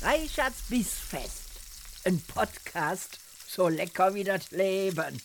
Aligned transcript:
Reichards 0.00 0.62
Bissfest. 0.68 1.42
Ein 2.04 2.20
Podcast, 2.20 3.18
so 3.48 3.66
lecker 3.66 4.14
wie 4.14 4.22
das 4.22 4.52
Leben. 4.52 5.20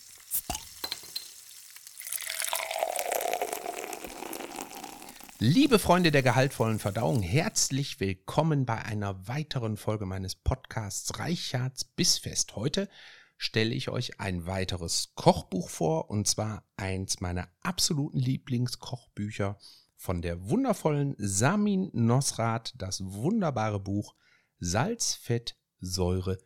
Liebe 5.37 5.77
Freunde 5.77 6.09
der 6.09 6.23
gehaltvollen 6.23 6.79
Verdauung, 6.79 7.21
herzlich 7.21 7.99
willkommen 7.99 8.65
bei 8.65 8.81
einer 8.81 9.27
weiteren 9.27 9.77
Folge 9.77 10.07
meines 10.07 10.33
Podcasts 10.33 11.19
Reichards 11.19 11.83
Bissfest. 11.83 12.55
Heute 12.55 12.89
stelle 13.37 13.75
ich 13.75 13.89
euch 13.89 14.19
ein 14.19 14.47
weiteres 14.47 15.13
Kochbuch 15.13 15.69
vor 15.69 16.09
und 16.09 16.27
zwar 16.27 16.63
eins 16.77 17.21
meiner 17.21 17.47
absoluten 17.61 18.17
Lieblingskochbücher 18.17 19.59
von 19.95 20.23
der 20.23 20.49
wundervollen 20.49 21.13
Samin 21.19 21.91
Nosrat, 21.93 22.73
das 22.75 23.03
wunderbare 23.05 23.79
Buch 23.79 24.15
Salz, 24.63 25.13
Fett, 25.13 25.57
Säure, 25.81 26.37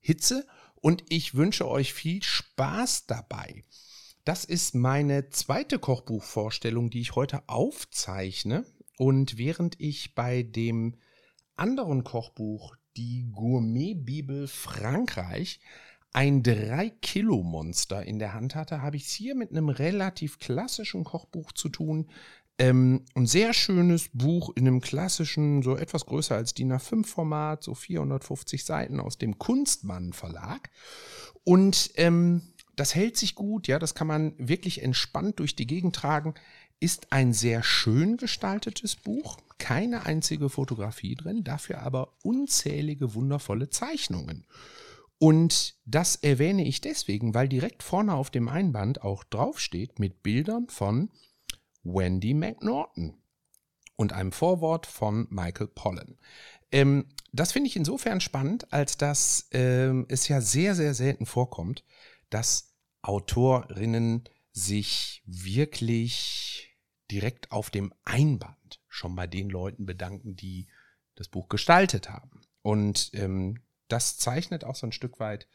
Hitze 0.00 0.46
und 0.74 1.04
ich 1.08 1.34
wünsche 1.34 1.68
euch 1.68 1.94
viel 1.94 2.22
Spaß 2.22 3.06
dabei. 3.06 3.64
Das 4.24 4.44
ist 4.44 4.74
meine 4.74 5.30
zweite 5.30 5.78
Kochbuchvorstellung, 5.78 6.90
die 6.90 7.00
ich 7.00 7.14
heute 7.14 7.48
aufzeichne. 7.48 8.66
Und 8.98 9.38
während 9.38 9.80
ich 9.80 10.14
bei 10.14 10.42
dem 10.42 10.96
anderen 11.54 12.04
Kochbuch, 12.04 12.76
die 12.96 13.30
Gourmet-Bibel 13.32 14.48
Frankreich, 14.48 15.60
ein 16.12 16.42
3-Kilo-Monster 16.42 18.04
in 18.04 18.18
der 18.18 18.34
Hand 18.34 18.56
hatte, 18.56 18.82
habe 18.82 18.96
ich 18.96 19.06
es 19.06 19.12
hier 19.12 19.36
mit 19.36 19.50
einem 19.50 19.68
relativ 19.68 20.38
klassischen 20.40 21.04
Kochbuch 21.04 21.52
zu 21.52 21.68
tun. 21.68 22.10
Ähm, 22.60 23.06
ein 23.14 23.26
sehr 23.26 23.54
schönes 23.54 24.10
Buch 24.12 24.50
in 24.54 24.68
einem 24.68 24.82
klassischen, 24.82 25.62
so 25.62 25.78
etwas 25.78 26.04
größer 26.04 26.36
als 26.36 26.52
DIN 26.52 26.74
A5-Format, 26.74 27.64
so 27.64 27.74
450 27.74 28.66
Seiten 28.66 29.00
aus 29.00 29.16
dem 29.16 29.38
Kunstmann 29.38 30.12
Verlag. 30.12 30.68
Und 31.42 31.90
ähm, 31.94 32.42
das 32.76 32.94
hält 32.94 33.16
sich 33.16 33.34
gut, 33.34 33.66
ja, 33.66 33.78
das 33.78 33.94
kann 33.94 34.08
man 34.08 34.34
wirklich 34.36 34.82
entspannt 34.82 35.38
durch 35.38 35.56
die 35.56 35.66
Gegend 35.66 35.96
tragen. 35.96 36.34
Ist 36.80 37.14
ein 37.14 37.32
sehr 37.32 37.62
schön 37.62 38.18
gestaltetes 38.18 38.94
Buch, 38.94 39.38
keine 39.56 40.04
einzige 40.04 40.50
Fotografie 40.50 41.14
drin, 41.14 41.44
dafür 41.44 41.80
aber 41.80 42.12
unzählige 42.22 43.14
wundervolle 43.14 43.70
Zeichnungen. 43.70 44.44
Und 45.16 45.76
das 45.86 46.16
erwähne 46.16 46.66
ich 46.66 46.82
deswegen, 46.82 47.32
weil 47.32 47.48
direkt 47.48 47.82
vorne 47.82 48.12
auf 48.12 48.28
dem 48.28 48.48
Einband 48.48 49.02
auch 49.02 49.24
draufsteht 49.24 49.98
mit 49.98 50.22
Bildern 50.22 50.68
von 50.68 51.08
Wendy 51.82 52.34
McNaughton 52.34 53.22
und 53.96 54.12
einem 54.12 54.32
Vorwort 54.32 54.86
von 54.86 55.26
Michael 55.30 55.68
Pollan. 55.68 56.18
Ähm, 56.72 57.06
das 57.32 57.52
finde 57.52 57.68
ich 57.68 57.76
insofern 57.76 58.20
spannend, 58.20 58.72
als 58.72 58.96
dass 58.96 59.48
ähm, 59.52 60.06
es 60.08 60.28
ja 60.28 60.40
sehr, 60.40 60.74
sehr 60.74 60.94
selten 60.94 61.26
vorkommt, 61.26 61.84
dass 62.28 62.74
Autorinnen 63.02 64.24
sich 64.52 65.22
wirklich 65.26 66.76
direkt 67.10 67.52
auf 67.52 67.70
dem 67.70 67.92
Einband 68.04 68.80
schon 68.88 69.14
bei 69.14 69.26
den 69.26 69.48
Leuten 69.48 69.86
bedanken, 69.86 70.36
die 70.36 70.68
das 71.14 71.28
Buch 71.28 71.48
gestaltet 71.48 72.10
haben. 72.10 72.42
Und 72.62 73.10
ähm, 73.14 73.60
das 73.88 74.18
zeichnet 74.18 74.64
auch 74.64 74.76
so 74.76 74.86
ein 74.86 74.92
Stück 74.92 75.20
weit 75.20 75.46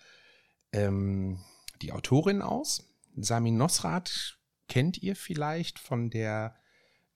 ähm, 0.71 1.39
die 1.81 1.91
Autorin 1.91 2.41
aus. 2.41 2.89
Sami 3.15 3.51
Nosrat 3.51 4.37
kennt 4.67 5.01
ihr 5.01 5.15
vielleicht 5.15 5.79
von 5.79 6.09
der 6.09 6.55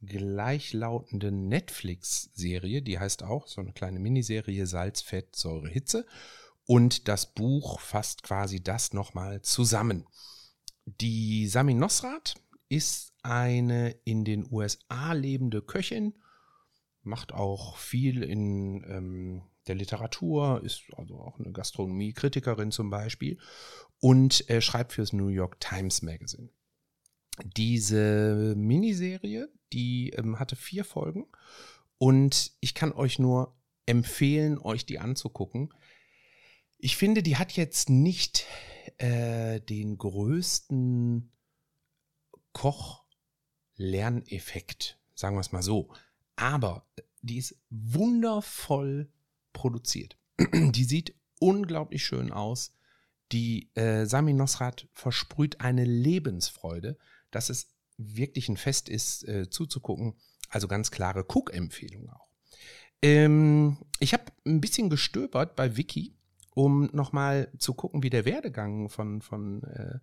gleichlautenden 0.02 1.48
Netflix-Serie, 1.48 2.82
die 2.82 3.00
heißt 3.00 3.24
auch 3.24 3.48
so 3.48 3.62
eine 3.62 3.74
kleine 3.74 4.00
Miniserie 4.00 4.66
Salz, 4.66 5.02
Fett, 5.02 5.36
Säure, 5.36 5.68
Hitze. 5.68 6.06
Und 6.66 7.08
das 7.08 7.34
Buch 7.34 7.80
fasst 7.80 8.24
quasi 8.24 8.64
das 8.64 8.94
nochmal 8.94 9.42
zusammen. 9.42 10.08
Die 10.86 11.48
Sami 11.48 11.74
Nosrat 11.74 12.36
ist 12.70 13.14
eine 13.24 13.92
in 14.06 14.24
den 14.24 14.48
USA 14.52 15.14
lebende 15.14 15.62
Köchin, 15.62 16.14
macht 17.02 17.34
auch 17.34 17.78
viel 17.78 18.24
in 18.24 18.84
ähm, 18.88 19.42
der 19.68 19.76
Literatur, 19.76 20.62
ist 20.64 20.84
also 20.96 21.20
auch 21.20 21.40
eine 21.40 21.52
Gastronomie-Kritikerin 21.52 22.72
zum 22.72 22.90
Beispiel 22.90 23.40
und 24.00 24.50
äh, 24.50 24.62
schreibt 24.62 24.94
fürs 24.94 25.12
New 25.12 25.28
York 25.28 25.60
Times 25.60 26.02
Magazine. 26.02 26.50
Diese 27.44 28.54
Miniserie, 28.58 29.50
die 29.72 30.10
ähm, 30.12 30.40
hatte 30.40 30.56
vier 30.56 30.84
Folgen 30.84 31.28
und 31.98 32.54
ich 32.60 32.74
kann 32.74 32.92
euch 32.92 33.20
nur 33.20 33.56
empfehlen, 33.86 34.58
euch 34.60 34.86
die 34.86 35.00
anzugucken. 35.00 35.74
Ich 36.78 36.98
finde, 36.98 37.24
die 37.24 37.38
hat 37.38 37.54
jetzt 37.54 37.90
nicht 37.90 38.46
äh, 38.98 39.60
den 39.60 39.98
größten 39.98 41.32
Koch-Lerneffekt, 42.54 45.00
sagen 45.16 45.36
wir 45.36 45.42
es 45.42 45.52
mal 45.52 45.62
so. 45.62 45.92
Aber 46.36 46.88
die 47.22 47.38
ist 47.38 47.62
wundervoll 47.70 49.12
produziert. 49.54 50.18
die 50.54 50.84
sieht 50.84 51.16
unglaublich 51.40 52.06
schön 52.06 52.32
aus. 52.32 52.76
Die 53.32 53.70
äh, 53.76 54.06
Sami 54.06 54.34
Nosrat 54.34 54.88
versprüht 54.94 55.62
eine 55.62 55.86
Lebensfreude, 55.86 56.98
dass 57.32 57.50
es 57.50 57.68
wirklich 57.98 58.50
ein 58.50 58.58
Fest 58.58 58.90
ist, 58.90 59.28
äh, 59.28 59.50
zuzugucken. 59.50 60.16
Also 60.50 60.68
ganz 60.68 60.92
klare 60.92 61.26
Cook-Empfehlung 61.28 62.10
auch. 62.10 62.28
Ähm, 63.02 63.78
ich 64.00 64.14
habe 64.14 64.26
ein 64.46 64.62
bisschen 64.62 64.90
gestöbert 64.90 65.56
bei 65.56 65.78
Wiki 65.78 66.20
um 66.60 66.90
nochmal 66.92 67.50
zu 67.58 67.74
gucken, 67.74 68.04
wie 68.04 68.10
der 68.10 68.26
Werdegang 68.26 68.90
von, 68.90 69.22
von 69.22 69.64
äh, 69.64 70.00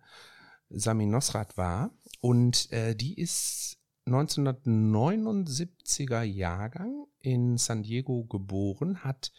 Sami 0.69 1.05
Nosrat 1.05 1.55
war. 1.55 1.91
Und 2.19 2.71
äh, 2.71 2.95
die 2.95 3.19
ist 3.19 3.77
1979er 4.07 6.23
Jahrgang 6.23 7.05
in 7.19 7.57
San 7.57 7.83
Diego 7.83 8.25
geboren, 8.25 9.03
hat 9.03 9.31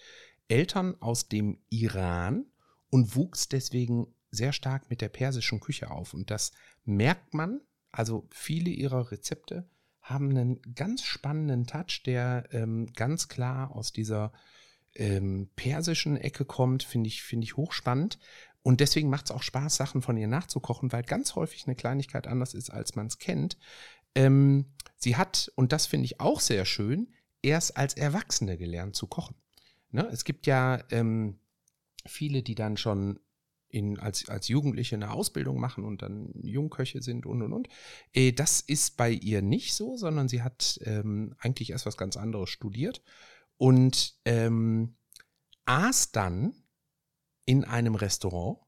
Eltern 0.47 0.95
aus 1.01 1.27
dem 1.29 1.59
Iran 1.71 2.47
und 2.91 3.17
wuchs 3.17 3.49
deswegen 3.49 4.15
sehr 4.31 4.53
stark 4.53 4.89
mit 4.89 5.01
der 5.01 5.09
persischen 5.09 5.59
Küche 5.59 5.91
auf. 5.91 6.15
Und 6.15 6.31
das 6.31 6.53
merkt 6.85 7.35
man, 7.35 7.61
also 7.99 8.29
viele 8.31 8.71
ihrer 8.71 9.11
Rezepte 9.11 9.69
haben 10.03 10.31
einen 10.31 10.63
ganz 10.77 11.03
spannenden 11.03 11.67
Touch, 11.67 12.05
der 12.07 12.49
ähm, 12.53 12.93
ganz 12.95 13.27
klar 13.27 13.75
aus 13.75 13.93
dieser 13.93 14.33
ähm, 14.95 15.51
persischen 15.57 16.17
Ecke 16.17 16.45
kommt, 16.45 16.85
finde 16.85 17.09
ich, 17.09 17.25
finde 17.25 17.45
ich 17.45 17.57
hochspannend. 17.57 18.21
Und 18.63 18.79
deswegen 18.79 19.11
macht 19.11 19.25
es 19.25 19.31
auch 19.33 19.43
Spaß, 19.43 19.75
Sachen 19.75 20.01
von 20.01 20.17
ihr 20.17 20.29
nachzukochen, 20.29 20.93
weil 20.93 21.03
ganz 21.03 21.35
häufig 21.35 21.67
eine 21.67 21.75
Kleinigkeit 21.75 22.29
anders 22.29 22.55
ist, 22.55 22.71
als 22.71 22.95
man 22.95 23.09
es 23.09 23.19
kennt. 23.19 23.59
Ähm, 24.15 24.67
sie 24.97 25.17
hat, 25.17 25.51
und 25.57 25.73
das 25.73 25.87
finde 25.87 26.05
ich 26.05 26.21
auch 26.21 26.39
sehr 26.39 26.67
schön, 26.67 27.13
erst 27.43 27.77
als 27.77 27.95
Erwachsene 27.95 28.59
gelernt 28.59 28.95
zu 28.95 29.09
kochen. 29.09 29.35
Ne? 29.91 30.09
Es 30.13 30.23
gibt 30.23 30.47
ja 30.47 30.85
ähm, 30.93 31.41
viele, 32.07 32.45
die 32.45 32.55
dann 32.55 32.77
schon 32.77 33.19
in, 33.69 33.99
als, 33.99 34.29
als 34.29 34.49
Jugendliche 34.49 34.97
eine 34.97 35.11
Ausbildung 35.11 35.61
machen 35.61 35.85
und 35.85 36.03
dann 36.03 36.33
Jungköche 36.43 37.03
sind 37.03 37.27
und 37.27 37.43
und 37.43 37.53
und. 37.53 37.69
Äh, 38.13 38.33
das 38.33 38.61
ist 38.61 38.97
bei 38.97 39.11
ihr 39.11 39.43
nicht 39.43 39.75
so, 39.75 39.97
sondern 39.97 40.29
sie 40.29 40.43
hat 40.43 40.81
ähm, 40.85 41.35
eigentlich 41.39 41.71
erst 41.71 41.87
was 41.87 41.97
ganz 41.97 42.17
anderes 42.17 42.51
studiert 42.51 43.03
und 43.57 44.19
ähm, 44.25 44.97
aß 45.67 46.13
dann 46.13 46.55
in 47.45 47.65
einem 47.65 47.95
Restaurant, 47.95 48.59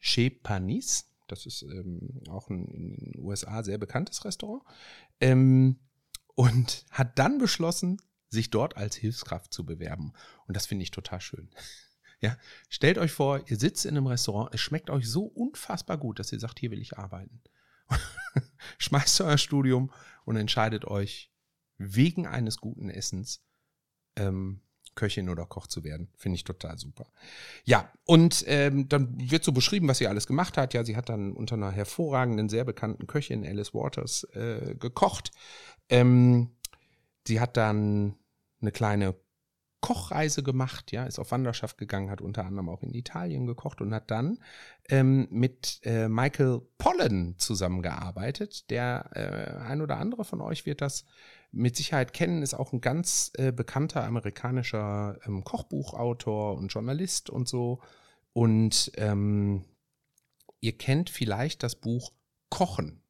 Chez 0.00 0.30
Panis, 0.42 1.10
das 1.26 1.46
ist 1.46 1.62
ähm, 1.62 2.22
auch 2.28 2.48
ein 2.48 2.66
in 2.68 2.96
den 2.96 3.18
USA 3.18 3.62
sehr 3.62 3.78
bekanntes 3.78 4.24
Restaurant, 4.24 4.62
ähm, 5.20 5.80
und 6.34 6.84
hat 6.90 7.18
dann 7.18 7.38
beschlossen, 7.38 8.00
sich 8.28 8.50
dort 8.50 8.76
als 8.76 8.94
Hilfskraft 8.94 9.52
zu 9.52 9.64
bewerben. 9.64 10.12
Und 10.46 10.56
das 10.56 10.66
finde 10.66 10.82
ich 10.82 10.90
total 10.90 11.20
schön. 11.20 11.50
Ja, 12.20 12.36
stellt 12.68 12.98
euch 12.98 13.12
vor, 13.12 13.42
ihr 13.48 13.56
sitzt 13.58 13.84
in 13.84 13.96
einem 13.96 14.08
Restaurant, 14.08 14.52
es 14.52 14.60
schmeckt 14.60 14.90
euch 14.90 15.08
so 15.08 15.24
unfassbar 15.24 15.98
gut, 15.98 16.18
dass 16.18 16.32
ihr 16.32 16.40
sagt, 16.40 16.58
hier 16.58 16.70
will 16.70 16.80
ich 16.80 16.98
arbeiten. 16.98 17.40
Schmeißt 18.78 19.20
euer 19.20 19.38
Studium 19.38 19.92
und 20.24 20.36
entscheidet 20.36 20.84
euch 20.84 21.30
wegen 21.78 22.26
eines 22.26 22.58
guten 22.58 22.90
Essens 22.90 23.44
ähm, 24.16 24.60
Köchin 24.96 25.28
oder 25.28 25.46
Koch 25.46 25.68
zu 25.68 25.84
werden. 25.84 26.08
Finde 26.16 26.34
ich 26.34 26.44
total 26.44 26.76
super. 26.76 27.06
Ja, 27.64 27.88
und 28.04 28.42
ähm, 28.48 28.88
dann 28.88 29.30
wird 29.30 29.44
so 29.44 29.52
beschrieben, 29.52 29.86
was 29.86 29.98
sie 29.98 30.08
alles 30.08 30.26
gemacht 30.26 30.56
hat. 30.56 30.74
Ja, 30.74 30.84
sie 30.84 30.96
hat 30.96 31.08
dann 31.08 31.32
unter 31.34 31.54
einer 31.54 31.70
hervorragenden, 31.70 32.48
sehr 32.48 32.64
bekannten 32.64 33.06
Köchin, 33.06 33.46
Alice 33.46 33.74
Waters, 33.74 34.24
äh, 34.34 34.74
gekocht. 34.74 35.30
Ähm, 35.88 36.50
sie 37.24 37.38
hat 37.38 37.56
dann 37.56 38.16
eine 38.60 38.72
kleine 38.72 39.14
Kochreise 39.80 40.42
gemacht, 40.42 40.90
ja, 40.90 41.04
ist 41.04 41.18
auf 41.18 41.30
Wanderschaft 41.30 41.78
gegangen, 41.78 42.10
hat 42.10 42.20
unter 42.20 42.44
anderem 42.44 42.68
auch 42.68 42.82
in 42.82 42.92
Italien 42.94 43.46
gekocht 43.46 43.80
und 43.80 43.94
hat 43.94 44.10
dann 44.10 44.38
ähm, 44.88 45.28
mit 45.30 45.80
äh, 45.84 46.08
Michael 46.08 46.62
Pollan 46.78 47.36
zusammengearbeitet. 47.38 48.70
Der 48.70 49.10
äh, 49.14 49.62
ein 49.62 49.80
oder 49.80 49.98
andere 49.98 50.24
von 50.24 50.40
euch 50.40 50.66
wird 50.66 50.80
das 50.80 51.04
mit 51.52 51.76
Sicherheit 51.76 52.12
kennen, 52.12 52.42
ist 52.42 52.54
auch 52.54 52.72
ein 52.72 52.80
ganz 52.80 53.30
äh, 53.34 53.52
bekannter 53.52 54.04
amerikanischer 54.04 55.18
ähm, 55.24 55.44
Kochbuchautor 55.44 56.56
und 56.56 56.68
Journalist 56.68 57.30
und 57.30 57.48
so. 57.48 57.80
Und 58.32 58.92
ähm, 58.96 59.64
ihr 60.60 60.76
kennt 60.76 61.08
vielleicht 61.08 61.62
das 61.62 61.76
Buch 61.76 62.12
Kochen. 62.50 63.02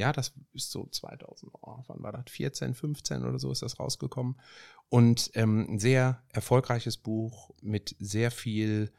Ja, 0.00 0.12
das 0.12 0.32
ist 0.54 0.70
so 0.70 0.86
2000, 0.86 1.52
oh, 1.60 1.84
wann 1.86 2.02
war 2.02 2.12
das? 2.12 2.24
14, 2.30 2.74
15 2.74 3.22
oder 3.22 3.38
so 3.38 3.52
ist 3.52 3.60
das 3.60 3.78
rausgekommen. 3.78 4.40
Und 4.88 5.30
ähm, 5.34 5.66
ein 5.68 5.78
sehr 5.78 6.22
erfolgreiches 6.30 6.96
Buch 6.96 7.50
mit 7.60 7.94
sehr 7.98 8.30
viel 8.30 8.92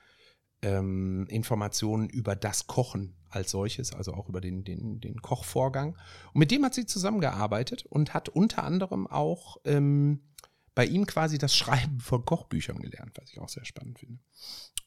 ähm, 0.62 1.26
Informationen 1.28 2.08
über 2.08 2.36
das 2.36 2.68
Kochen 2.68 3.16
als 3.30 3.50
solches, 3.50 3.94
also 3.94 4.14
auch 4.14 4.30
über 4.30 4.42
den, 4.42 4.64
den, 4.64 5.00
den 5.02 5.22
Kochvorgang. 5.22 5.98
Und 6.34 6.40
mit 6.40 6.52
dem 6.52 6.64
hat 6.64 6.76
sie 6.76 6.86
zusammengearbeitet 6.86 7.86
und 7.88 8.14
hat 8.14 8.30
unter 8.30 8.64
anderem 8.64 9.08
auch 9.08 9.58
ähm, 9.66 10.22
bei 10.76 10.86
ihm 10.86 11.08
quasi 11.08 11.40
das 11.40 11.56
Schreiben 11.56 12.00
von 12.00 12.26
Kochbüchern 12.26 12.80
gelernt, 12.80 13.18
was 13.20 13.32
ich 13.32 13.40
auch 13.40 13.50
sehr 13.50 13.66
spannend 13.66 14.00
finde. 14.00 14.20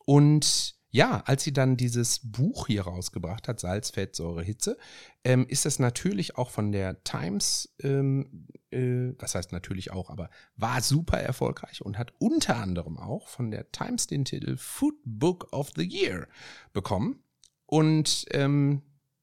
Und 0.06 0.76
ja, 0.94 1.24
als 1.26 1.42
sie 1.42 1.52
dann 1.52 1.76
dieses 1.76 2.20
Buch 2.22 2.68
hier 2.68 2.82
rausgebracht 2.82 3.48
hat, 3.48 3.58
Salz, 3.58 3.90
Fett, 3.90 4.14
Säure, 4.14 4.44
Hitze, 4.44 4.78
ähm, 5.24 5.44
ist 5.48 5.64
das 5.64 5.80
natürlich 5.80 6.38
auch 6.38 6.50
von 6.50 6.70
der 6.70 7.02
Times, 7.02 7.74
ähm, 7.82 8.46
äh, 8.70 9.12
was 9.18 9.34
heißt 9.34 9.50
natürlich 9.50 9.90
auch, 9.90 10.08
aber 10.08 10.30
war 10.54 10.80
super 10.82 11.18
erfolgreich 11.18 11.82
und 11.82 11.98
hat 11.98 12.12
unter 12.20 12.58
anderem 12.58 12.96
auch 12.96 13.26
von 13.26 13.50
der 13.50 13.72
Times 13.72 14.06
den 14.06 14.24
Titel 14.24 14.56
Food 14.56 14.94
Book 15.04 15.52
of 15.52 15.72
the 15.74 15.82
Year 15.82 16.28
bekommen. 16.72 17.24
Und 17.66 18.26
ähm, 18.30 18.82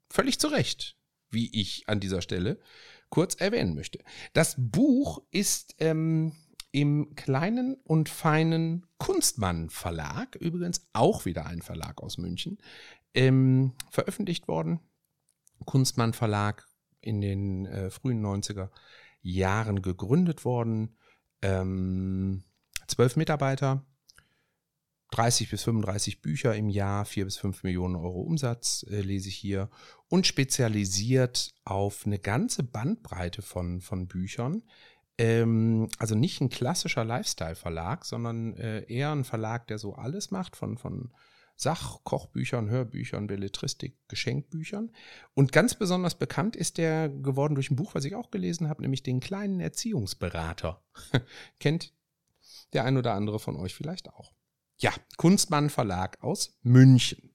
völlig 0.09 0.39
zu 0.41 0.49
Recht, 0.49 0.97
wie 1.29 1.57
ich 1.57 1.87
an 1.87 2.01
dieser 2.01 2.21
Stelle 2.21 2.59
kurz 3.07 3.35
erwähnen 3.35 3.75
möchte. 3.75 3.99
Das 4.33 4.55
Buch 4.57 5.23
ist 5.31 5.75
ähm, 5.79 6.33
im 6.71 7.15
kleinen 7.15 7.75
und 7.83 8.09
feinen 8.09 8.85
Kunstmann 8.97 9.69
Verlag, 9.69 10.35
übrigens 10.35 10.89
auch 10.93 11.25
wieder 11.25 11.45
ein 11.45 11.61
Verlag 11.61 12.01
aus 12.01 12.17
München, 12.17 12.57
ähm, 13.13 13.73
veröffentlicht 13.89 14.47
worden. 14.47 14.79
Kunstmann 15.65 16.13
Verlag 16.13 16.67
in 17.01 17.21
den 17.21 17.65
äh, 17.65 17.89
frühen 17.89 18.25
90er 18.25 18.69
Jahren 19.21 19.81
gegründet 19.81 20.45
worden. 20.45 20.95
Ähm, 21.41 22.43
zwölf 22.87 23.15
Mitarbeiter, 23.15 23.85
30 25.11 25.49
bis 25.49 25.63
35 25.63 26.21
Bücher 26.21 26.55
im 26.55 26.69
Jahr, 26.69 27.05
4 27.05 27.25
bis 27.25 27.37
5 27.37 27.63
Millionen 27.63 27.95
Euro 27.95 28.21
Umsatz 28.21 28.85
äh, 28.89 29.01
lese 29.01 29.27
ich 29.29 29.35
hier 29.35 29.69
und 30.07 30.25
spezialisiert 30.25 31.53
auf 31.65 32.05
eine 32.05 32.19
ganze 32.19 32.63
Bandbreite 32.63 33.41
von, 33.41 33.81
von 33.81 34.07
Büchern, 34.07 34.63
ähm, 35.21 35.87
also 35.99 36.15
nicht 36.15 36.41
ein 36.41 36.49
klassischer 36.49 37.05
Lifestyle-Verlag, 37.05 38.05
sondern 38.05 38.55
äh, 38.55 38.83
eher 38.91 39.11
ein 39.11 39.23
Verlag, 39.23 39.67
der 39.67 39.77
so 39.77 39.93
alles 39.93 40.31
macht, 40.31 40.55
von, 40.55 40.77
von 40.77 41.13
Sach-, 41.55 42.03
Kochbüchern, 42.03 42.69
Hörbüchern, 42.69 43.27
Belletristik, 43.27 43.95
Geschenkbüchern. 44.07 44.91
Und 45.35 45.51
ganz 45.51 45.75
besonders 45.75 46.15
bekannt 46.15 46.55
ist 46.55 46.79
der 46.79 47.07
geworden 47.07 47.53
durch 47.53 47.69
ein 47.69 47.75
Buch, 47.75 47.93
was 47.93 48.05
ich 48.05 48.15
auch 48.15 48.31
gelesen 48.31 48.67
habe, 48.67 48.81
nämlich 48.81 49.03
den 49.03 49.19
kleinen 49.19 49.59
Erziehungsberater. 49.59 50.81
Kennt 51.59 51.93
der 52.73 52.85
ein 52.85 52.97
oder 52.97 53.13
andere 53.13 53.37
von 53.37 53.55
euch 53.57 53.75
vielleicht 53.75 54.09
auch. 54.09 54.33
Ja, 54.77 54.91
Kunstmann 55.17 55.69
Verlag 55.69 56.17
aus 56.23 56.57
München. 56.63 57.29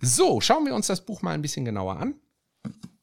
So, 0.00 0.40
schauen 0.40 0.66
wir 0.66 0.74
uns 0.74 0.88
das 0.88 1.04
Buch 1.04 1.22
mal 1.22 1.34
ein 1.34 1.42
bisschen 1.42 1.64
genauer 1.64 1.96
an. 1.96 2.14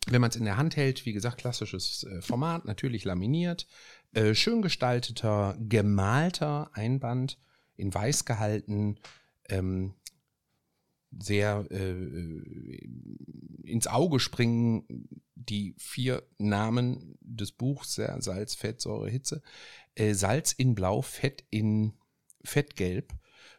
Wenn 0.10 0.22
man 0.22 0.30
es 0.30 0.38
in 0.38 0.46
der 0.46 0.58
Hand 0.58 0.78
hält, 0.78 1.06
wie 1.06 1.14
gesagt, 1.14 1.38
klassisches 1.40 2.04
äh, 2.04 2.22
Format, 2.22 2.66
natürlich 2.66 3.04
laminiert, 3.04 3.68
äh, 4.14 4.34
schön 4.34 4.62
gestalteter, 4.62 5.58
gemalter 5.60 6.70
Einband, 6.74 7.38
in 7.76 7.94
weiß 7.94 8.26
gehalten, 8.26 8.98
ähm, 9.50 9.94
sehr 11.12 11.66
äh, 11.70 12.90
ins 13.64 13.88
Auge 13.88 14.20
springen 14.20 15.10
die 15.36 15.76
vier 15.78 16.24
Namen 16.38 17.18
des 17.22 17.52
Buchs, 17.52 17.96
Salz, 17.96 18.56
Fett, 18.56 18.82
Säure, 18.82 19.10
Hitze. 19.10 19.42
Äh, 19.96 20.14
Salz 20.14 20.52
in 20.52 20.76
Blau, 20.76 21.02
Fett 21.02 21.44
in 21.50 21.94
Fettgelb, 22.44 23.14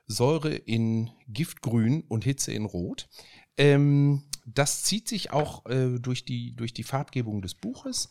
Säure 0.06 0.54
in 0.54 1.10
Giftgrün 1.28 2.02
und 2.08 2.24
Hitze 2.24 2.52
in 2.52 2.64
Rot. 2.64 3.08
Ähm, 3.56 4.27
das 4.54 4.82
zieht 4.84 5.08
sich 5.08 5.30
auch 5.30 5.66
äh, 5.66 5.98
durch, 5.98 6.24
die, 6.24 6.54
durch 6.54 6.72
die 6.72 6.84
Farbgebung 6.84 7.42
des 7.42 7.54
Buches. 7.54 8.10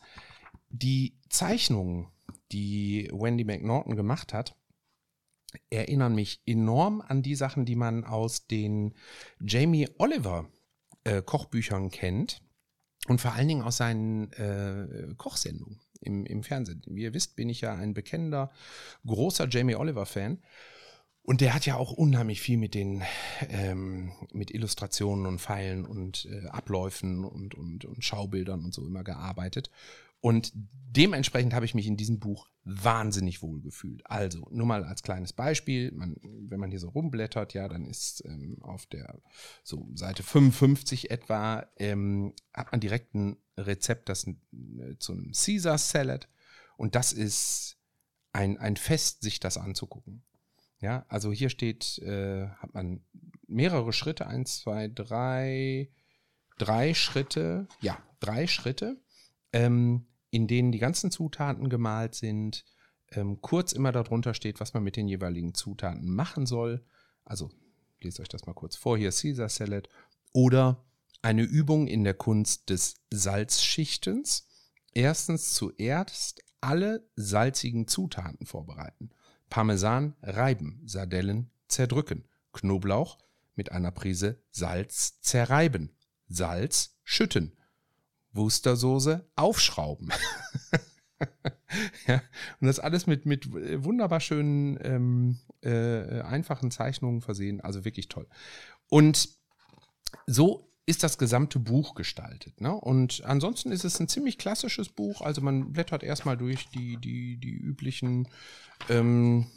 Die 0.69 1.18
Zeichnungen 1.30 2.07
die 2.51 3.10
Wendy 3.12 3.44
McNaughton 3.44 3.95
gemacht 3.95 4.34
hat, 4.34 4.56
erinnern 5.69 6.16
mich 6.16 6.42
enorm 6.45 7.01
an 7.01 7.24
die 7.24 7.36
Sachen, 7.36 7.66
die 7.66 7.75
man 7.75 8.04
aus 8.04 8.48
den 8.48 8.94
Jamie 9.39 9.89
Oliver 9.98 10.50
äh, 11.04 11.22
Kochbüchern 11.22 11.89
kennt 11.89 12.42
und 13.07 13.22
vor 13.22 13.34
allen 13.34 13.48
Dingen 13.48 13.62
aus 13.62 13.78
seinen 13.78 14.31
äh, 14.34 15.13
Kochsendungen 15.18 15.80
im, 16.01 16.25
im 16.25 16.44
Fernsehen. 16.44 16.81
Wie 16.88 17.04
ihr 17.04 17.13
wisst, 17.13 17.36
bin 17.36 17.50
ich 17.50 17.62
ja 17.62 17.74
ein 17.75 17.94
bekennender, 17.94 18.51
großer 19.06 19.48
Jamie 19.50 19.75
Oliver-Fan. 19.75 20.39
Und 21.29 21.41
der 21.41 21.53
hat 21.53 21.65
ja 21.65 21.75
auch 21.75 21.91
unheimlich 21.91 22.39
viel 22.39 22.56
mit 22.56 22.74
den 22.74 23.03
ähm, 23.50 24.13
mit 24.31 24.50
Illustrationen 24.50 25.25
und 25.25 25.41
Pfeilen 25.41 25.85
und 25.85 26.25
äh, 26.31 26.47
Abläufen 26.47 27.25
und, 27.25 27.53
und, 27.53 27.83
und 27.83 28.01
Schaubildern 28.01 28.63
und 28.63 28.74
so 28.74 28.85
immer 28.85 29.03
gearbeitet. 29.03 29.69
Und 30.21 30.53
dementsprechend 30.56 31.53
habe 31.53 31.65
ich 31.65 31.75
mich 31.75 31.85
in 31.85 31.97
diesem 31.97 32.21
Buch 32.21 32.47
wahnsinnig 32.63 33.41
wohl 33.41 33.59
gefühlt. 33.59 34.09
Also, 34.09 34.47
nur 34.51 34.65
mal 34.65 34.85
als 34.85 35.03
kleines 35.03 35.33
Beispiel, 35.33 35.91
man, 35.91 36.15
wenn 36.24 36.62
man 36.62 36.69
hier 36.69 36.79
so 36.79 36.88
rumblättert, 36.88 37.53
ja, 37.53 37.68
dann 37.68 37.83
ist 37.83 38.24
ähm, 38.24 38.59
auf 38.62 38.85
der 38.85 39.19
so 39.63 39.89
Seite 39.95 40.24
55 40.24 41.12
etwa, 41.12 41.68
ähm, 41.75 42.35
hat 42.53 42.71
man 42.71 42.79
direkt 42.79 43.15
ein 43.15 43.35
Rezept 43.57 44.07
das, 44.07 44.25
äh, 44.27 44.33
zum 45.00 45.33
Caesar 45.33 45.77
Salad. 45.77 46.29
Und 46.77 46.95
das 46.95 47.12
ist 47.12 47.75
ein, 48.31 48.57
ein 48.57 48.77
Fest, 48.77 49.24
sich 49.24 49.41
das 49.41 49.57
anzugucken. 49.57 50.24
Ja, 50.79 51.06
also 51.09 51.31
hier 51.31 51.50
steht, 51.50 52.00
äh, 52.00 52.47
hat 52.47 52.74
man 52.74 53.01
mehrere 53.47 53.94
Schritte, 53.94 54.27
eins, 54.27 54.59
zwei, 54.59 54.88
drei, 54.88 55.89
drei 56.57 56.94
Schritte, 56.94 57.68
ja, 57.81 57.97
drei 58.19 58.47
Schritte 58.47 59.01
ähm, 59.53 60.06
in 60.29 60.47
denen 60.47 60.71
die 60.71 60.79
ganzen 60.79 61.12
Zutaten 61.12 61.69
gemalt 61.69 62.15
sind, 62.15 62.65
ähm, 63.12 63.41
kurz 63.41 63.71
immer 63.71 63.91
darunter 63.91 64.33
steht, 64.33 64.59
was 64.59 64.74
man 64.74 64.83
mit 64.83 64.95
den 64.95 65.07
jeweiligen 65.07 65.53
Zutaten 65.53 66.13
machen 66.13 66.46
soll. 66.46 66.86
Also 67.24 67.50
lest 68.01 68.19
euch 68.19 68.27
das 68.27 68.46
mal 68.46 68.53
kurz 68.53 68.75
vor, 68.75 68.98
hier 68.98 69.12
Caesar 69.12 69.50
Salad. 69.50 69.88
Oder 70.34 70.86
eine 71.22 71.43
Übung 71.43 71.88
in 71.88 72.03
der 72.03 72.13
Kunst 72.13 72.69
des 72.69 72.96
Salzschichtens. 73.12 74.48
Erstens 74.93 75.53
zuerst 75.53 76.43
alle 76.60 77.07
salzigen 77.15 77.88
Zutaten 77.88 78.46
vorbereiten. 78.46 79.10
Parmesan 79.50 80.16
reiben, 80.22 80.82
Sardellen 80.86 81.50
zerdrücken, 81.68 82.25
Knoblauch 82.54 83.18
mit 83.56 83.72
einer 83.72 83.92
Prise 83.92 84.42
Salz 84.51 85.20
zerreiben, 85.22 85.92
Salz 86.27 86.98
schütten, 87.04 87.58
Wustersoße 88.34 89.27
aufschrauben. 89.36 90.12
ja, 92.08 92.22
und 92.60 92.68
das 92.68 92.80
alles 92.80 93.08
mit, 93.08 93.25
mit 93.25 93.51
wunderbar 93.51 94.20
schönen, 94.20 94.77
ähm, 94.82 95.39
äh, 95.62 96.22
einfachen 96.22 96.72
Zeichnungen 96.72 97.22
versehen. 97.22 97.62
Also 97.62 97.86
wirklich 97.86 98.10
toll. 98.10 98.27
Und 98.89 99.30
so 100.25 100.66
ist 100.88 101.03
das 101.03 101.17
gesamte 101.17 101.60
Buch 101.60 101.96
gestaltet. 101.96 102.62
Ne? 102.62 102.74
Und 102.74 103.22
ansonsten 103.25 103.72
ist 103.72 103.84
es 103.84 104.00
ein 104.00 104.08
ziemlich 104.08 104.38
klassisches 104.38 104.88
Buch. 104.88 105.22
Also 105.22 105.41
man 105.41 105.74
blättert 105.74 106.01
erstmal 106.01 106.38
durch 106.38 106.70
die, 106.70 106.96
die, 106.98 107.38
die 107.38 107.53
üblichen 107.53 108.29
ähm, 108.89 109.48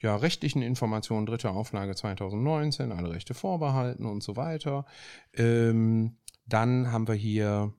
ja, 0.00 0.14
rechtlichen 0.14 0.60
Informationen, 0.60 1.24
dritte 1.24 1.50
Auflage 1.50 1.94
2019, 1.96 2.92
alle 2.92 3.10
Rechte 3.10 3.32
vorbehalten 3.32 4.04
und 4.04 4.22
so 4.22 4.36
weiter. 4.36 4.84
Ähm, 5.32 6.18
dann 6.44 6.92
haben 6.92 7.08
wir 7.08 7.14
hier 7.14 7.72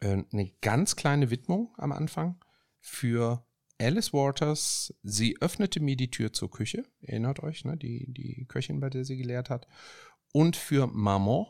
äh, 0.00 0.24
eine 0.32 0.50
ganz 0.62 0.96
kleine 0.96 1.30
Widmung 1.30 1.72
am 1.76 1.92
Anfang 1.92 2.44
für 2.80 3.46
Alice 3.80 4.12
Waters. 4.12 4.92
Sie 5.04 5.36
öffnete 5.40 5.78
mir 5.78 5.96
die 5.96 6.10
Tür 6.10 6.32
zur 6.32 6.50
Küche. 6.50 6.82
Erinnert 7.02 7.40
euch, 7.40 7.64
ne? 7.64 7.76
die, 7.76 8.12
die 8.12 8.46
Köchin, 8.48 8.80
bei 8.80 8.90
der 8.90 9.04
sie 9.04 9.16
gelehrt 9.16 9.48
hat. 9.48 9.68
Und 10.32 10.56
für 10.56 10.88
Maman. 10.88 11.46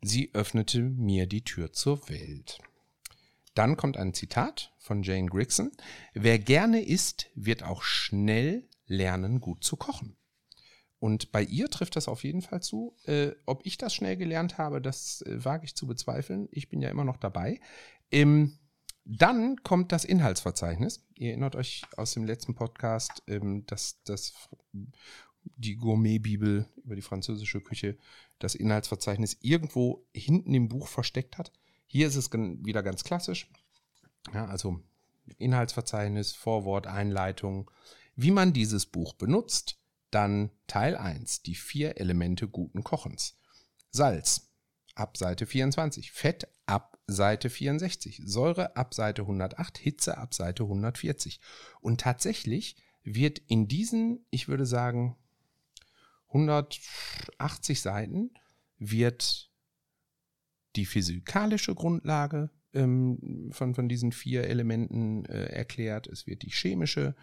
Sie 0.00 0.30
öffnete 0.34 0.80
mir 0.80 1.26
die 1.26 1.44
Tür 1.44 1.72
zur 1.72 2.08
Welt. 2.08 2.58
Dann 3.54 3.76
kommt 3.76 3.96
ein 3.96 4.14
Zitat 4.14 4.72
von 4.78 5.02
Jane 5.02 5.28
Grigson. 5.28 5.70
Wer 6.12 6.38
gerne 6.38 6.82
isst, 6.82 7.30
wird 7.34 7.62
auch 7.62 7.82
schnell 7.82 8.68
lernen, 8.86 9.40
gut 9.40 9.64
zu 9.64 9.76
kochen. 9.76 10.16
Und 10.98 11.32
bei 11.32 11.42
ihr 11.42 11.68
trifft 11.68 11.96
das 11.96 12.08
auf 12.08 12.24
jeden 12.24 12.42
Fall 12.42 12.62
zu. 12.62 12.96
Äh, 13.04 13.32
ob 13.46 13.64
ich 13.64 13.76
das 13.78 13.94
schnell 13.94 14.16
gelernt 14.16 14.58
habe, 14.58 14.80
das 14.80 15.22
äh, 15.22 15.44
wage 15.44 15.66
ich 15.66 15.74
zu 15.74 15.86
bezweifeln. 15.86 16.48
Ich 16.50 16.68
bin 16.68 16.80
ja 16.80 16.88
immer 16.88 17.04
noch 17.04 17.18
dabei. 17.18 17.60
Ähm, 18.10 18.58
Dann 19.04 19.62
kommt 19.62 19.92
das 19.92 20.04
Inhaltsverzeichnis. 20.04 21.06
Ihr 21.14 21.30
erinnert 21.30 21.56
euch 21.56 21.82
aus 21.96 22.14
dem 22.14 22.24
letzten 22.24 22.54
Podcast, 22.54 23.22
ähm, 23.26 23.66
dass 23.66 24.02
das 24.04 24.32
die 25.42 25.76
Gourmet-Bibel 25.76 26.66
über 26.82 26.96
die 26.96 27.02
französische 27.02 27.60
Küche 27.60 27.98
das 28.38 28.54
Inhaltsverzeichnis 28.54 29.38
irgendwo 29.40 30.06
hinten 30.12 30.54
im 30.54 30.68
Buch 30.68 30.88
versteckt 30.88 31.38
hat. 31.38 31.52
Hier 31.86 32.06
ist 32.06 32.16
es 32.16 32.32
wieder 32.32 32.82
ganz 32.82 33.04
klassisch. 33.04 33.48
Ja, 34.32 34.46
also 34.46 34.80
Inhaltsverzeichnis, 35.38 36.32
Vorwort, 36.32 36.86
Einleitung. 36.86 37.70
Wie 38.16 38.30
man 38.30 38.52
dieses 38.52 38.86
Buch 38.86 39.14
benutzt, 39.14 39.78
dann 40.10 40.50
Teil 40.66 40.96
1, 40.96 41.42
die 41.42 41.54
vier 41.54 41.98
Elemente 41.98 42.48
guten 42.48 42.84
Kochens. 42.84 43.36
Salz 43.90 44.50
ab 44.94 45.16
Seite 45.16 45.46
24, 45.46 46.12
Fett 46.12 46.48
ab 46.66 46.98
Seite 47.06 47.50
64, 47.50 48.22
Säure 48.24 48.76
ab 48.76 48.94
Seite 48.94 49.22
108, 49.22 49.78
Hitze 49.78 50.16
ab 50.18 50.34
Seite 50.34 50.64
140. 50.64 51.40
Und 51.80 52.00
tatsächlich 52.00 52.76
wird 53.02 53.40
in 53.46 53.68
diesen, 53.68 54.24
ich 54.30 54.48
würde 54.48 54.66
sagen, 54.66 55.16
180 56.34 57.80
Seiten 57.80 58.30
wird 58.78 59.50
die 60.76 60.84
physikalische 60.84 61.74
Grundlage 61.74 62.50
ähm, 62.72 63.50
von, 63.52 63.74
von 63.74 63.88
diesen 63.88 64.12
vier 64.12 64.44
Elementen 64.44 65.24
äh, 65.26 65.46
erklärt. 65.46 66.08
Es 66.08 66.26
wird 66.26 66.42
die 66.42 66.50
chemische, 66.50 67.14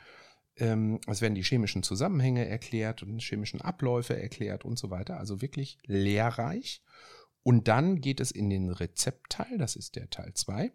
ähm, 0.55 0.99
es 1.07 1.21
werden 1.21 1.35
die 1.35 1.43
chemischen 1.43 1.83
Zusammenhänge 1.83 2.47
erklärt 2.47 3.03
und 3.03 3.21
chemischen 3.21 3.61
Abläufe 3.61 4.19
erklärt 4.19 4.63
und 4.63 4.79
so 4.79 4.89
weiter. 4.89 5.19
Also 5.19 5.41
wirklich 5.41 5.77
lehrreich. 5.85 6.81
Und 7.43 7.67
dann 7.67 7.99
geht 7.99 8.19
es 8.19 8.31
in 8.31 8.49
den 8.49 8.69
Rezeptteil, 8.69 9.57
das 9.57 9.75
ist 9.75 9.95
der 9.95 10.09
Teil 10.09 10.33
2. 10.33 10.71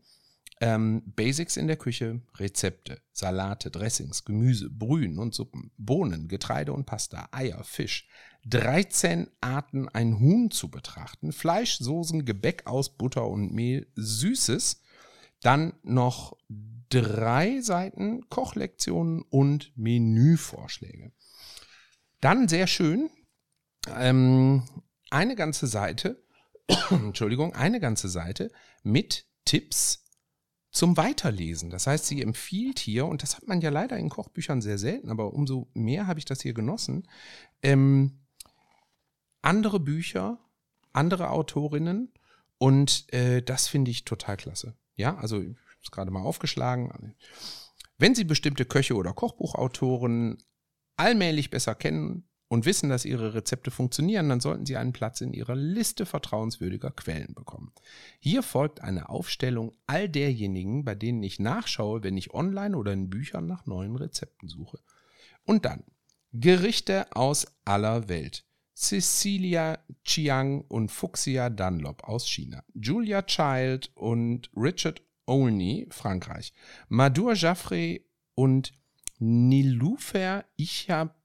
Ähm, 0.61 1.03
Basics 1.15 1.57
in 1.59 1.67
der 1.67 1.77
Küche, 1.77 2.23
Rezepte, 2.37 3.03
Salate, 3.13 3.71
Dressings, 3.71 4.25
Gemüse, 4.25 4.71
Brühen 4.71 5.19
und 5.19 5.35
Suppen, 5.35 5.71
Bohnen, 5.77 6.29
Getreide 6.29 6.73
und 6.73 6.87
Pasta, 6.87 7.29
Eier, 7.33 7.63
Fisch. 7.63 8.09
13 8.49 9.29
Arten 9.41 9.89
ein 9.89 10.21
Huhn 10.21 10.51
zu 10.51 10.71
betrachten, 10.71 11.33
Fleisch, 11.33 11.79
Soßen, 11.79 12.25
Gebäck 12.25 12.67
aus 12.67 12.97
Butter 12.97 13.27
und 13.27 13.53
Mehl, 13.53 13.91
Süßes. 13.97 14.83
Dann 15.43 15.75
noch 15.83 16.37
drei 16.89 17.61
Seiten 17.61 18.29
Kochlektionen 18.31 19.23
und 19.23 19.73
Menüvorschläge. 19.77 21.13
Dann 22.21 22.49
sehr 22.49 22.67
schön, 22.67 23.11
ähm, 23.95 24.63
eine 25.11 25.35
ganze 25.35 25.67
Seite, 25.67 26.25
Entschuldigung, 26.91 27.55
eine 27.55 27.81
ganze 27.81 28.09
Seite 28.09 28.51
mit 28.83 29.27
Tipps 29.45 30.06
zum 30.77 30.99
Weiterlesen. 30.99 31.71
Das 31.71 31.87
heißt, 31.87 32.07
sie 32.07 32.21
empfiehlt 32.21 32.79
hier, 32.79 33.07
und 33.07 33.23
das 33.23 33.37
hat 33.37 33.49
man 33.49 33.63
ja 33.63 33.71
leider 33.71 33.97
in 33.97 34.11
Kochbüchern 34.11 34.61
sehr 34.61 34.77
selten, 34.77 35.11
aber 35.11 35.33
umso 35.33 35.69
mehr 35.73 36.07
habe 36.07 36.19
ich 36.19 36.27
das 36.27 36.43
hier 36.43 36.53
genossen, 36.53 37.09
ähm, 37.63 38.21
andere 39.41 39.81
Bücher, 39.81 40.39
andere 40.93 41.31
Autorinnen 41.31 42.13
und 42.59 43.11
äh, 43.13 43.43
das 43.43 43.69
finde 43.69 43.91
ich 43.91 44.05
total 44.05 44.37
klasse. 44.37 44.77
Ja, 44.97 45.17
also 45.17 45.41
ich 45.41 45.49
habe 45.49 45.81
es 45.83 45.91
gerade 45.91 46.11
mal 46.11 46.23
aufgeschlagen. 46.23 47.15
Wenn 47.97 48.15
Sie 48.15 48.25
bestimmte 48.25 48.67
Köche 48.67 48.97
oder 48.97 49.15
Kochbuchautoren 49.15 50.37
allmählich 50.97 51.49
besser 51.49 51.75
kennen, 51.75 52.29
und 52.49 52.65
wissen, 52.65 52.89
dass 52.89 53.05
ihre 53.05 53.35
Rezepte 53.35 53.71
funktionieren, 53.71 54.29
dann 54.29 54.41
sollten 54.41 54.67
sie 54.67 54.77
einen 54.77 54.93
Platz 54.93 55.21
in 55.21 55.33
ihrer 55.33 55.57
Liste 55.57 56.07
vertrauenswürdiger 56.07 56.91
Quellen 56.91 57.35
bekommen. 57.35 57.73
Hier 58.21 58.43
folgt 58.43 58.81
eine 58.81 59.09
Aufstellung 59.09 59.73
all 59.87 60.09
derjenigen, 60.09 60.85
bei 60.85 60.95
denen 60.95 61.23
ich 61.23 61.41
nachschaue, 61.41 62.03
wenn 62.03 62.17
ich 62.17 62.35
online 62.35 62.77
oder 62.77 62.93
in 62.93 63.11
Büchern 63.11 63.47
nach 63.47 63.67
neuen 63.67 63.97
Rezepten 63.97 64.49
suche. 64.49 64.79
Und 65.45 65.65
dann 65.65 65.85
Gerichte 66.33 67.07
aus 67.13 67.47
aller 67.65 68.09
Welt. 68.09 68.45
Cecilia 68.75 69.79
Chiang 70.05 70.61
und 70.69 70.93
Fuxia 70.93 71.49
Dunlop 71.49 72.05
aus 72.05 72.29
China. 72.29 72.63
Julia 72.75 73.23
Child 73.23 73.91
und 73.95 74.51
Richard 74.55 75.03
Olney, 75.25 75.87
Frankreich. 75.91 76.53
Madur 76.89 77.33
Jaffrey 77.35 78.07
und 78.35 78.75
Nilufer 79.19 80.45
Ichab 80.57 81.17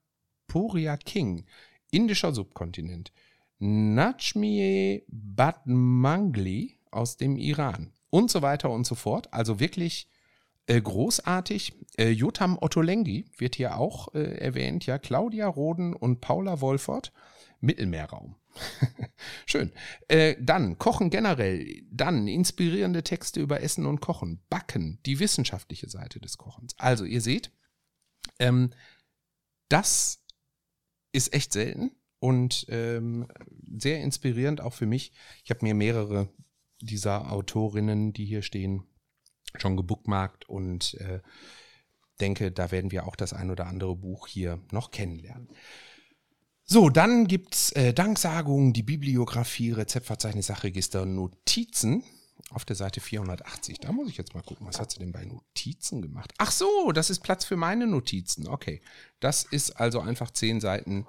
Puria 0.46 0.96
King, 0.96 1.46
indischer 1.90 2.32
Subkontinent. 2.32 3.12
Najmieh 3.58 5.04
Badmangli 5.08 6.78
aus 6.90 7.16
dem 7.16 7.36
Iran 7.36 7.92
und 8.10 8.30
so 8.30 8.42
weiter 8.42 8.70
und 8.70 8.86
so 8.86 8.94
fort. 8.94 9.32
Also 9.32 9.60
wirklich 9.60 10.08
äh, 10.66 10.80
großartig. 10.80 11.74
Äh, 11.96 12.10
Jotam 12.10 12.58
Ottolenghi 12.60 13.26
wird 13.36 13.56
hier 13.56 13.78
auch 13.78 14.14
äh, 14.14 14.38
erwähnt, 14.38 14.86
ja. 14.86 14.98
Claudia 14.98 15.46
Roden 15.46 15.94
und 15.94 16.20
Paula 16.20 16.60
Wolfert, 16.60 17.12
Mittelmeerraum. 17.60 18.36
Schön. 19.46 19.72
Äh, 20.08 20.36
dann 20.40 20.78
Kochen 20.78 21.10
generell, 21.10 21.82
dann 21.90 22.28
inspirierende 22.28 23.02
Texte 23.02 23.40
über 23.40 23.62
Essen 23.62 23.86
und 23.86 24.00
Kochen, 24.00 24.42
Backen, 24.50 24.98
die 25.06 25.18
wissenschaftliche 25.18 25.88
Seite 25.88 26.20
des 26.20 26.36
Kochens. 26.36 26.74
Also 26.78 27.04
ihr 27.04 27.20
seht, 27.20 27.50
ähm, 28.38 28.70
das 29.68 30.21
ist 31.12 31.32
echt 31.32 31.52
selten 31.52 31.92
und 32.18 32.66
ähm, 32.68 33.26
sehr 33.76 34.00
inspirierend 34.00 34.60
auch 34.60 34.72
für 34.72 34.86
mich. 34.86 35.12
Ich 35.44 35.50
habe 35.50 35.64
mir 35.64 35.74
mehrere 35.74 36.28
dieser 36.80 37.30
Autorinnen, 37.30 38.12
die 38.12 38.24
hier 38.24 38.42
stehen, 38.42 38.84
schon 39.56 39.76
gebookmarkt 39.76 40.48
und 40.48 40.94
äh, 40.94 41.20
denke, 42.20 42.52
da 42.52 42.70
werden 42.70 42.90
wir 42.90 43.06
auch 43.06 43.16
das 43.16 43.32
ein 43.32 43.50
oder 43.50 43.66
andere 43.66 43.96
Buch 43.96 44.26
hier 44.26 44.60
noch 44.70 44.90
kennenlernen. 44.90 45.48
So, 46.64 46.88
dann 46.88 47.26
gibt's 47.26 47.72
äh, 47.72 47.92
Danksagungen, 47.92 48.72
die 48.72 48.82
Bibliografie, 48.82 49.72
Rezeptverzeichnis, 49.72 50.46
Sachregister, 50.46 51.04
Notizen 51.04 52.04
auf 52.50 52.64
der 52.64 52.76
Seite 52.76 53.00
480. 53.00 53.80
Da 53.80 53.92
muss 53.92 54.08
ich 54.08 54.16
jetzt 54.16 54.34
mal 54.34 54.42
gucken, 54.42 54.66
was 54.66 54.80
hat 54.80 54.90
sie 54.90 54.98
denn 54.98 55.12
bei 55.12 55.24
Notizen 55.24 56.02
gemacht? 56.02 56.32
Ach 56.38 56.50
so, 56.50 56.92
das 56.92 57.10
ist 57.10 57.20
Platz 57.20 57.44
für 57.44 57.56
meine 57.56 57.86
Notizen. 57.86 58.48
Okay, 58.48 58.80
das 59.20 59.44
ist 59.44 59.72
also 59.72 60.00
einfach 60.00 60.30
zehn 60.30 60.60
Seiten 60.60 61.06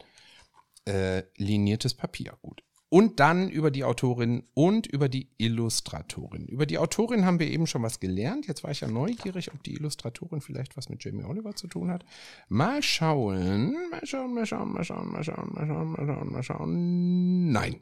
äh, 0.86 1.24
liniertes 1.38 1.94
Papier. 1.94 2.38
Gut. 2.42 2.64
Und 2.90 3.20
dann 3.20 3.50
über 3.50 3.72
die 3.72 3.84
Autorin 3.84 4.44
und 4.54 4.86
über 4.86 5.10
die 5.10 5.28
Illustratorin. 5.40 6.46
Über 6.46 6.68
die 6.68 6.78
Autorin 6.78 7.26
haben 7.26 7.40
wir 7.40 7.48
eben 7.48 7.66
schon 7.66 7.82
was 7.82 8.00
gelernt. 8.00 8.46
Jetzt 8.46 8.64
war 8.64 8.70
ich 8.70 8.82
ja 8.82 8.88
neugierig, 8.88 9.52
ob 9.52 9.64
die 9.64 9.74
Illustratorin 9.74 10.42
vielleicht 10.42 10.78
was 10.78 10.90
mit 10.90 11.04
Jamie 11.04 11.24
Oliver 11.24 11.56
zu 11.56 11.66
tun 11.66 11.90
hat. 11.90 12.06
Mal 12.50 12.84
schauen, 12.84 13.90
mal 13.90 14.06
schauen, 14.06 14.36
mal 14.36 14.46
schauen, 14.46 14.72
mal 14.72 14.84
schauen, 14.84 15.12
mal 15.12 15.24
schauen, 15.24 15.50
mal 15.54 15.66
schauen, 15.66 15.92
mal 15.92 16.06
schauen, 16.06 16.32
mal 16.32 16.44
schauen. 16.44 17.52
Nein. 17.52 17.82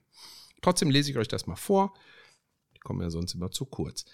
Trotzdem 0.61 0.89
lese 0.89 1.11
ich 1.11 1.17
euch 1.17 1.27
das 1.27 1.45
mal 1.45 1.57
vor 1.57 1.93
kommen 2.83 3.01
ja 3.01 3.09
sonst 3.09 3.33
immer 3.35 3.51
zu 3.51 3.65
kurz. 3.65 4.05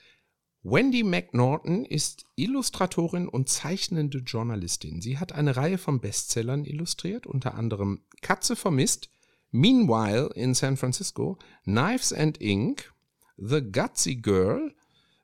Wendy 0.64 1.04
McNaughton 1.04 1.86
ist 1.86 2.26
Illustratorin 2.36 3.28
und 3.28 3.48
zeichnende 3.48 4.20
Journalistin. 4.20 5.02
Sie 5.02 5.18
hat 5.18 5.32
eine 5.32 5.56
Reihe 5.56 5.78
von 5.78 6.02
Bestsellern 6.02 6.66
illustriert, 6.66 7.26
unter 7.26 7.56
anderem 7.56 8.02
Katze 8.22 8.56
vermisst, 8.56 9.10
Meanwhile 9.52 10.30
in 10.36 10.54
San 10.54 10.76
Francisco, 10.76 11.38
Knives 11.64 12.12
and 12.12 12.42
Ink, 12.42 12.92
The 13.38 13.62
Gutsy 13.62 14.16
Girl, 14.16 14.74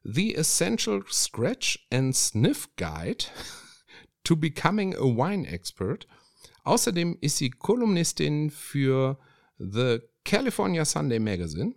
The 0.03 0.35
Essential 0.35 1.03
Scratch 1.09 1.85
and 1.91 2.15
Sniff 2.15 2.69
Guide 2.77 3.25
to 4.23 4.35
Becoming 4.35 4.95
a 4.95 5.03
Wine 5.03 5.45
Expert. 5.45 6.07
Außerdem 6.63 7.17
ist 7.19 7.37
sie 7.37 7.49
Kolumnistin 7.49 8.49
für 8.49 9.19
The 9.57 9.99
California 10.23 10.85
Sunday 10.85 11.19
Magazine 11.19 11.73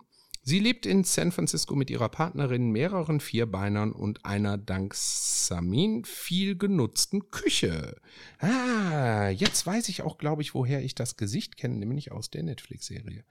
Sie 0.47 0.59
lebt 0.59 0.85
in 0.85 1.03
San 1.03 1.33
Francisco 1.33 1.75
mit 1.75 1.89
ihrer 1.89 2.07
Partnerin, 2.07 2.71
mehreren 2.71 3.19
Vierbeinern 3.19 3.91
und 3.91 4.23
einer 4.23 4.57
dank 4.57 4.93
Samin 4.95 6.05
viel 6.05 6.57
genutzten 6.57 7.31
Küche. 7.31 7.99
Ah, 8.39 9.27
jetzt 9.27 9.67
weiß 9.67 9.89
ich 9.89 10.03
auch, 10.03 10.17
glaube 10.17 10.41
ich, 10.41 10.53
woher 10.53 10.81
ich 10.81 10.95
das 10.95 11.17
Gesicht 11.17 11.57
kenne, 11.57 11.75
nämlich 11.75 12.13
aus 12.13 12.29
der 12.29 12.43
Netflix-Serie. 12.43 13.25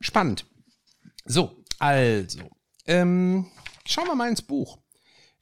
Spannend. 0.00 0.46
So, 1.26 1.62
also, 1.78 2.48
ähm, 2.86 3.50
schauen 3.84 4.06
wir 4.06 4.14
mal 4.14 4.30
ins 4.30 4.40
Buch. 4.40 4.78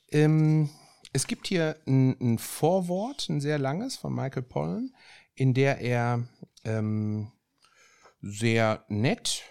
Ähm, 0.08 0.68
es 1.12 1.28
gibt 1.28 1.46
hier 1.46 1.76
ein, 1.86 2.16
ein, 2.20 2.38
Vorwort, 2.38 3.28
ein 3.28 3.40
sehr 3.40 3.60
langes 3.60 3.94
von 3.94 4.12
Michael 4.12 4.42
Pollan, 4.42 4.96
in 5.36 5.54
der 5.54 5.78
er 5.78 6.26
ähm, 6.64 7.30
sehr 8.20 8.84
nett 8.88 9.44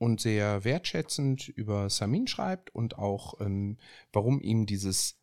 und 0.00 0.18
sehr 0.18 0.64
wertschätzend 0.64 1.46
über 1.48 1.90
Samin 1.90 2.26
schreibt 2.26 2.74
und 2.74 2.96
auch, 2.98 3.38
ähm, 3.42 3.76
warum 4.12 4.40
ihm 4.40 4.64
dieses 4.64 5.20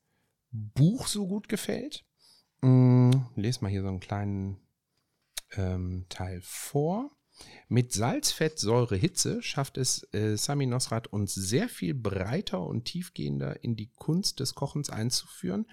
Buch 0.52 1.08
so 1.08 1.28
gut 1.28 1.50
gefällt. 1.50 2.06
Mm, 2.62 3.12
lese 3.36 3.62
mal 3.62 3.72
hier 3.72 3.82
so 3.82 3.88
einen 3.88 4.00
kleinen 4.00 4.60
ähm, 5.56 6.06
Teil 6.10 6.42
vor. 6.44 7.10
Mit 7.68 7.92
Salz, 7.92 8.32
Fett, 8.32 8.60
Säure, 8.60 8.96
Hitze 8.96 9.42
schafft 9.42 9.80
es 9.80 10.08
äh, 10.14 10.38
Sami 10.38 10.68
Nosrat 10.68 11.08
uns 11.08 11.34
sehr 11.34 11.70
viel 11.70 11.96
breiter 11.96 12.62
und 12.62 12.86
tiefgehender 12.86 13.64
in 13.64 13.76
die 13.76 13.92
Kunst 13.96 14.40
des 14.40 14.54
Kochens 14.54 14.92
einzuführen, 14.92 15.66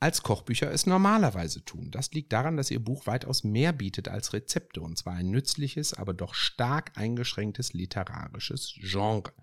als 0.00 0.22
Kochbücher 0.22 0.72
es 0.72 0.86
normalerweise 0.86 1.62
tun. 1.62 1.90
Das 1.90 2.10
liegt 2.12 2.32
daran, 2.32 2.56
dass 2.56 2.70
ihr 2.70 2.82
Buch 2.82 3.06
weitaus 3.06 3.44
mehr 3.44 3.74
bietet 3.74 4.08
als 4.08 4.32
Rezepte, 4.32 4.80
und 4.80 4.96
zwar 4.96 5.12
ein 5.12 5.30
nützliches, 5.30 5.92
aber 5.92 6.14
doch 6.14 6.32
stark 6.34 6.92
eingeschränktes 6.96 7.74
literarisches 7.74 8.74
Genre. 8.80 9.34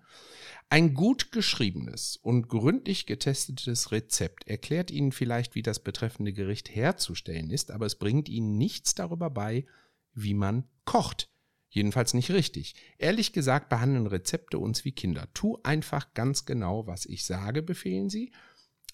Ein 0.68 0.94
gut 0.94 1.30
geschriebenes 1.30 2.16
und 2.16 2.48
gründlich 2.48 3.06
getestetes 3.06 3.92
Rezept 3.92 4.48
erklärt 4.48 4.90
Ihnen 4.90 5.12
vielleicht, 5.12 5.54
wie 5.54 5.62
das 5.62 5.78
betreffende 5.78 6.32
Gericht 6.32 6.74
herzustellen 6.74 7.50
ist, 7.50 7.70
aber 7.70 7.86
es 7.86 7.94
bringt 7.94 8.28
Ihnen 8.28 8.58
nichts 8.58 8.96
darüber 8.96 9.30
bei, 9.30 9.64
wie 10.12 10.34
man 10.34 10.64
kocht. 10.84 11.30
Jedenfalls 11.70 12.14
nicht 12.14 12.30
richtig. 12.30 12.74
Ehrlich 12.98 13.32
gesagt 13.32 13.68
behandeln 13.68 14.06
Rezepte 14.06 14.58
uns 14.58 14.84
wie 14.84 14.92
Kinder. 14.92 15.28
Tu 15.34 15.58
einfach 15.62 16.14
ganz 16.14 16.46
genau, 16.46 16.86
was 16.86 17.06
ich 17.06 17.24
sage, 17.24 17.62
befehlen 17.62 18.10
sie. 18.10 18.32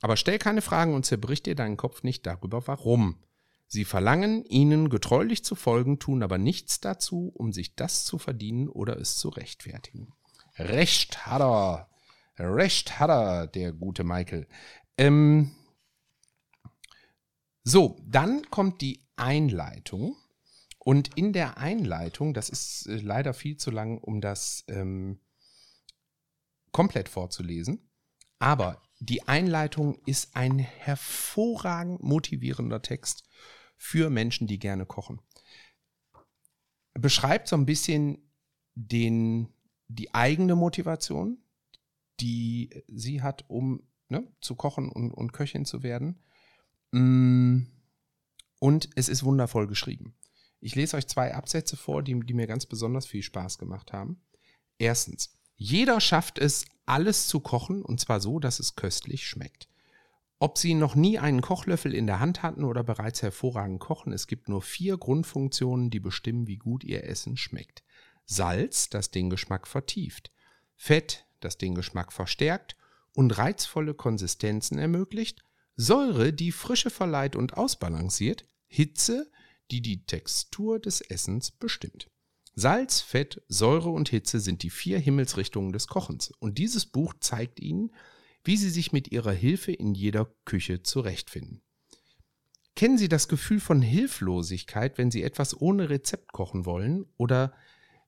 Aber 0.04 0.18
stell 0.18 0.38
keine 0.38 0.60
Fragen 0.60 0.92
und 0.92 1.06
zerbrich 1.06 1.42
dir 1.42 1.54
deinen 1.54 1.78
Kopf 1.78 2.02
nicht 2.02 2.26
darüber, 2.26 2.66
warum. 2.66 3.24
Sie 3.66 3.86
verlangen, 3.86 4.44
ihnen 4.44 4.90
getreulich 4.90 5.42
zu 5.46 5.54
folgen, 5.54 5.98
tun 5.98 6.22
aber 6.22 6.36
nichts 6.36 6.78
dazu, 6.78 7.32
um 7.34 7.54
sich 7.54 7.74
das 7.74 8.04
zu 8.04 8.18
verdienen 8.18 8.68
oder 8.68 8.98
es 8.98 9.16
zu 9.16 9.30
rechtfertigen. 9.30 10.12
Recht 10.58 11.24
hat 11.24 11.40
er. 11.40 11.88
Recht 12.36 13.00
hat 13.00 13.08
er, 13.08 13.46
der 13.46 13.72
gute 13.72 14.04
Michael. 14.04 14.46
Ähm 14.98 15.52
so, 17.62 17.98
dann 18.04 18.50
kommt 18.50 18.82
die 18.82 19.00
Einleitung. 19.16 20.16
Und 20.80 21.16
in 21.16 21.32
der 21.32 21.56
Einleitung, 21.56 22.34
das 22.34 22.50
ist 22.50 22.88
äh, 22.88 22.96
leider 22.96 23.32
viel 23.32 23.56
zu 23.56 23.70
lang, 23.70 23.96
um 23.96 24.20
das 24.20 24.64
ähm, 24.68 25.18
komplett 26.72 27.08
vorzulesen, 27.08 27.88
aber 28.38 28.82
die 29.00 29.26
Einleitung 29.28 29.98
ist 30.06 30.36
ein 30.36 30.58
hervorragend 30.58 32.02
motivierender 32.02 32.82
Text 32.82 33.24
für 33.76 34.10
Menschen, 34.10 34.46
die 34.46 34.58
gerne 34.58 34.86
kochen. 34.86 35.20
Beschreibt 36.94 37.48
so 37.48 37.56
ein 37.56 37.66
bisschen 37.66 38.18
den, 38.74 39.52
die 39.88 40.14
eigene 40.14 40.54
Motivation, 40.54 41.38
die 42.20 42.84
sie 42.88 43.22
hat, 43.22 43.44
um 43.48 43.82
ne, 44.08 44.26
zu 44.40 44.54
kochen 44.54 44.88
und, 44.88 45.12
und 45.12 45.32
Köchin 45.32 45.64
zu 45.64 45.82
werden. 45.82 46.22
Mm, 46.92 47.62
und 48.60 48.88
es 48.94 49.08
ist 49.08 49.24
wundervoll 49.24 49.66
geschrieben. 49.66 50.16
Ich 50.60 50.74
lese 50.74 50.96
euch 50.96 51.06
zwei 51.06 51.34
Absätze 51.34 51.76
vor, 51.76 52.02
die, 52.02 52.18
die 52.20 52.34
mir 52.34 52.46
ganz 52.46 52.64
besonders 52.64 53.06
viel 53.06 53.22
Spaß 53.22 53.58
gemacht 53.58 53.92
haben. 53.92 54.22
Erstens, 54.78 55.36
jeder 55.56 56.00
schafft 56.00 56.38
es, 56.38 56.66
alles 56.86 57.26
zu 57.28 57.40
kochen, 57.40 57.82
und 57.82 58.00
zwar 58.00 58.20
so, 58.20 58.38
dass 58.38 58.60
es 58.60 58.76
köstlich 58.76 59.26
schmeckt. 59.26 59.68
Ob 60.38 60.58
Sie 60.58 60.74
noch 60.74 60.94
nie 60.94 61.18
einen 61.18 61.40
Kochlöffel 61.40 61.94
in 61.94 62.06
der 62.06 62.20
Hand 62.20 62.42
hatten 62.42 62.64
oder 62.64 62.82
bereits 62.82 63.22
hervorragend 63.22 63.80
kochen, 63.80 64.12
es 64.12 64.26
gibt 64.26 64.48
nur 64.48 64.60
vier 64.62 64.98
Grundfunktionen, 64.98 65.90
die 65.90 66.00
bestimmen, 66.00 66.46
wie 66.46 66.58
gut 66.58 66.84
Ihr 66.84 67.04
Essen 67.04 67.36
schmeckt. 67.36 67.82
Salz, 68.26 68.90
das 68.90 69.10
den 69.10 69.30
Geschmack 69.30 69.66
vertieft. 69.66 70.32
Fett, 70.76 71.26
das 71.40 71.56
den 71.56 71.74
Geschmack 71.74 72.12
verstärkt 72.12 72.76
und 73.14 73.38
reizvolle 73.38 73.94
Konsistenzen 73.94 74.78
ermöglicht. 74.78 75.44
Säure, 75.76 76.32
die 76.32 76.52
Frische 76.52 76.90
verleiht 76.90 77.36
und 77.36 77.56
ausbalanciert. 77.56 78.44
Hitze, 78.66 79.30
die 79.70 79.80
die 79.80 80.04
Textur 80.04 80.78
des 80.78 81.00
Essens 81.00 81.52
bestimmt. 81.52 82.10
Salz, 82.56 83.00
Fett, 83.00 83.42
Säure 83.48 83.90
und 83.90 84.08
Hitze 84.08 84.38
sind 84.38 84.62
die 84.62 84.70
vier 84.70 84.98
Himmelsrichtungen 84.98 85.72
des 85.72 85.88
Kochens 85.88 86.30
und 86.38 86.58
dieses 86.58 86.86
Buch 86.86 87.14
zeigt 87.18 87.58
Ihnen, 87.58 87.90
wie 88.44 88.56
Sie 88.56 88.70
sich 88.70 88.92
mit 88.92 89.10
Ihrer 89.10 89.32
Hilfe 89.32 89.72
in 89.72 89.94
jeder 89.94 90.32
Küche 90.44 90.82
zurechtfinden. 90.82 91.62
Kennen 92.76 92.98
Sie 92.98 93.08
das 93.08 93.28
Gefühl 93.28 93.60
von 93.60 93.82
Hilflosigkeit, 93.82 94.98
wenn 94.98 95.10
Sie 95.10 95.22
etwas 95.22 95.60
ohne 95.60 95.90
Rezept 95.90 96.32
kochen 96.32 96.64
wollen 96.64 97.06
oder 97.16 97.52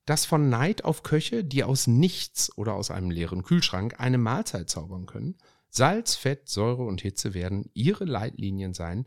das 0.04 0.24
von 0.24 0.48
Neid 0.48 0.85
auf 0.85 1.02
Köche, 1.02 1.44
die 1.44 1.64
aus 1.64 1.88
nichts 1.88 2.56
oder 2.56 2.74
aus 2.74 2.92
einem 2.92 3.11
leeren 3.11 3.42
Kühlschrank 3.42 3.98
eine 3.98 4.18
Mahlzeit 4.18 4.70
zaubern 4.70 5.06
können? 5.06 5.37
Salz, 5.70 6.14
Fett, 6.14 6.48
Säure 6.48 6.85
und 6.85 7.00
Hitze 7.00 7.35
werden 7.35 7.68
Ihre 7.74 8.04
Leitlinien 8.04 8.74
sein, 8.74 9.06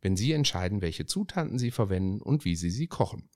wenn 0.00 0.16
Sie 0.16 0.32
entscheiden, 0.32 0.80
welche 0.80 1.04
Zutaten 1.04 1.58
Sie 1.58 1.70
verwenden 1.70 2.22
und 2.22 2.46
wie 2.46 2.56
Sie 2.56 2.70
sie 2.70 2.86
kochen. 2.86 3.28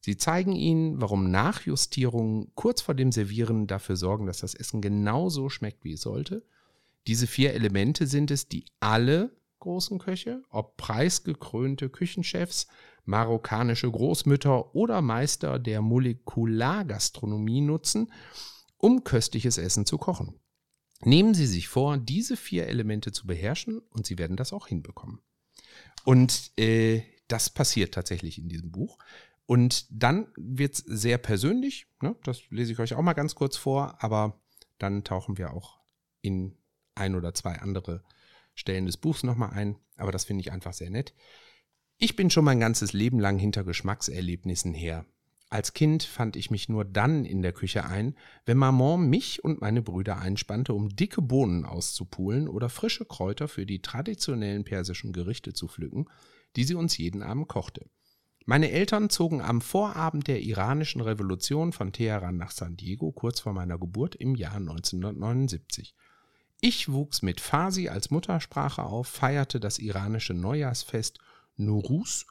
Sie 0.00 0.16
zeigen 0.16 0.52
Ihnen, 0.52 1.00
warum 1.00 1.30
Nachjustierungen 1.30 2.52
kurz 2.54 2.80
vor 2.80 2.94
dem 2.94 3.12
Servieren 3.12 3.66
dafür 3.66 3.96
sorgen, 3.96 4.26
dass 4.26 4.38
das 4.38 4.54
Essen 4.54 4.80
genauso 4.80 5.48
schmeckt, 5.48 5.84
wie 5.84 5.92
es 5.92 6.02
sollte. 6.02 6.44
Diese 7.06 7.26
vier 7.26 7.54
Elemente 7.54 8.06
sind 8.06 8.30
es, 8.30 8.48
die 8.48 8.64
alle 8.80 9.36
großen 9.58 9.98
Köche, 9.98 10.42
ob 10.50 10.76
preisgekrönte 10.76 11.88
Küchenchefs, 11.90 12.68
marokkanische 13.04 13.90
Großmütter 13.90 14.74
oder 14.74 15.02
Meister 15.02 15.58
der 15.58 15.82
Molekulargastronomie 15.82 17.62
nutzen, 17.62 18.12
um 18.76 19.02
köstliches 19.04 19.58
Essen 19.58 19.86
zu 19.86 19.98
kochen. 19.98 20.38
Nehmen 21.00 21.34
Sie 21.34 21.46
sich 21.46 21.68
vor, 21.68 21.96
diese 21.96 22.36
vier 22.36 22.66
Elemente 22.66 23.12
zu 23.12 23.26
beherrschen 23.26 23.80
und 23.90 24.06
Sie 24.06 24.18
werden 24.18 24.36
das 24.36 24.52
auch 24.52 24.66
hinbekommen. 24.66 25.20
Und 26.04 26.52
äh, 26.58 27.02
das 27.28 27.50
passiert 27.50 27.94
tatsächlich 27.94 28.38
in 28.38 28.48
diesem 28.48 28.72
Buch. 28.72 28.98
Und 29.48 29.86
dann 29.90 30.26
wird 30.36 30.74
es 30.74 30.80
sehr 30.80 31.16
persönlich. 31.16 31.86
Ne? 32.02 32.14
Das 32.22 32.42
lese 32.50 32.72
ich 32.72 32.80
euch 32.80 32.92
auch 32.92 33.00
mal 33.00 33.14
ganz 33.14 33.34
kurz 33.34 33.56
vor, 33.56 33.96
aber 34.04 34.42
dann 34.76 35.04
tauchen 35.04 35.38
wir 35.38 35.54
auch 35.54 35.80
in 36.20 36.58
ein 36.94 37.14
oder 37.14 37.32
zwei 37.32 37.54
andere 37.54 38.04
Stellen 38.52 38.84
des 38.84 38.98
Buchs 38.98 39.22
nochmal 39.22 39.52
ein. 39.52 39.76
Aber 39.96 40.12
das 40.12 40.26
finde 40.26 40.42
ich 40.42 40.52
einfach 40.52 40.74
sehr 40.74 40.90
nett. 40.90 41.14
Ich 41.96 42.14
bin 42.14 42.28
schon 42.28 42.44
mein 42.44 42.60
ganzes 42.60 42.92
Leben 42.92 43.20
lang 43.20 43.38
hinter 43.38 43.64
Geschmackserlebnissen 43.64 44.74
her. 44.74 45.06
Als 45.48 45.72
Kind 45.72 46.02
fand 46.02 46.36
ich 46.36 46.50
mich 46.50 46.68
nur 46.68 46.84
dann 46.84 47.24
in 47.24 47.40
der 47.40 47.54
Küche 47.54 47.86
ein, 47.86 48.18
wenn 48.44 48.58
Maman 48.58 49.08
mich 49.08 49.42
und 49.42 49.62
meine 49.62 49.80
Brüder 49.80 50.18
einspannte, 50.18 50.74
um 50.74 50.90
dicke 50.90 51.22
Bohnen 51.22 51.64
auszupulen 51.64 52.48
oder 52.48 52.68
frische 52.68 53.06
Kräuter 53.06 53.48
für 53.48 53.64
die 53.64 53.80
traditionellen 53.80 54.64
persischen 54.64 55.14
Gerichte 55.14 55.54
zu 55.54 55.68
pflücken, 55.68 56.04
die 56.54 56.64
sie 56.64 56.74
uns 56.74 56.98
jeden 56.98 57.22
Abend 57.22 57.48
kochte. 57.48 57.86
Meine 58.50 58.70
Eltern 58.70 59.10
zogen 59.10 59.42
am 59.42 59.60
Vorabend 59.60 60.26
der 60.26 60.40
iranischen 60.40 61.02
Revolution 61.02 61.74
von 61.74 61.92
Teheran 61.92 62.38
nach 62.38 62.50
San 62.50 62.78
Diego 62.78 63.12
kurz 63.12 63.40
vor 63.40 63.52
meiner 63.52 63.78
Geburt 63.78 64.14
im 64.14 64.34
Jahr 64.36 64.54
1979. 64.54 65.94
Ich 66.62 66.90
wuchs 66.90 67.20
mit 67.20 67.42
Farsi 67.42 67.90
als 67.90 68.10
Muttersprache 68.10 68.84
auf, 68.84 69.06
feierte 69.06 69.60
das 69.60 69.78
iranische 69.78 70.32
Neujahrsfest 70.32 71.18
Nuruz 71.58 72.24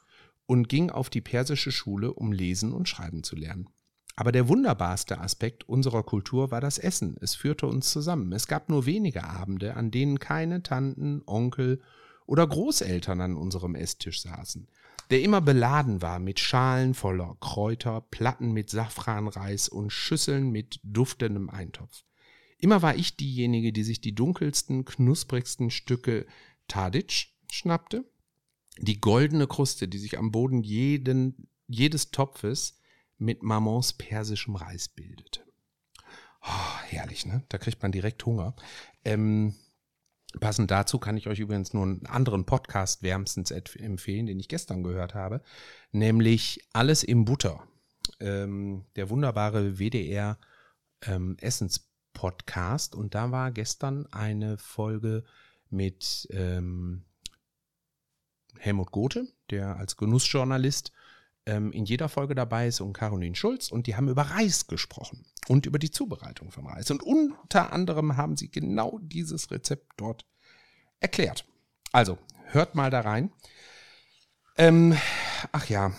und 0.46 0.68
ging 0.68 0.90
auf 0.90 1.08
die 1.08 1.20
persische 1.20 1.70
Schule, 1.70 2.12
um 2.12 2.32
lesen 2.32 2.72
und 2.72 2.88
schreiben 2.88 3.22
zu 3.22 3.36
lernen. 3.36 3.68
Aber 4.16 4.32
der 4.32 4.48
wunderbarste 4.48 5.20
Aspekt 5.20 5.68
unserer 5.68 6.02
Kultur 6.02 6.50
war 6.50 6.60
das 6.60 6.78
Essen. 6.78 7.16
Es 7.20 7.36
führte 7.36 7.68
uns 7.68 7.92
zusammen. 7.92 8.32
Es 8.32 8.48
gab 8.48 8.70
nur 8.70 8.86
wenige 8.86 9.22
Abende, 9.22 9.76
an 9.76 9.92
denen 9.92 10.18
keine 10.18 10.64
Tanten, 10.64 11.22
Onkel 11.26 11.80
oder 12.26 12.44
Großeltern 12.44 13.20
an 13.20 13.36
unserem 13.36 13.76
Esstisch 13.76 14.20
saßen, 14.20 14.68
der 15.10 15.22
immer 15.22 15.40
beladen 15.40 16.02
war 16.02 16.18
mit 16.18 16.40
Schalen 16.40 16.94
voller 16.94 17.36
Kräuter, 17.40 18.00
Platten 18.00 18.52
mit 18.52 18.70
Safranreis 18.70 19.68
und 19.68 19.90
Schüsseln 19.90 20.50
mit 20.50 20.80
duftendem 20.82 21.50
Eintopf. 21.50 22.04
Immer 22.58 22.82
war 22.82 22.96
ich 22.96 23.16
diejenige, 23.16 23.72
die 23.72 23.84
sich 23.84 24.00
die 24.00 24.14
dunkelsten, 24.14 24.84
knusprigsten 24.84 25.70
Stücke 25.70 26.26
Tadic 26.66 27.28
schnappte 27.50 28.04
die 28.80 29.00
goldene 29.00 29.46
Kruste, 29.46 29.88
die 29.88 29.98
sich 29.98 30.18
am 30.18 30.30
Boden 30.30 30.62
jeden, 30.62 31.48
jedes 31.66 32.10
Topfes 32.10 32.80
mit 33.18 33.42
Mamans 33.42 33.92
persischem 33.92 34.56
Reis 34.56 34.88
bildete. 34.88 35.44
Oh, 36.42 36.78
herrlich, 36.86 37.26
ne? 37.26 37.44
Da 37.48 37.58
kriegt 37.58 37.82
man 37.82 37.92
direkt 37.92 38.24
Hunger. 38.24 38.54
Ähm, 39.04 39.54
passend 40.40 40.70
dazu 40.70 40.98
kann 40.98 41.16
ich 41.16 41.26
euch 41.28 41.38
übrigens 41.38 41.72
nur 41.72 41.84
einen 41.84 42.06
anderen 42.06 42.44
Podcast 42.44 43.02
wärmstens 43.02 43.50
empfehlen, 43.50 44.26
den 44.26 44.40
ich 44.40 44.48
gestern 44.48 44.82
gehört 44.82 45.14
habe, 45.14 45.42
nämlich 45.92 46.66
Alles 46.72 47.02
im 47.02 47.24
Butter. 47.24 47.62
Ähm, 48.20 48.84
der 48.96 49.10
wunderbare 49.10 49.78
WDR 49.78 50.38
ähm, 51.02 51.36
Essenspodcast. 51.40 52.94
Und 52.94 53.14
da 53.14 53.30
war 53.30 53.50
gestern 53.52 54.06
eine 54.06 54.58
Folge 54.58 55.24
mit 55.70 56.26
ähm, 56.30 57.04
Helmut 58.58 58.90
Gothe, 58.90 59.28
der 59.50 59.76
als 59.76 59.96
Genussjournalist 59.96 60.92
ähm, 61.48 61.72
in 61.72 61.86
jeder 61.86 62.08
Folge 62.08 62.34
dabei 62.34 62.68
ist, 62.68 62.80
und 62.80 62.92
Caroline 62.92 63.34
Schulz. 63.34 63.72
Und 63.72 63.86
die 63.86 63.96
haben 63.96 64.08
über 64.08 64.22
Reis 64.22 64.66
gesprochen 64.66 65.24
und 65.48 65.66
über 65.66 65.78
die 65.78 65.90
Zubereitung 65.90 66.50
von 66.50 66.66
Reis. 66.66 66.90
Und 66.90 67.02
unter 67.02 67.72
anderem 67.72 68.16
haben 68.16 68.36
sie 68.36 68.50
genau 68.50 69.00
dieses 69.02 69.50
Rezept 69.50 69.92
dort 69.96 70.26
erklärt. 71.00 71.44
Also, 71.90 72.18
hört 72.46 72.74
mal 72.74 72.90
da 72.90 73.00
rein. 73.00 73.32
Ähm, 74.56 74.96
ach 75.52 75.68
ja, 75.68 75.92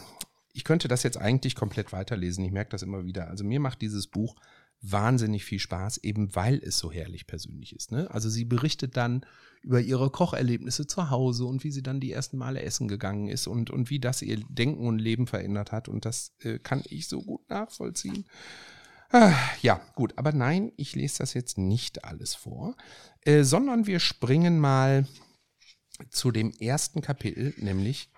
Ich 0.53 0.63
könnte 0.63 0.87
das 0.87 1.03
jetzt 1.03 1.17
eigentlich 1.17 1.55
komplett 1.55 1.93
weiterlesen. 1.93 2.43
Ich 2.43 2.51
merke 2.51 2.71
das 2.71 2.81
immer 2.81 3.05
wieder. 3.05 3.27
Also 3.27 3.43
mir 3.43 3.59
macht 3.59 3.81
dieses 3.81 4.07
Buch 4.07 4.35
wahnsinnig 4.81 5.45
viel 5.45 5.59
Spaß, 5.59 5.99
eben 5.99 6.35
weil 6.35 6.61
es 6.63 6.77
so 6.77 6.91
herrlich 6.91 7.27
persönlich 7.27 7.75
ist. 7.75 7.91
Ne? 7.91 8.09
Also 8.11 8.29
sie 8.29 8.45
berichtet 8.45 8.97
dann 8.97 9.25
über 9.61 9.81
ihre 9.81 10.09
Kocherlebnisse 10.09 10.87
zu 10.87 11.09
Hause 11.09 11.45
und 11.45 11.63
wie 11.63 11.71
sie 11.71 11.83
dann 11.83 11.99
die 11.99 12.11
ersten 12.11 12.37
Male 12.37 12.61
essen 12.61 12.87
gegangen 12.87 13.27
ist 13.27 13.47
und, 13.47 13.69
und 13.69 13.89
wie 13.89 13.99
das 13.99 14.21
ihr 14.21 14.39
Denken 14.49 14.87
und 14.87 14.99
Leben 14.99 15.27
verändert 15.27 15.71
hat. 15.71 15.89
Und 15.89 16.05
das 16.05 16.33
äh, 16.39 16.59
kann 16.59 16.81
ich 16.85 17.07
so 17.07 17.21
gut 17.21 17.49
nachvollziehen. 17.49 18.25
Ah, 19.11 19.33
ja, 19.61 19.81
gut, 19.95 20.17
aber 20.17 20.31
nein, 20.31 20.71
ich 20.77 20.95
lese 20.95 21.19
das 21.19 21.33
jetzt 21.33 21.57
nicht 21.57 22.05
alles 22.05 22.35
vor, 22.35 22.75
äh, 23.21 23.43
sondern 23.43 23.87
wir 23.87 23.99
springen 23.99 24.59
mal 24.59 25.07
zu 26.11 26.31
dem 26.31 26.51
ersten 26.51 27.01
Kapitel, 27.01 27.53
nämlich 27.57 28.09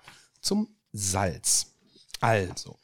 zum 0.41 0.75
Salz. 0.91 1.77
Also, 2.19 2.77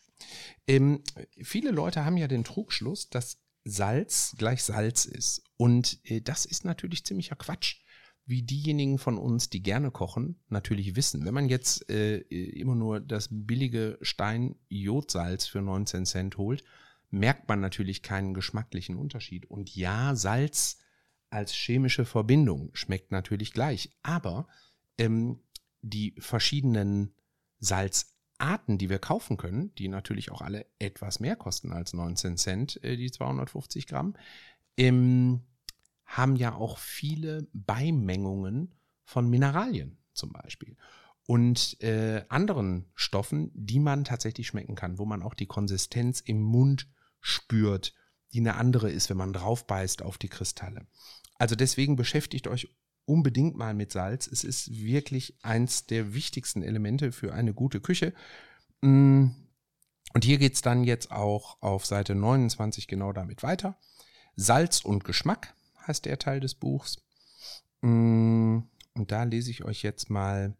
ähm, 0.67 1.03
viele 1.43 1.71
Leute 1.71 2.05
haben 2.05 2.17
ja 2.17 2.27
den 2.27 2.43
Trugschluss, 2.43 3.09
dass 3.09 3.37
Salz 3.63 4.35
gleich 4.37 4.63
Salz 4.63 5.05
ist. 5.05 5.43
Und 5.57 5.99
äh, 6.05 6.21
das 6.21 6.45
ist 6.45 6.65
natürlich 6.65 7.05
ziemlicher 7.05 7.35
Quatsch, 7.35 7.81
wie 8.27 8.43
diejenigen 8.43 8.99
von 8.99 9.17
uns, 9.17 9.49
die 9.49 9.63
gerne 9.63 9.89
kochen, 9.89 10.35
natürlich 10.49 10.97
wissen. 10.97 11.25
Wenn 11.25 11.33
man 11.33 11.47
jetzt 11.47 11.89
äh, 11.89 12.17
immer 12.19 12.75
nur 12.75 12.99
das 12.99 13.29
billige 13.31 13.97
Stein-Jodsalz 14.01 15.47
für 15.47 15.61
19 15.61 16.05
Cent 16.05 16.37
holt, 16.37 16.65
merkt 17.09 17.47
man 17.47 17.61
natürlich 17.61 18.03
keinen 18.03 18.33
geschmacklichen 18.33 18.97
Unterschied. 18.97 19.45
Und 19.45 19.73
ja, 19.73 20.13
Salz 20.13 20.77
als 21.29 21.53
chemische 21.53 22.03
Verbindung 22.03 22.69
schmeckt 22.73 23.11
natürlich 23.11 23.53
gleich. 23.53 23.91
Aber 24.03 24.49
ähm, 24.97 25.39
die 25.81 26.13
verschiedenen 26.19 27.13
Salzarten, 27.59 28.77
die 28.77 28.89
wir 28.89 28.99
kaufen 28.99 29.37
können, 29.37 29.73
die 29.75 29.87
natürlich 29.87 30.31
auch 30.31 30.41
alle 30.41 30.65
etwas 30.79 31.21
mehr 31.21 31.37
kosten 31.37 31.71
als 31.71 31.93
19 31.93 32.35
Cent, 32.35 32.83
äh, 32.83 32.97
die 32.97 33.09
250 33.09 33.87
Gramm, 33.87 34.15
ähm, 34.75 35.43
haben 36.07 36.35
ja 36.35 36.55
auch 36.55 36.79
viele 36.79 37.47
Beimengungen 37.53 38.73
von 39.03 39.29
Mineralien 39.29 39.99
zum 40.13 40.33
Beispiel 40.33 40.75
und 41.27 41.81
äh, 41.83 42.23
anderen 42.29 42.89
Stoffen, 42.95 43.51
die 43.53 43.79
man 43.79 44.05
tatsächlich 44.05 44.47
schmecken 44.47 44.75
kann, 44.75 44.97
wo 44.97 45.05
man 45.05 45.21
auch 45.21 45.33
die 45.33 45.45
Konsistenz 45.45 46.21
im 46.21 46.41
Mund 46.41 46.89
spürt, 47.19 47.93
die 48.33 48.39
eine 48.39 48.55
andere 48.55 48.89
ist, 48.89 49.09
wenn 49.09 49.17
man 49.17 49.33
drauf 49.33 49.67
beißt 49.67 50.01
auf 50.01 50.17
die 50.17 50.29
Kristalle. 50.29 50.87
Also 51.35 51.55
deswegen 51.55 51.97
beschäftigt 51.97 52.47
euch 52.47 52.69
unbedingt 53.05 53.57
mal 53.57 53.73
mit 53.73 53.91
Salz. 53.91 54.27
Es 54.27 54.45
ist 54.45 54.71
wirklich 54.71 55.37
eins 55.43 55.85
der 55.85 56.13
wichtigsten 56.13 56.63
Elemente 56.63 57.11
für 57.11 57.33
eine 57.33 57.53
gute 57.53 57.81
Küche. 57.81 58.13
Mm. 58.81 59.27
Und 60.13 60.23
hier 60.23 60.37
geht 60.37 60.53
es 60.53 60.61
dann 60.61 60.85
jetzt 60.85 61.11
auch 61.11 61.61
auf 61.61 61.85
Seite 61.85 62.15
29 62.15 62.87
genau 62.87 63.11
damit 63.11 63.43
weiter. 63.43 63.77
Salz 64.37 64.79
und 64.81 65.03
Geschmack 65.03 65.56
heißt 65.87 66.05
der 66.05 66.19
Teil 66.19 66.39
des 66.39 66.55
Buchs. 66.55 66.97
Mm. 67.81 68.59
Und 68.93 69.11
da 69.11 69.23
lese 69.23 69.51
ich 69.51 69.63
euch 69.63 69.83
jetzt 69.83 70.09
mal 70.09 70.55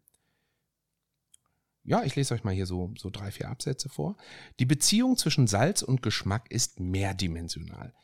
ja, 1.88 2.04
ich 2.04 2.14
lese 2.16 2.34
euch 2.34 2.44
mal 2.44 2.52
hier 2.52 2.66
so, 2.66 2.92
so 2.98 3.08
drei, 3.08 3.30
vier 3.30 3.48
Absätze 3.48 3.88
vor. 3.88 4.18
Die 4.58 4.66
Beziehung 4.66 5.16
zwischen 5.16 5.46
Salz 5.46 5.80
und 5.80 6.02
Geschmack 6.02 6.50
ist 6.50 6.80
mehrdimensional. 6.80 7.94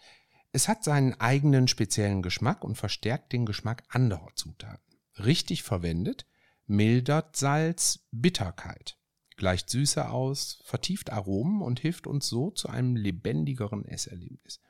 Es 0.53 0.69
hat 0.69 0.85
seinen 0.85 1.21
eigenen 1.21 1.69
speziellen 1.69 2.23
Geschmack 2.23 2.65
und 2.65 2.77
verstärkt 2.77 3.35
den 3.35 3.45
Geschmack 3.45 3.83
anderer 3.91 4.31
Zutaten. 4.37 4.97
Richtig 5.19 5.63
verwendet 5.63 6.27
mildert 6.67 7.37
Salz 7.37 8.07
Bitterkeit, 8.11 8.97
gleicht 9.37 9.69
Süße 9.69 10.09
aus, 10.09 10.63
vertieft 10.65 11.13
Aromen 11.13 11.61
und 11.61 11.79
hilft 11.79 12.07
uns 12.07 12.27
so 12.27 12.51
zu 12.53 12.69
einem 12.69 12.97
lebendigeren 12.97 13.85
Esserlebnis. 13.85 14.61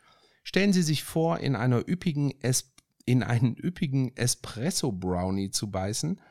Stellen 0.45 0.73
Sie 0.73 0.83
sich 0.83 1.03
vor, 1.03 1.41
in, 1.41 1.57
einer 1.57 1.89
üppigen 1.89 2.33
es 2.41 2.71
in 3.07 3.23
einen 3.23 3.57
üppigen 3.57 4.17
Espresso 4.17 4.93
Brownie 4.93 5.51
zu 5.51 5.71
beißen– 5.71 6.21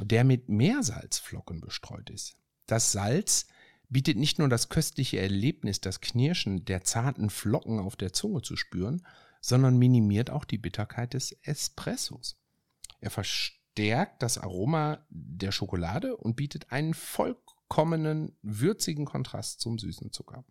der 0.00 0.24
mit 0.24 0.48
Meersalzflocken 0.48 1.60
bestreut 1.60 2.10
ist. 2.10 2.36
Das 2.66 2.92
Salz 2.92 3.46
bietet 3.88 4.16
nicht 4.16 4.38
nur 4.38 4.48
das 4.48 4.68
köstliche 4.68 5.18
Erlebnis, 5.18 5.80
das 5.80 6.00
Knirschen 6.00 6.64
der 6.64 6.84
zarten 6.84 7.30
Flocken 7.30 7.78
auf 7.78 7.96
der 7.96 8.12
Zunge 8.12 8.42
zu 8.42 8.56
spüren, 8.56 9.04
sondern 9.40 9.78
minimiert 9.78 10.30
auch 10.30 10.44
die 10.44 10.58
Bitterkeit 10.58 11.14
des 11.14 11.32
Espressos. 11.42 12.36
Er 13.00 13.10
verstärkt 13.10 14.22
das 14.22 14.38
Aroma 14.38 14.98
der 15.08 15.52
Schokolade 15.52 16.16
und 16.16 16.36
bietet 16.36 16.70
einen 16.72 16.94
vollkommenen, 16.94 18.36
würzigen 18.42 19.04
Kontrast 19.04 19.60
zum 19.60 19.78
süßen 19.78 20.12
Zucker. 20.12 20.44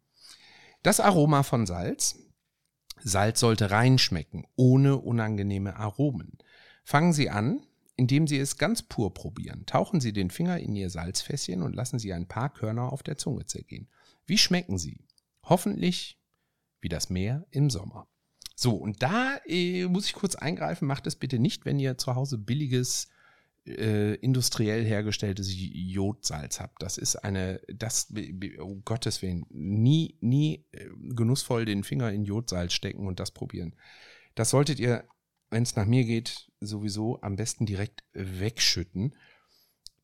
Das 0.84 1.00
Aroma 1.00 1.44
von 1.44 1.66
Salz. 1.66 2.20
Salz 3.08 3.40
sollte 3.40 3.72
rein 3.72 3.98
schmecken, 3.98 4.46
ohne 4.56 4.98
unangenehme 4.98 5.76
Aromen. 5.76 6.38
Fangen 6.84 7.14
Sie 7.14 7.30
an, 7.30 7.62
indem 7.96 8.28
Sie 8.28 8.38
es 8.38 8.58
ganz 8.58 8.84
pur 8.84 9.14
probieren. 9.14 9.66
Tauchen 9.66 10.00
Sie 10.00 10.14
den 10.14 10.30
Finger 10.30 10.60
in 10.60 10.76
Ihr 10.76 10.90
Salzfässchen 10.90 11.64
und 11.64 11.76
lassen 11.76 12.00
Sie 12.00 12.14
ein 12.14 12.28
paar 12.28 12.54
Körner 12.54 12.92
auf 12.92 13.04
der 13.04 13.18
Zunge 13.18 13.46
zergehen. 13.46 13.88
Wie 14.28 14.38
schmecken 14.38 14.78
sie? 14.78 15.00
Hoffentlich 15.44 16.20
wie 16.82 16.90
das 16.90 17.10
Meer 17.10 17.48
im 17.50 17.70
Sommer. 17.70 18.08
So, 18.56 18.76
und 18.76 19.02
da 19.02 19.38
äh, 19.46 19.86
muss 19.86 20.06
ich 20.06 20.14
kurz 20.14 20.36
eingreifen. 20.36 20.88
Macht 20.88 21.08
es 21.08 21.16
bitte 21.16 21.40
nicht, 21.40 21.66
wenn 21.66 21.80
ihr 21.80 21.98
zu 21.98 22.16
Hause 22.16 22.38
billiges, 22.38 23.08
äh, 23.68 24.16
industriell 24.16 24.86
hergestelltes 24.86 25.48
Jodsalz 25.52 26.60
habt. 26.60 26.82
Das 26.82 26.98
ist 26.98 27.16
eine, 27.18 27.62
das, 27.68 28.14
um 28.60 28.84
Gottes 28.84 29.22
Willen, 29.22 29.46
nie, 29.50 30.18
nie 30.22 30.66
äh, 30.72 30.90
genussvoll 31.14 31.66
den 31.66 31.84
Finger 31.84 32.12
in 32.12 32.26
Jodsalz 32.26 32.74
stecken 32.74 33.08
und 33.08 33.20
das 33.20 33.32
probieren. 33.32 33.76
Das 34.36 34.50
solltet 34.50 34.80
ihr 34.80 35.04
wenn 35.50 35.64
es 35.64 35.76
nach 35.76 35.86
mir 35.86 36.04
geht, 36.04 36.52
sowieso 36.60 37.22
am 37.22 37.36
besten 37.36 37.66
direkt 37.66 38.04
wegschütten. 38.14 39.16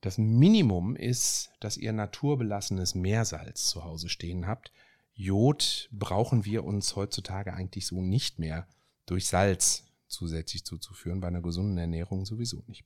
Das 0.01 0.17
Minimum 0.17 0.95
ist, 0.95 1.51
dass 1.59 1.77
ihr 1.77 1.93
naturbelassenes 1.93 2.95
Meersalz 2.95 3.67
zu 3.67 3.83
Hause 3.83 4.09
stehen 4.09 4.47
habt. 4.47 4.71
Jod 5.13 5.89
brauchen 5.91 6.45
wir 6.45 6.63
uns 6.63 6.95
heutzutage 6.95 7.53
eigentlich 7.53 7.87
so 7.87 8.01
nicht 8.01 8.39
mehr 8.39 8.67
durch 9.05 9.27
Salz 9.27 9.85
zusätzlich 10.07 10.65
zuzuführen, 10.65 11.21
bei 11.21 11.27
einer 11.27 11.41
gesunden 11.41 11.77
Ernährung 11.77 12.25
sowieso 12.25 12.63
nicht. 12.67 12.83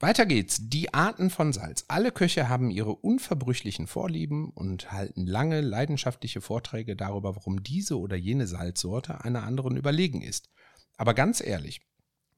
Weiter 0.00 0.26
geht's. 0.26 0.58
Die 0.60 0.94
Arten 0.94 1.28
von 1.28 1.52
Salz. 1.52 1.84
Alle 1.88 2.12
Köche 2.12 2.48
haben 2.48 2.70
ihre 2.70 2.94
unverbrüchlichen 2.94 3.88
Vorlieben 3.88 4.48
und 4.50 4.92
halten 4.92 5.26
lange 5.26 5.60
leidenschaftliche 5.60 6.40
Vorträge 6.40 6.94
darüber, 6.94 7.34
warum 7.34 7.64
diese 7.64 7.98
oder 7.98 8.14
jene 8.14 8.46
Salzsorte 8.46 9.24
einer 9.24 9.42
anderen 9.42 9.76
überlegen 9.76 10.22
ist. 10.22 10.50
Aber 10.96 11.14
ganz 11.14 11.40
ehrlich, 11.40 11.80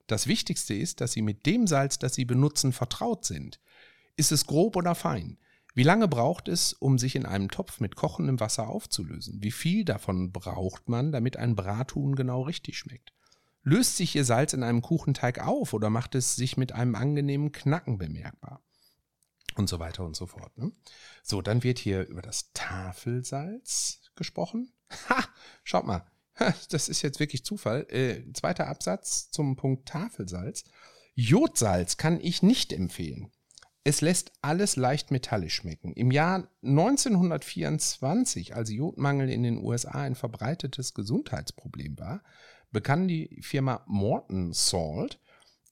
das 0.06 0.26
Wichtigste 0.26 0.72
ist, 0.72 1.02
dass 1.02 1.12
Sie 1.12 1.20
mit 1.20 1.44
dem 1.44 1.66
Salz, 1.66 1.98
das 1.98 2.14
Sie 2.14 2.24
benutzen, 2.24 2.72
vertraut 2.72 3.26
sind. 3.26 3.60
Ist 4.16 4.32
es 4.32 4.46
grob 4.46 4.74
oder 4.74 4.94
fein? 4.94 5.36
Wie 5.74 5.82
lange 5.82 6.08
braucht 6.08 6.48
es, 6.48 6.72
um 6.72 6.98
sich 6.98 7.14
in 7.14 7.26
einem 7.26 7.50
Topf 7.50 7.78
mit 7.78 7.94
kochendem 7.94 8.40
Wasser 8.40 8.68
aufzulösen? 8.68 9.42
Wie 9.42 9.52
viel 9.52 9.84
davon 9.84 10.32
braucht 10.32 10.88
man, 10.88 11.12
damit 11.12 11.36
ein 11.36 11.56
Brathuhn 11.56 12.16
genau 12.16 12.40
richtig 12.40 12.78
schmeckt? 12.78 13.12
Löst 13.62 13.96
sich 13.96 14.14
Ihr 14.16 14.24
Salz 14.24 14.52
in 14.52 14.62
einem 14.62 14.82
Kuchenteig 14.82 15.40
auf 15.46 15.72
oder 15.72 15.90
macht 15.90 16.14
es 16.14 16.36
sich 16.36 16.56
mit 16.56 16.72
einem 16.72 16.94
angenehmen 16.94 17.52
Knacken 17.52 17.98
bemerkbar? 17.98 18.62
Und 19.56 19.68
so 19.68 19.78
weiter 19.78 20.04
und 20.04 20.16
so 20.16 20.26
fort. 20.26 20.56
Ne? 20.56 20.72
So, 21.22 21.42
dann 21.42 21.62
wird 21.62 21.78
hier 21.78 22.06
über 22.08 22.22
das 22.22 22.52
Tafelsalz 22.54 24.00
gesprochen. 24.14 24.72
Ha, 25.08 25.24
schaut 25.64 25.86
mal, 25.86 26.06
das 26.70 26.88
ist 26.88 27.02
jetzt 27.02 27.20
wirklich 27.20 27.44
Zufall. 27.44 27.86
Äh, 27.90 28.32
zweiter 28.32 28.68
Absatz 28.68 29.30
zum 29.30 29.56
Punkt 29.56 29.88
Tafelsalz. 29.88 30.64
Jodsalz 31.14 31.96
kann 31.96 32.18
ich 32.20 32.42
nicht 32.42 32.72
empfehlen. 32.72 33.30
Es 33.82 34.00
lässt 34.02 34.32
alles 34.42 34.76
leicht 34.76 35.10
metallisch 35.10 35.54
schmecken. 35.54 35.92
Im 35.94 36.10
Jahr 36.10 36.48
1924, 36.62 38.54
als 38.54 38.70
Jodmangel 38.70 39.30
in 39.30 39.42
den 39.42 39.58
USA 39.58 40.02
ein 40.02 40.14
verbreitetes 40.14 40.92
Gesundheitsproblem 40.94 41.98
war, 41.98 42.22
begann 42.70 43.08
die 43.08 43.40
Firma 43.42 43.82
Morton 43.86 44.52
Salt 44.52 45.20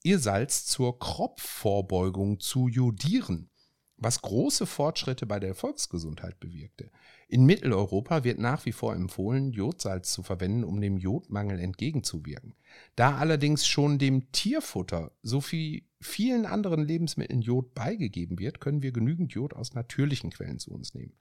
ihr 0.03 0.19
Salz 0.19 0.65
zur 0.65 0.97
Kropfvorbeugung 0.97 2.39
zu 2.39 2.67
jodieren, 2.67 3.49
was 3.97 4.21
große 4.21 4.65
Fortschritte 4.65 5.25
bei 5.25 5.39
der 5.39 5.55
Volksgesundheit 5.55 6.39
bewirkte. 6.39 6.89
In 7.27 7.45
Mitteleuropa 7.45 8.23
wird 8.23 8.39
nach 8.39 8.65
wie 8.65 8.71
vor 8.71 8.95
empfohlen, 8.95 9.51
Jodsalz 9.51 10.13
zu 10.13 10.23
verwenden, 10.23 10.63
um 10.63 10.79
dem 10.79 10.97
Jodmangel 10.97 11.59
entgegenzuwirken. 11.59 12.55
Da 12.95 13.17
allerdings 13.17 13.67
schon 13.67 13.99
dem 13.99 14.31
Tierfutter 14.31 15.11
sowie 15.21 15.89
vielen 15.99 16.45
anderen 16.45 16.85
Lebensmitteln 16.85 17.41
Jod 17.41 17.73
beigegeben 17.73 18.39
wird, 18.39 18.61
können 18.61 18.81
wir 18.81 18.93
genügend 18.93 19.33
Jod 19.33 19.53
aus 19.53 19.73
natürlichen 19.73 20.29
Quellen 20.29 20.59
zu 20.59 20.71
uns 20.71 20.93
nehmen. 20.93 21.13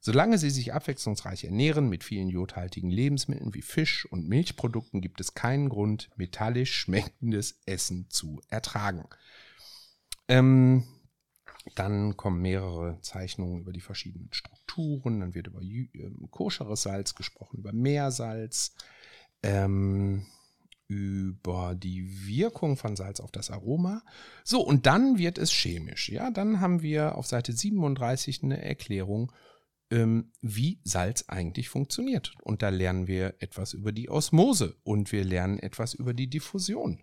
Solange 0.00 0.38
sie 0.38 0.50
sich 0.50 0.72
abwechslungsreich 0.72 1.44
ernähren 1.44 1.88
mit 1.88 2.04
vielen 2.04 2.28
jodhaltigen 2.28 2.90
Lebensmitteln 2.90 3.54
wie 3.54 3.62
Fisch 3.62 4.06
und 4.06 4.28
Milchprodukten, 4.28 5.00
gibt 5.00 5.20
es 5.20 5.34
keinen 5.34 5.68
Grund, 5.68 6.08
metallisch 6.16 6.74
schmeckendes 6.74 7.60
Essen 7.66 8.08
zu 8.08 8.40
ertragen. 8.48 9.04
Ähm, 10.28 10.84
Dann 11.74 12.16
kommen 12.16 12.40
mehrere 12.40 12.98
Zeichnungen 13.02 13.60
über 13.60 13.72
die 13.72 13.82
verschiedenen 13.82 14.32
Strukturen. 14.32 15.20
Dann 15.20 15.34
wird 15.34 15.48
über 15.48 15.60
äh, 15.60 15.88
koscheres 16.30 16.82
Salz 16.82 17.14
gesprochen, 17.14 17.58
über 17.58 17.72
Meersalz, 17.72 18.74
ähm, 19.42 20.26
über 20.88 21.74
die 21.74 22.26
Wirkung 22.26 22.76
von 22.76 22.96
Salz 22.96 23.20
auf 23.20 23.30
das 23.30 23.50
Aroma. 23.50 24.02
So, 24.44 24.60
und 24.62 24.86
dann 24.86 25.18
wird 25.18 25.38
es 25.38 25.52
chemisch. 25.52 26.08
Ja, 26.08 26.30
dann 26.30 26.60
haben 26.60 26.82
wir 26.82 27.16
auf 27.16 27.26
Seite 27.26 27.52
37 27.52 28.42
eine 28.42 28.62
Erklärung, 28.62 29.30
ähm, 29.30 29.38
wie 29.90 30.80
Salz 30.84 31.24
eigentlich 31.26 31.68
funktioniert. 31.68 32.34
Und 32.42 32.62
da 32.62 32.68
lernen 32.68 33.08
wir 33.08 33.34
etwas 33.40 33.72
über 33.72 33.90
die 33.90 34.08
Osmose 34.08 34.76
und 34.84 35.10
wir 35.10 35.24
lernen 35.24 35.58
etwas 35.58 35.94
über 35.94 36.14
die 36.14 36.30
Diffusion. 36.30 37.02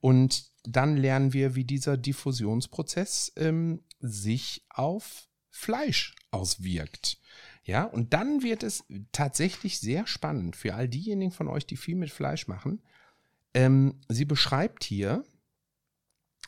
Und 0.00 0.50
dann 0.64 0.96
lernen 0.96 1.32
wir, 1.32 1.54
wie 1.54 1.64
dieser 1.64 1.96
Diffusionsprozess 1.96 3.32
ähm, 3.36 3.82
sich 4.00 4.64
auf 4.70 5.28
Fleisch 5.50 6.14
auswirkt. 6.30 7.18
Ja, 7.64 7.84
und 7.84 8.12
dann 8.12 8.42
wird 8.42 8.62
es 8.62 8.84
tatsächlich 9.12 9.78
sehr 9.78 10.06
spannend 10.06 10.56
für 10.56 10.74
all 10.74 10.88
diejenigen 10.88 11.30
von 11.30 11.46
euch, 11.46 11.66
die 11.66 11.76
viel 11.76 11.94
mit 11.94 12.10
Fleisch 12.10 12.48
machen. 12.48 12.82
Ähm, 13.54 14.00
sie 14.08 14.24
beschreibt 14.24 14.82
hier, 14.82 15.22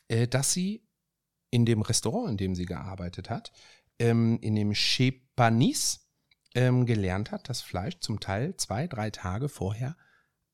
äh, 0.09 0.27
dass 0.27 0.53
sie 0.53 0.83
in 1.51 1.65
dem 1.65 1.83
Restaurant, 1.83 2.31
in 2.31 2.37
dem 2.37 2.55
sie 2.57 2.67
gearbeitet 2.67 3.31
hat, 3.31 3.53
ähm, 3.99 4.39
in 4.41 4.55
dem 4.55 4.73
Chepanis, 4.75 6.05
ähm, 6.55 6.87
gelernt 6.87 7.31
hat, 7.33 7.49
dass 7.49 7.63
Fleisch 7.63 7.99
zum 8.01 8.21
Teil 8.21 8.57
zwei, 8.57 8.87
drei 8.87 9.11
Tage 9.11 9.49
vorher 9.49 9.97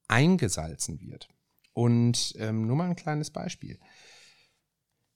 eingesalzen 0.08 1.00
wird. 1.00 1.28
Und 1.72 2.34
ähm, 2.38 2.66
nur 2.66 2.76
mal 2.76 2.88
ein 2.88 2.96
kleines 2.96 3.30
Beispiel. 3.30 3.78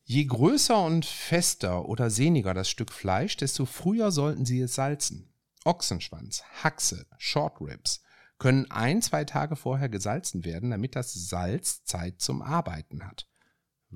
Je 0.04 0.24
größer 0.24 0.84
und 0.84 1.06
fester 1.06 1.88
oder 1.88 2.10
sehniger 2.10 2.52
das 2.52 2.68
Stück 2.68 2.92
Fleisch, 2.92 3.36
desto 3.36 3.64
früher 3.64 4.12
sollten 4.12 4.44
Sie 4.44 4.60
es 4.60 4.74
salzen. 4.74 5.32
Ochsenschwanz, 5.64 6.42
Haxe, 6.62 7.06
Short 7.16 7.60
Ribs 7.60 8.02
können 8.38 8.70
ein, 8.70 9.00
zwei 9.00 9.24
Tage 9.24 9.56
vorher 9.56 9.88
gesalzen 9.88 10.44
werden, 10.44 10.70
damit 10.70 10.94
das 10.94 11.14
Salz 11.14 11.84
Zeit 11.84 12.20
zum 12.20 12.42
Arbeiten 12.42 13.06
hat. 13.06 13.26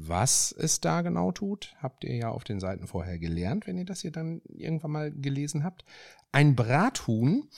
Was 0.00 0.52
es 0.56 0.80
da 0.80 1.02
genau 1.02 1.32
tut, 1.32 1.74
habt 1.82 2.04
ihr 2.04 2.14
ja 2.14 2.28
auf 2.30 2.44
den 2.44 2.60
Seiten 2.60 2.86
vorher 2.86 3.18
gelernt, 3.18 3.66
wenn 3.66 3.76
ihr 3.76 3.84
das 3.84 4.02
hier 4.02 4.12
dann 4.12 4.40
irgendwann 4.44 4.92
mal 4.92 5.10
gelesen 5.10 5.64
habt. 5.64 5.84
Ein 6.30 6.54
Brathuhn 6.54 7.48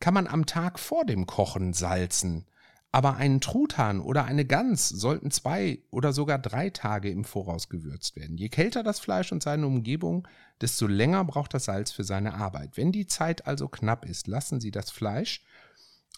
kann 0.00 0.14
man 0.14 0.26
am 0.26 0.46
Tag 0.46 0.78
vor 0.78 1.04
dem 1.04 1.26
Kochen 1.26 1.74
salzen, 1.74 2.46
aber 2.90 3.16
einen 3.16 3.42
Truthahn 3.42 4.00
oder 4.00 4.24
eine 4.24 4.46
Gans 4.46 4.88
sollten 4.88 5.30
zwei 5.30 5.82
oder 5.90 6.14
sogar 6.14 6.38
drei 6.38 6.70
Tage 6.70 7.10
im 7.10 7.24
Voraus 7.24 7.68
gewürzt 7.68 8.16
werden. 8.16 8.38
Je 8.38 8.48
kälter 8.48 8.82
das 8.82 8.98
Fleisch 8.98 9.30
und 9.30 9.42
seine 9.42 9.66
Umgebung, 9.66 10.26
desto 10.62 10.86
länger 10.86 11.22
braucht 11.24 11.52
das 11.52 11.66
Salz 11.66 11.92
für 11.92 12.04
seine 12.04 12.32
Arbeit. 12.32 12.78
Wenn 12.78 12.92
die 12.92 13.08
Zeit 13.08 13.46
also 13.46 13.68
knapp 13.68 14.06
ist, 14.06 14.26
lassen 14.26 14.58
Sie 14.58 14.70
das 14.70 14.90
Fleisch 14.90 15.44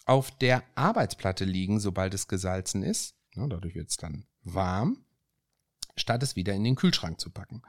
auf 0.05 0.31
der 0.31 0.63
Arbeitsplatte 0.75 1.43
liegen, 1.43 1.81
sobald 1.81 2.13
es 2.13 2.29
gesalzen 2.29 2.83
ist. 2.83 3.15
Dadurch 3.35 3.75
wird 3.75 3.89
es 3.89 3.97
dann 3.97 4.25
warm, 4.43 5.03
statt 5.95 6.23
es 6.23 6.35
wieder 6.35 6.53
in 6.53 6.63
den 6.63 6.75
Kühlschrank 6.75 7.19
zu 7.19 7.29
packen. 7.29 7.61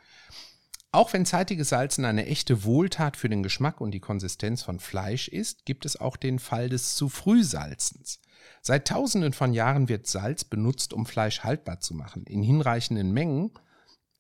Auch 0.93 1.13
wenn 1.13 1.27
zeitiges 1.27 1.71
Salzen 1.71 2.05
eine 2.05 2.27
echte 2.27 2.63
Wohltat 2.63 3.17
für 3.17 3.29
den 3.29 3.43
Geschmack 3.43 3.81
und 3.81 3.91
die 3.91 4.01
Konsistenz 4.01 4.63
von 4.63 4.79
Fleisch 4.79 5.27
ist, 5.27 5.65
gibt 5.65 5.85
es 5.87 6.01
auch 6.01 6.17
den 6.17 6.39
Fall 6.39 6.69
des 6.69 6.95
zu 6.95 7.09
früh 7.09 7.43
Salzens. 7.43 8.21
Seit 8.63 8.87
tausenden 8.87 9.33
von 9.33 9.53
Jahren 9.53 9.89
wird 9.89 10.07
Salz 10.07 10.45
benutzt, 10.45 10.93
um 10.93 11.05
Fleisch 11.05 11.41
haltbar 11.41 11.81
zu 11.81 11.95
machen. 11.95 12.25
In 12.27 12.45
hinreichenden 12.45 13.13
Mengen 13.13 13.51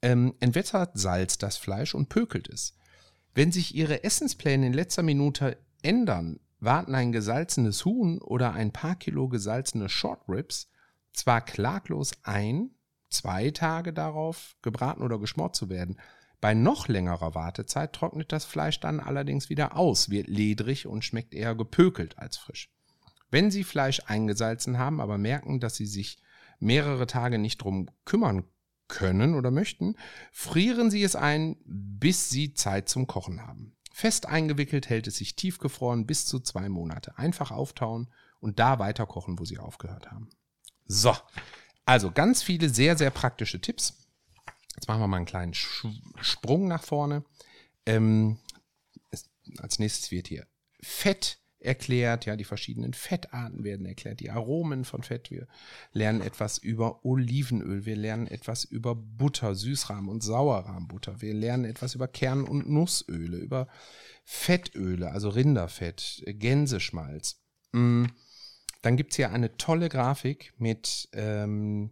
ähm, 0.03 0.35
entwässert 0.41 0.99
Salz 0.99 1.39
das 1.39 1.57
Fleisch 1.57 1.95
und 1.95 2.09
pökelt 2.09 2.49
es. 2.49 2.77
Wenn 3.35 3.53
sich 3.53 3.75
Ihre 3.75 4.03
Essenspläne 4.03 4.67
in 4.67 4.73
letzter 4.73 5.05
Minute 5.05 5.59
ändern, 5.83 6.41
warten 6.59 6.97
ein 6.97 7.13
gesalzenes 7.13 7.85
Huhn 7.85 8.21
oder 8.21 8.53
ein 8.53 8.73
paar 8.73 8.97
Kilo 8.97 9.29
gesalzene 9.29 9.89
Short 9.89 10.29
Ribs 10.29 10.69
zwar 11.13 11.41
klaglos 11.41 12.13
ein, 12.25 12.71
zwei 13.15 13.51
Tage 13.51 13.93
darauf 13.93 14.57
gebraten 14.63 15.03
oder 15.03 15.19
geschmort 15.19 15.57
zu 15.57 15.69
werden. 15.69 15.99
Bei 16.41 16.53
noch 16.53 16.89
längerer 16.89 17.35
Wartezeit 17.35 17.95
trocknet 17.95 18.33
das 18.33 18.45
Fleisch 18.45 18.81
dann 18.81 19.01
allerdings 19.01 19.49
wieder 19.49 19.77
aus, 19.77 20.11
wird 20.11 20.29
ledrig 20.29 20.87
und 20.87 21.05
schmeckt 21.05 21.33
eher 21.33 21.55
gepökelt 21.55 22.19
als 22.19 22.37
frisch. 22.37 22.71
Wenn 23.31 23.51
Sie 23.51 23.65
Fleisch 23.65 24.03
eingesalzen 24.07 24.79
haben, 24.79 25.01
aber 25.01 25.17
merken, 25.17 25.59
dass 25.61 25.77
Sie 25.77 25.87
sich 25.87 26.19
mehrere 26.61 27.07
Tage 27.07 27.39
nicht 27.39 27.59
drum 27.59 27.89
kümmern 28.05 28.45
können 28.89 29.35
oder 29.35 29.51
möchten, 29.51 29.97
frieren 30.33 30.91
Sie 30.91 31.03
es 31.03 31.17
ein, 31.17 31.57
bis 31.65 32.29
Sie 32.29 32.53
Zeit 32.55 32.89
zum 32.89 33.07
Kochen 33.07 33.47
haben. 33.47 33.75
Fest 33.93 34.27
eingewickelt 34.27 34.89
hält 34.89 35.07
es 35.07 35.17
sich 35.17 35.37
tiefgefroren 35.37 36.05
bis 36.05 36.27
zu 36.27 36.41
zwei 36.41 36.69
Monate. 36.69 37.17
Einfach 37.17 37.53
auftauen 37.53 38.13
und 38.41 38.59
da 38.59 38.79
weiter 38.79 39.07
kochen, 39.07 39.39
wo 39.39 39.45
Sie 39.45 39.59
aufgehört 39.59 40.11
haben. 40.11 40.29
So, 40.85 41.15
also 41.87 42.11
ganz 42.11 42.43
viele 42.43 42.69
sehr, 42.69 42.97
sehr 42.97 43.11
praktische 43.11 43.61
Tipps. 43.61 43.95
Jetzt 44.75 44.89
machen 44.89 45.01
wir 45.01 45.09
mal 45.09 45.19
einen 45.19 45.27
kleinen 45.27 45.55
Sprung 45.55 46.69
nach 46.69 46.83
vorne. 46.83 47.25
Ähm, 47.87 48.39
es, 49.11 49.29
als 49.59 49.79
nächstes 49.79 50.11
wird 50.11 50.29
hier 50.29 50.47
Fett 50.81 51.39
erklärt, 51.65 52.27
ja, 52.27 52.37
die 52.37 52.45
verschiedenen 52.45 52.93
Fettarten 52.93 53.65
werden 53.65 53.87
erklärt, 53.87 54.21
die 54.21 54.31
Aromen 54.31 54.85
von 54.85 55.03
Fett. 55.03 55.31
Wir 55.31 55.47
lernen 55.93 56.21
etwas 56.21 56.59
über 56.59 57.05
Olivenöl, 57.05 57.87
wir 57.87 57.97
lernen 57.97 58.27
etwas 58.27 58.65
über 58.65 58.95
Butter, 58.95 59.55
Süßrahm 59.55 60.09
und 60.09 60.23
Sauerrahmbutter. 60.23 61.23
Wir 61.23 61.33
lernen 61.33 61.65
etwas 61.65 61.95
über 61.95 62.07
Kern- 62.07 62.45
und 62.45 62.69
Nussöle, 62.69 63.39
über 63.39 63.69
Fettöle, 64.25 65.11
also 65.11 65.31
Rinderfett, 65.31 66.23
Gänseschmalz. 66.27 67.41
Mm, 67.73 68.07
dann 68.85 68.97
gibt 68.97 69.13
es 69.13 69.17
hier 69.17 69.33
eine 69.33 69.57
tolle 69.57 69.89
Grafik 69.89 70.53
mit 70.59 71.09
ähm, 71.13 71.91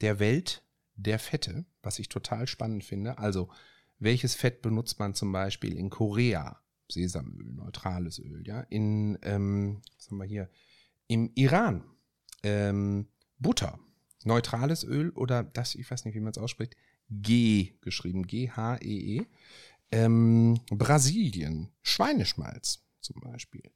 der 0.00 0.20
Welt 0.20 0.62
der 0.94 1.18
Fette, 1.18 1.64
was 1.82 1.98
ich 1.98 2.08
total 2.08 2.46
spannend 2.46 2.84
finde. 2.84 3.18
Also, 3.18 3.50
welches 3.98 4.36
Fett 4.36 4.62
benutzt 4.62 5.00
man 5.00 5.14
zum 5.14 5.32
Beispiel 5.32 5.76
in 5.76 5.90
Korea? 5.90 6.62
Sesamöl, 6.88 7.52
neutrales 7.52 8.20
Öl, 8.20 8.46
ja. 8.46 8.60
In, 8.60 9.18
ähm, 9.22 9.82
was 9.96 10.08
haben 10.08 10.18
wir 10.18 10.24
hier? 10.24 10.48
Im 11.08 11.32
Iran 11.34 11.84
ähm, 12.44 13.08
Butter, 13.40 13.80
neutrales 14.22 14.84
Öl 14.84 15.10
oder 15.10 15.42
das, 15.42 15.74
ich 15.74 15.90
weiß 15.90 16.04
nicht, 16.04 16.14
wie 16.14 16.20
man 16.20 16.30
es 16.30 16.38
ausspricht, 16.38 16.76
G 17.08 17.74
geschrieben, 17.80 18.26
G-H-E-E. 18.26 19.20
-E. 19.20 19.26
Ähm, 19.90 20.60
Brasilien, 20.70 21.72
Schweineschmalz 21.82 22.84
zum 23.00 23.20
Beispiel. 23.20 23.72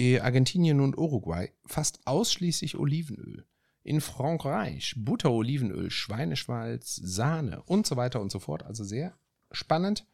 Äh, 0.00 0.20
Argentinien 0.20 0.80
und 0.80 0.96
Uruguay 0.96 1.52
fast 1.66 2.00
ausschließlich 2.06 2.78
Olivenöl. 2.78 3.44
In 3.82 4.00
Frankreich 4.00 4.94
Butter, 4.96 5.30
Olivenöl, 5.30 5.90
Schweineschmalz, 5.90 6.96
Sahne 6.96 7.62
und 7.64 7.86
so 7.86 7.98
weiter 7.98 8.22
und 8.22 8.32
so 8.32 8.38
fort. 8.38 8.62
Also 8.62 8.82
sehr 8.82 9.12
spannend. 9.52 10.06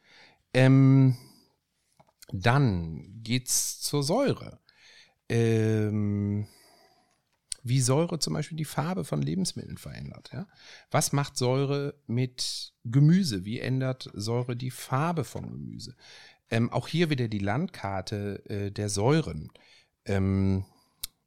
Ähm, 0.52 1.16
dann 2.32 3.22
geht's 3.22 3.80
zur 3.80 4.02
Säure. 4.02 4.58
Ähm, 5.28 6.48
wie 7.62 7.80
Säure 7.80 8.18
zum 8.18 8.34
Beispiel 8.34 8.58
die 8.58 8.64
Farbe 8.64 9.04
von 9.04 9.22
Lebensmitteln 9.22 9.78
verändert. 9.78 10.30
Ja? 10.32 10.48
Was 10.90 11.12
macht 11.12 11.36
Säure 11.36 11.94
mit 12.08 12.72
Gemüse? 12.82 13.44
Wie 13.44 13.60
ändert 13.60 14.10
Säure 14.14 14.56
die 14.56 14.72
Farbe 14.72 15.22
von 15.22 15.48
Gemüse? 15.48 15.94
Ähm, 16.50 16.72
auch 16.72 16.88
hier 16.88 17.08
wieder 17.08 17.28
die 17.28 17.38
Landkarte 17.38 18.44
äh, 18.48 18.70
der 18.72 18.88
Säuren. 18.88 19.52
Ähm, 20.06 20.64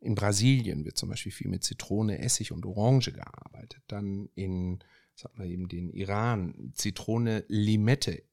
in 0.02 0.16
Brasilien 0.16 0.86
wird 0.86 0.98
zum 0.98 1.10
Beispiel 1.10 1.32
viel 1.32 1.50
mit 1.50 1.64
Zitrone, 1.64 2.20
Essig 2.20 2.52
und 2.52 2.66
Orange 2.66 3.12
gearbeitet. 3.12 3.84
Dann 3.88 4.30
in, 4.36 4.80
sagen 5.14 5.38
wir 5.38 5.46
eben, 5.46 5.68
den 5.68 5.90
Iran 5.90 6.72
Zitrone, 6.74 7.44
Limette, 7.48 8.24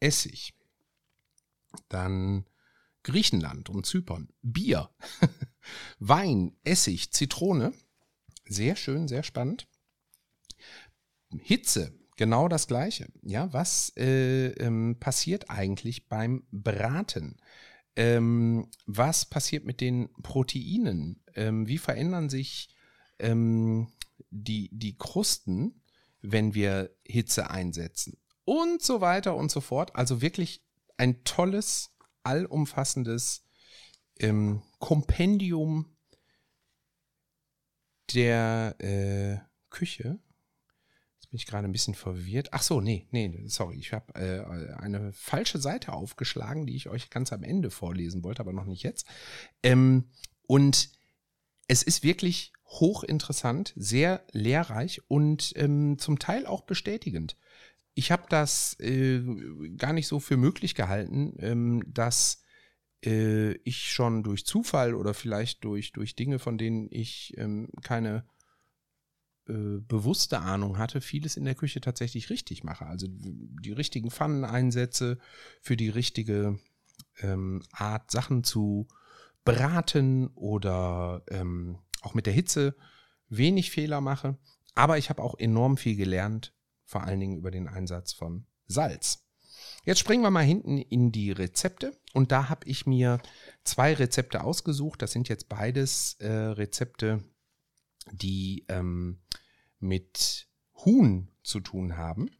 Essig. 0.00 0.54
Dann 1.88 2.46
Griechenland 3.02 3.68
und 3.68 3.86
Zypern. 3.86 4.28
Bier, 4.42 4.90
Wein, 5.98 6.56
Essig, 6.64 7.12
Zitrone. 7.12 7.72
Sehr 8.48 8.74
schön, 8.76 9.06
sehr 9.06 9.22
spannend. 9.22 9.68
Hitze, 11.42 11.92
genau 12.16 12.48
das 12.48 12.66
Gleiche. 12.66 13.08
Ja, 13.22 13.52
was 13.52 13.92
äh, 13.96 14.48
ähm, 14.52 14.96
passiert 14.98 15.50
eigentlich 15.50 16.08
beim 16.08 16.46
Braten? 16.50 17.36
Ähm, 17.96 18.70
was 18.84 19.24
passiert 19.24 19.64
mit 19.64 19.80
den 19.80 20.12
Proteinen? 20.22 21.22
Ähm, 21.34 21.66
wie 21.66 21.78
verändern 21.78 22.28
sich 22.28 22.68
ähm, 23.18 23.88
die, 24.30 24.68
die 24.72 24.96
Krusten, 24.96 25.82
wenn 26.20 26.54
wir 26.54 26.94
Hitze 27.06 27.50
einsetzen? 27.50 28.18
Und 28.44 28.82
so 28.82 29.00
weiter 29.00 29.34
und 29.34 29.50
so 29.50 29.60
fort. 29.60 29.96
Also 29.96 30.20
wirklich 30.20 30.62
ein 30.98 31.24
tolles, 31.24 31.90
allumfassendes 32.22 33.44
ähm, 34.18 34.62
Kompendium 34.78 35.96
der 38.14 38.76
äh, 38.78 39.38
Küche. 39.70 40.18
Bin 41.36 41.40
ich 41.42 41.46
gerade 41.46 41.68
ein 41.68 41.72
bisschen 41.72 41.94
verwirrt. 41.94 42.48
Ach 42.52 42.62
so, 42.62 42.80
nee, 42.80 43.06
nee, 43.10 43.42
sorry. 43.44 43.76
Ich 43.76 43.92
habe 43.92 44.14
äh, 44.14 44.72
eine 44.80 45.12
falsche 45.12 45.58
Seite 45.58 45.92
aufgeschlagen, 45.92 46.64
die 46.64 46.74
ich 46.74 46.88
euch 46.88 47.10
ganz 47.10 47.30
am 47.30 47.42
Ende 47.42 47.70
vorlesen 47.70 48.24
wollte, 48.24 48.40
aber 48.40 48.54
noch 48.54 48.64
nicht 48.64 48.82
jetzt. 48.82 49.06
Ähm, 49.62 50.08
und 50.46 50.92
es 51.68 51.82
ist 51.82 52.02
wirklich 52.02 52.54
hochinteressant, 52.64 53.74
sehr 53.76 54.24
lehrreich 54.32 55.02
und 55.08 55.52
ähm, 55.56 55.98
zum 55.98 56.18
Teil 56.18 56.46
auch 56.46 56.62
bestätigend. 56.62 57.36
Ich 57.92 58.10
habe 58.10 58.24
das 58.30 58.80
äh, 58.80 59.20
gar 59.76 59.92
nicht 59.92 60.06
so 60.06 60.20
für 60.20 60.38
möglich 60.38 60.74
gehalten, 60.74 61.34
ähm, 61.40 61.82
dass 61.86 62.40
äh, 63.04 63.52
ich 63.56 63.92
schon 63.92 64.22
durch 64.22 64.46
Zufall 64.46 64.94
oder 64.94 65.12
vielleicht 65.12 65.64
durch, 65.64 65.92
durch 65.92 66.16
Dinge, 66.16 66.38
von 66.38 66.56
denen 66.56 66.88
ich 66.90 67.34
ähm, 67.36 67.68
keine 67.82 68.24
äh, 69.48 69.78
bewusste 69.80 70.40
Ahnung 70.40 70.78
hatte, 70.78 71.00
vieles 71.00 71.36
in 71.36 71.44
der 71.44 71.54
Küche 71.54 71.80
tatsächlich 71.80 72.30
richtig 72.30 72.64
mache. 72.64 72.86
Also 72.86 73.06
die 73.08 73.72
richtigen 73.72 74.10
Pfannen 74.10 74.44
einsetze 74.44 75.18
für 75.60 75.76
die 75.76 75.88
richtige 75.88 76.58
ähm, 77.20 77.62
Art, 77.72 78.10
Sachen 78.10 78.44
zu 78.44 78.88
braten 79.44 80.28
oder 80.34 81.22
ähm, 81.28 81.78
auch 82.02 82.14
mit 82.14 82.26
der 82.26 82.32
Hitze 82.32 82.74
wenig 83.28 83.70
Fehler 83.70 84.00
mache. 84.00 84.36
Aber 84.74 84.98
ich 84.98 85.10
habe 85.10 85.22
auch 85.22 85.38
enorm 85.38 85.76
viel 85.76 85.96
gelernt, 85.96 86.52
vor 86.84 87.04
allen 87.04 87.20
Dingen 87.20 87.36
über 87.36 87.50
den 87.50 87.68
Einsatz 87.68 88.12
von 88.12 88.46
Salz. 88.66 89.26
Jetzt 89.84 90.00
springen 90.00 90.22
wir 90.22 90.30
mal 90.30 90.44
hinten 90.44 90.78
in 90.78 91.12
die 91.12 91.30
Rezepte 91.30 91.96
und 92.12 92.32
da 92.32 92.48
habe 92.48 92.66
ich 92.66 92.86
mir 92.86 93.20
zwei 93.62 93.94
Rezepte 93.94 94.42
ausgesucht. 94.42 95.00
Das 95.00 95.12
sind 95.12 95.28
jetzt 95.28 95.48
beides 95.48 96.14
äh, 96.18 96.28
Rezepte, 96.28 97.22
die 98.12 98.64
ähm, 98.68 99.18
mit 99.80 100.48
Huhn 100.84 101.28
zu 101.42 101.60
tun 101.60 101.96
haben. 101.96 102.30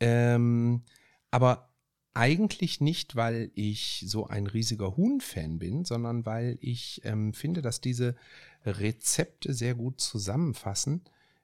Ähm, 0.00 0.82
aber 1.30 1.72
eigentlich 2.14 2.80
nicht, 2.80 3.16
weil 3.16 3.50
ich 3.54 4.04
so 4.06 4.26
ein 4.26 4.46
riesiger 4.46 4.96
Huhn-Fan 4.96 5.58
bin, 5.58 5.84
sondern 5.84 6.26
weil 6.26 6.58
ich 6.60 7.00
ähm, 7.04 7.32
finde, 7.32 7.62
dass 7.62 7.80
diese 7.80 8.16
Rezepte 8.64 9.54
sehr 9.54 9.74
gut 9.74 10.00
zusammenfassen, 10.00 11.02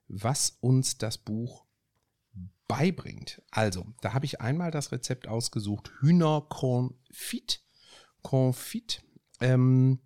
was 0.09 0.59
uns 0.61 0.99
das 0.99 1.19
Buch 1.19 1.65
beibringt. 2.67 3.43
Also, 3.51 3.87
da 4.03 4.13
habe 4.13 4.27
ich 4.27 4.41
einmal 4.41 4.71
das 4.71 4.93
Rezept 4.93 5.27
ausgesucht, 5.27 5.91
Hühnerkonfit. 6.01 7.63
Confit. 8.23 9.03
Ähm, 9.41 10.01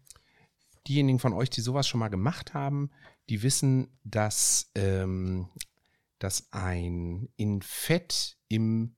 diejenigen 0.87 1.19
von 1.19 1.33
euch, 1.33 1.51
die 1.51 1.61
sowas 1.61 1.89
schon 1.89 2.01
mal 2.01 2.09
gemacht 2.09 2.55
haben, 2.55 2.91
die 3.29 3.43
wissen, 3.43 3.99
dass, 4.05 4.71
ähm, 4.75 5.49
dass 6.19 6.53
ein 6.53 7.29
in 7.37 7.63
Fett 7.63 8.39
im 8.49 8.97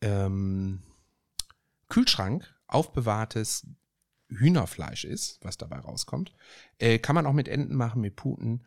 ähm, 0.00 0.82
Kühlschrank 1.88 2.54
aufbewahrtes 2.66 3.66
Hühnerfleisch 4.28 5.04
ist, 5.04 5.38
was 5.42 5.58
dabei 5.58 5.78
rauskommt. 5.78 6.34
Äh, 6.78 6.98
kann 6.98 7.14
man 7.14 7.26
auch 7.26 7.32
mit 7.32 7.48
Enten 7.48 7.76
machen, 7.76 8.00
mit 8.00 8.16
Puten. 8.16 8.66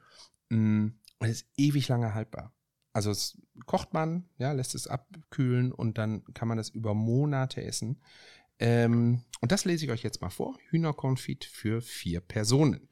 Mm, 0.50 0.90
und 1.20 1.28
ist 1.28 1.48
ewig 1.58 1.88
lange 1.88 2.14
haltbar. 2.14 2.54
Also 2.94 3.12
es 3.12 3.38
kocht 3.66 3.94
man, 3.94 4.30
ja, 4.38 4.52
lässt 4.52 4.76
es 4.76 4.88
abkühlen 4.88 5.72
und 5.72 5.98
dann 5.98 6.24
kann 6.34 6.48
man 6.48 6.58
das 6.58 6.70
über 6.70 6.94
Monate 6.94 7.64
essen. 7.64 8.02
Ähm, 8.60 9.24
und 9.42 9.52
das 9.52 9.66
lese 9.66 9.86
ich 9.86 9.92
euch 9.92 10.04
jetzt 10.04 10.22
mal 10.22 10.30
vor. 10.30 10.58
Hühnerkonfit 10.70 11.46
für 11.46 11.82
vier 11.82 12.22
Personen. 12.22 12.90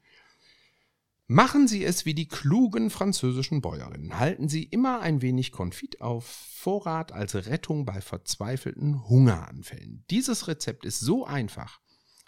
Machen 1.28 1.66
Sie 1.66 1.84
es 1.84 2.06
wie 2.06 2.14
die 2.14 2.28
klugen 2.28 2.88
französischen 2.88 3.60
Bäuerinnen. 3.60 4.16
Halten 4.16 4.48
Sie 4.48 4.62
immer 4.62 5.00
ein 5.00 5.22
wenig 5.22 5.50
Konfit 5.50 6.00
auf 6.00 6.24
Vorrat 6.24 7.10
als 7.10 7.34
Rettung 7.34 7.84
bei 7.84 8.00
verzweifelten 8.00 9.08
Hungeranfällen. 9.08 10.04
Dieses 10.08 10.46
Rezept 10.46 10.84
ist 10.84 11.00
so 11.00 11.26
einfach, 11.26 11.80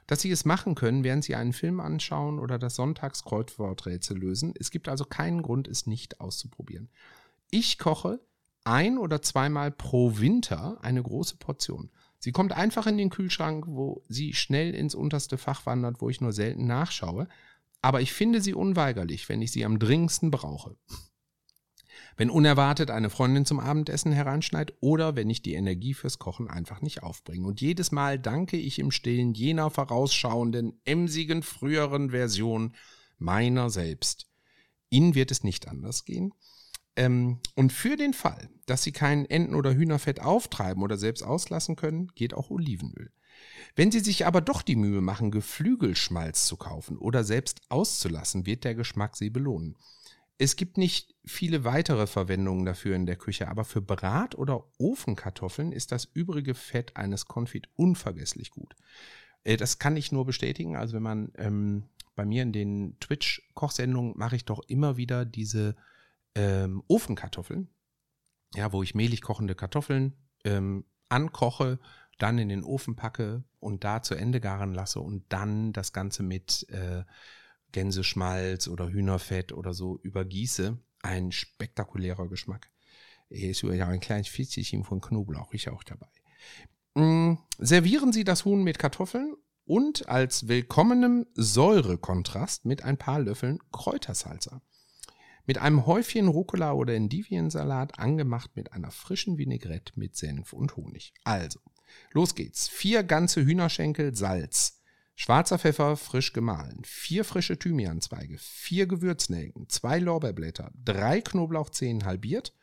dass 0.09 0.21
Sie 0.23 0.33
es 0.33 0.45
machen 0.45 0.75
können, 0.75 1.05
während 1.05 1.23
Sie 1.23 1.37
einen 1.37 1.53
Film 1.53 1.79
anschauen 1.79 2.41
oder 2.41 2.59
das 2.59 2.75
Sonntagskreuzworträtsel 2.75 4.19
lösen. 4.19 4.53
Es 4.59 4.73
gibt 4.73 4.89
also 4.89 5.05
keinen 5.05 5.43
Grund, 5.43 5.69
es 5.69 5.87
nicht 5.87 6.21
auszuprobieren. 6.21 6.91
Ich 7.51 7.79
koche 7.79 8.21
ein 8.65 8.99
oder 8.99 9.23
zweimal 9.23 9.71
pro 9.71 10.19
Winter 10.19 10.77
eine 10.83 11.05
große 11.05 11.37
Portion. 11.37 11.93
Sie 12.19 12.33
kommt 12.33 12.53
einfach 12.53 12.89
in 12.89 12.99
den 12.99 13.11
Kühlschrank, 13.11 13.65
wo 13.69 14.03
sie 14.09 14.35
schnell 14.35 14.75
ins 14.75 14.97
unterste 14.97 15.39
Fach 15.39 15.67
wandert, 15.67 16.01
wo 16.01 16.11
ich 16.11 16.21
nur 16.21 16.33
selten 16.33 16.67
nachschaue 16.67 17.29
aber 17.83 18.01
ich 18.01 18.13
finde 18.13 18.41
sie 18.41 18.55
unweigerlich, 18.55 19.29
wenn 19.29 19.43
ich 19.43 19.53
sie 19.53 19.65
am 19.65 19.79
dringendsten 19.79 20.31
brauche. 20.31 20.77
Wenn 22.17 22.31
unerwartet 22.31 22.91
eine 22.91 23.11
Freundin 23.11 23.47
zum 23.47 23.61
Abendessen 23.61 24.11
hereinschneit 24.11 24.75
oder 24.81 25.15
wenn 25.15 25.31
ich 25.31 25.41
die 25.41 25.55
Energie 25.55 25.95
fürs 25.95 26.19
Kochen 26.19 26.49
einfach 26.49 26.81
nicht 26.83 27.05
aufbringe. 27.05 27.47
Und 27.47 27.61
jedes 27.61 27.93
Mal 27.93 28.19
danke 28.19 28.57
ich 28.57 28.81
im 28.81 28.91
Stillen 28.91 29.35
jener 29.35 29.71
vorausschauenden, 29.71 30.81
emsigen 30.85 31.45
früheren 31.45 32.11
Version 32.11 32.75
meiner 33.19 33.71
selbst. 33.71 34.27
Ihnen 34.91 35.15
wird 35.15 35.31
es 35.31 35.45
nicht 35.45 35.69
anders 35.69 36.05
gehen. 36.05 36.33
Ähm, 36.97 37.39
und 37.55 37.73
für 37.73 37.97
den 37.97 38.13
Fall, 38.13 38.51
dass 38.67 38.83
Sie 38.83 38.91
kein 38.91 39.25
Enten- 39.25 39.55
oder 39.55 39.75
Hühnerfett 39.75 40.21
auftreiben 40.21 40.83
oder 40.83 40.97
selbst 40.97 41.23
auslassen 41.23 41.77
können, 41.77 42.09
geht 42.17 42.35
auch 42.35 42.51
Olivenöl. 42.51 43.13
Wenn 43.77 43.91
Sie 43.91 44.01
sich 44.01 44.27
aber 44.27 44.41
doch 44.41 44.63
die 44.63 44.77
Mühe 44.77 45.01
machen, 45.01 45.31
Geflügelschmalz 45.31 46.47
zu 46.47 46.57
kaufen 46.57 46.99
oder 46.99 47.25
selbst 47.25 47.61
auszulassen, 47.69 48.47
wird 48.47 48.65
der 48.65 48.75
Geschmack 48.75 49.17
Sie 49.17 49.31
belohnen. 49.31 49.77
Es 50.39 50.55
gibt 50.55 50.79
nicht 50.79 51.17
viele 51.25 51.65
weitere 51.65 52.07
Verwendungen 52.07 52.65
dafür 52.65 52.95
in 52.95 53.07
der 53.07 53.17
Küche, 53.17 53.49
aber 53.49 53.65
für 53.65 53.83
Brat- 53.83 54.37
oder 54.37 54.65
Ofenkartoffeln 54.79 55.73
ist 55.73 55.91
das 55.91 56.05
übrige 56.05 56.55
Fett 56.55 56.97
eines 56.97 57.27
Konfit 57.27 57.69
unvergesslich 57.75 58.51
gut. 58.51 58.77
Äh, 59.43 59.57
das 59.57 59.79
kann 59.81 59.97
ich 59.97 60.13
nur 60.13 60.25
bestätigen. 60.25 60.77
Also 60.77 60.95
wenn 60.95 61.03
man 61.03 61.33
ähm, 61.37 61.89
bei 62.15 62.25
mir 62.25 62.43
in 62.43 62.53
den 62.53 62.99
Twitch-Kochsendungen 63.01 64.17
mache 64.17 64.37
ich 64.37 64.45
doch 64.45 64.61
immer 64.69 64.97
wieder 64.97 65.25
diese 65.25 65.75
ähm, 66.37 66.83
Ofenkartoffeln, 66.87 67.69
ja, 68.55 68.73
wo 68.73 68.83
ich 68.83 68.95
mehlig 68.95 69.23
kochende 69.23 69.55
Kartoffeln 69.55 70.15
ähm, 70.45 70.85
ankoche, 71.09 71.81
dann 72.19 72.39
in 72.39 72.49
den 72.49 72.65
Ofen 72.65 72.97
packe 72.97 73.45
und 73.61 73.85
da 73.85 74.03
zu 74.03 74.15
Ende 74.15 74.41
garen 74.41 74.75
lasse 74.75 75.01
und 75.01 75.25
dann 75.29 75.73
das 75.73 75.93
Ganze 75.93 76.23
mit 76.23 76.67
äh, 76.71 77.05
Gänseschmalz 77.73 78.69
oder 78.69 78.89
Hühnerfett 78.89 79.53
oder 79.53 79.75
so 79.75 79.99
übergieße. 80.03 80.79
Ein 81.03 81.33
spektakulärer 81.33 82.29
Geschmack. 82.29 82.71
Ist 83.29 83.63
ja 83.63 83.87
ein 83.87 84.01
kleines 84.01 84.29
Fitzchen 84.29 84.85
von 84.85 85.01
Knoblauch, 85.01 85.53
ich 85.53 85.69
auch 85.69 85.85
dabei. 85.85 86.09
Mm, 86.95 87.39
servieren 87.59 88.13
Sie 88.13 88.25
das 88.25 88.45
Huhn 88.45 88.63
mit 88.63 88.79
Kartoffeln 88.79 89.37
und 89.65 90.09
als 90.09 90.49
willkommenem 90.49 91.27
Säurekontrast 91.35 92.65
mit 92.65 92.83
ein 92.85 92.97
paar 92.97 93.21
Löffeln 93.21 93.59
Kräutersalza. 93.71 94.63
Mit 95.47 95.59
einem 95.59 95.87
Häufchen 95.87 96.29
Rucola 96.29 96.73
oder 96.73 96.95
Endiviensalat 96.95 97.99
angemacht 97.99 98.57
mit 98.57 98.73
einer 98.73 98.91
frischen 98.91 99.39
Vinaigrette 99.39 99.93
mit 99.97 100.17
Senf 100.17 100.53
und 100.53 100.77
Honig. 100.77 101.13
Also, 101.25 101.61
Los 102.13 102.35
geht's. 102.35 102.69
Vier 102.69 103.03
ganze 103.03 103.45
Hühnerschenkel 103.45 104.15
Salz. 104.15 104.79
Schwarzer 105.21 105.59
Pfeffer 105.59 105.97
frisch 105.97 106.33
gemahlen, 106.33 106.83
vier 106.85 107.25
frische 107.25 107.59
Thymianzweige, 107.59 108.39
vier 108.39 108.87
Gewürznelken, 108.87 109.69
zwei 109.69 109.99
Lorbeerblätter, 109.99 110.71
drei 110.85 111.21
Knoblauchzehen 111.21 112.05
halbiert 112.05 112.55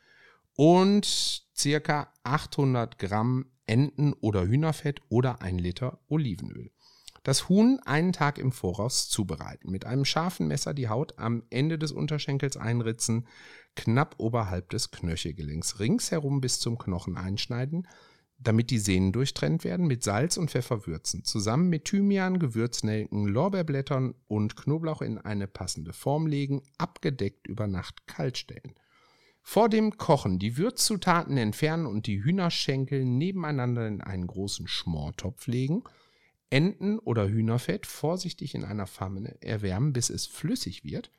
und 0.55 1.05
circa 1.53 2.13
800 2.23 2.97
Gramm 2.97 3.47
Enten- 3.65 4.13
oder 4.13 4.47
Hühnerfett 4.47 5.01
oder 5.09 5.41
ein 5.41 5.57
Liter 5.57 5.99
Olivenöl. 6.07 6.71
Das 7.23 7.49
Huhn 7.49 7.79
einen 7.83 8.13
Tag 8.13 8.37
im 8.37 8.51
Voraus 8.51 9.09
zubereiten. 9.09 9.71
Mit 9.71 9.85
einem 9.85 10.05
scharfen 10.05 10.47
Messer 10.47 10.73
die 10.73 10.87
Haut 10.89 11.17
am 11.17 11.43
Ende 11.49 11.79
des 11.79 11.91
Unterschenkels 11.91 12.55
einritzen, 12.55 13.27
knapp 13.75 14.15
oberhalb 14.19 14.69
des 14.69 14.91
Knöchelgelenks, 14.91 15.79
ringsherum 15.79 16.39
bis 16.39 16.59
zum 16.59 16.77
Knochen 16.77 17.17
einschneiden, 17.17 17.87
damit 18.37 18.69
die 18.69 18.79
Sehnen 18.79 19.11
durchtrennt 19.11 19.63
werden, 19.63 19.87
mit 19.87 20.03
Salz 20.03 20.37
und 20.37 20.51
Pfeffer 20.51 20.85
würzen. 20.87 21.23
Zusammen 21.23 21.69
mit 21.69 21.85
Thymian, 21.85 22.39
Gewürznelken, 22.39 23.25
Lorbeerblättern 23.27 24.13
und 24.27 24.55
Knoblauch 24.55 25.01
in 25.01 25.17
eine 25.17 25.47
passende 25.47 25.93
Form 25.93 26.27
legen, 26.27 26.61
abgedeckt 26.77 27.47
über 27.47 27.67
Nacht 27.67 28.07
kalt 28.07 28.37
stellen. 28.37 28.75
Vor 29.41 29.69
dem 29.69 29.97
Kochen 29.97 30.39
die 30.39 30.57
Würzzutaten 30.57 31.37
entfernen 31.37 31.85
und 31.85 32.07
die 32.07 32.23
Hühnerschenkel 32.23 33.05
nebeneinander 33.05 33.87
in 33.87 34.01
einen 34.01 34.27
großen 34.27 34.67
Schmortopf 34.67 35.47
legen. 35.47 35.83
Enten- 36.49 36.99
oder 36.99 37.29
Hühnerfett 37.29 37.85
vorsichtig 37.85 38.55
in 38.55 38.63
einer 38.63 38.87
Pfanne 38.87 39.37
erwärmen, 39.41 39.93
bis 39.93 40.09
es 40.09 40.25
flüssig 40.25 40.83
wird. 40.83 41.11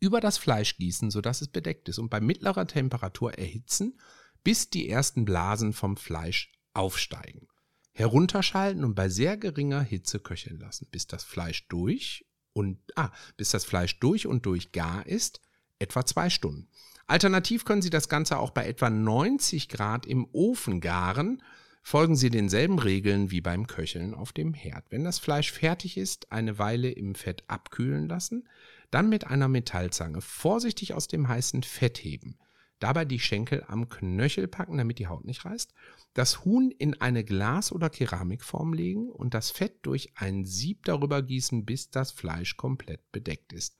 Über 0.00 0.20
das 0.20 0.38
Fleisch 0.38 0.76
gießen, 0.76 1.10
sodass 1.10 1.40
es 1.40 1.48
bedeckt 1.48 1.88
ist 1.88 1.98
und 1.98 2.10
bei 2.10 2.20
mittlerer 2.20 2.66
Temperatur 2.66 3.34
erhitzen 3.34 3.98
bis 4.46 4.70
die 4.70 4.88
ersten 4.88 5.24
Blasen 5.24 5.72
vom 5.72 5.96
Fleisch 5.96 6.52
aufsteigen. 6.72 7.48
Herunterschalten 7.90 8.84
und 8.84 8.94
bei 8.94 9.08
sehr 9.08 9.36
geringer 9.36 9.80
Hitze 9.80 10.20
köcheln 10.20 10.60
lassen, 10.60 10.86
bis 10.92 11.08
das 11.08 11.24
Fleisch 11.24 11.66
durch 11.66 12.24
und 12.52 12.78
ah, 12.94 13.10
bis 13.36 13.50
das 13.50 13.64
Fleisch 13.64 13.98
durch 13.98 14.28
und 14.28 14.46
durch 14.46 14.70
gar 14.70 15.04
ist, 15.04 15.40
etwa 15.80 16.06
zwei 16.06 16.30
Stunden. 16.30 16.68
Alternativ 17.08 17.64
können 17.64 17.82
Sie 17.82 17.90
das 17.90 18.08
Ganze 18.08 18.38
auch 18.38 18.50
bei 18.50 18.68
etwa 18.68 18.88
90 18.88 19.68
Grad 19.68 20.06
im 20.06 20.28
Ofen 20.30 20.80
garen. 20.80 21.42
Folgen 21.82 22.14
Sie 22.14 22.30
denselben 22.30 22.78
Regeln 22.78 23.32
wie 23.32 23.40
beim 23.40 23.66
Köcheln 23.66 24.14
auf 24.14 24.32
dem 24.32 24.54
Herd. 24.54 24.84
Wenn 24.90 25.02
das 25.02 25.18
Fleisch 25.18 25.50
fertig 25.50 25.96
ist, 25.96 26.30
eine 26.30 26.60
Weile 26.60 26.92
im 26.92 27.16
Fett 27.16 27.42
abkühlen 27.48 28.08
lassen, 28.08 28.46
dann 28.92 29.08
mit 29.08 29.26
einer 29.26 29.48
Metallzange 29.48 30.20
vorsichtig 30.20 30.94
aus 30.94 31.08
dem 31.08 31.26
heißen 31.26 31.64
Fett 31.64 31.98
heben. 31.98 32.38
Dabei 32.78 33.06
die 33.06 33.20
Schenkel 33.20 33.64
am 33.68 33.88
Knöchel 33.88 34.48
packen, 34.48 34.76
damit 34.76 34.98
die 34.98 35.06
Haut 35.06 35.24
nicht 35.24 35.44
reißt. 35.44 35.72
Das 36.12 36.44
Huhn 36.44 36.70
in 36.70 37.00
eine 37.00 37.24
Glas- 37.24 37.72
oder 37.72 37.88
Keramikform 37.88 38.74
legen 38.74 39.10
und 39.10 39.32
das 39.32 39.50
Fett 39.50 39.78
durch 39.82 40.12
ein 40.14 40.44
Sieb 40.44 40.84
darüber 40.84 41.22
gießen, 41.22 41.64
bis 41.64 41.90
das 41.90 42.10
Fleisch 42.10 42.56
komplett 42.56 43.10
bedeckt 43.12 43.52
ist. 43.52 43.78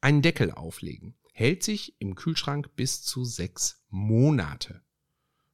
Einen 0.00 0.22
Deckel 0.22 0.50
auflegen. 0.50 1.14
Hält 1.32 1.62
sich 1.62 2.00
im 2.00 2.14
Kühlschrank 2.14 2.74
bis 2.76 3.02
zu 3.02 3.24
sechs 3.24 3.84
Monate. 3.90 4.82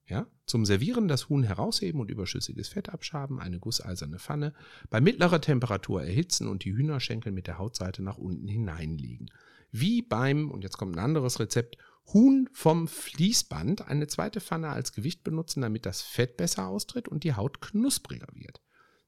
Ja, 0.07 0.27
zum 0.47 0.66
Servieren 0.66 1.09
das 1.09 1.29
Huhn 1.29 1.43
herausheben 1.43 2.01
und 2.01 2.11
überschüssiges 2.11 2.68
Fett 2.68 2.89
abschaben, 2.89 3.39
eine 3.39 3.59
gusseiserne 3.59 4.18
Pfanne, 4.18 4.53
bei 4.91 5.01
mittlerer 5.01 5.41
Temperatur 5.41 6.03
erhitzen 6.03 6.49
und 6.49 6.64
die 6.64 6.75
Hühnerschenkel 6.75 7.33
mit 7.33 7.47
der 7.47 7.59
Hautseite 7.59 8.03
nach 8.03 8.18
unten 8.18 8.49
hineinlegen. 8.49 9.31
Wie 9.70 10.03
beim, 10.03 10.51
und 10.51 10.64
jetzt 10.64 10.77
kommt 10.77 10.97
ein 10.97 11.05
anderes 11.05 11.41
Rezept, 11.41 11.79
Huhn 12.07 12.49
vom 12.53 12.89
Fließband 12.89 13.89
eine 13.89 14.07
zweite 14.07 14.41
Pfanne 14.41 14.69
als 14.69 14.93
Gewicht 14.93 15.25
benutzen, 15.25 15.63
damit 15.63 15.87
das 15.87 16.03
Fett 16.03 16.37
besser 16.37 16.69
austritt 16.69 17.09
und 17.09 17.25
die 17.25 17.35
Haut 17.35 17.61
knuspriger 17.61 18.29
wird. 18.35 18.61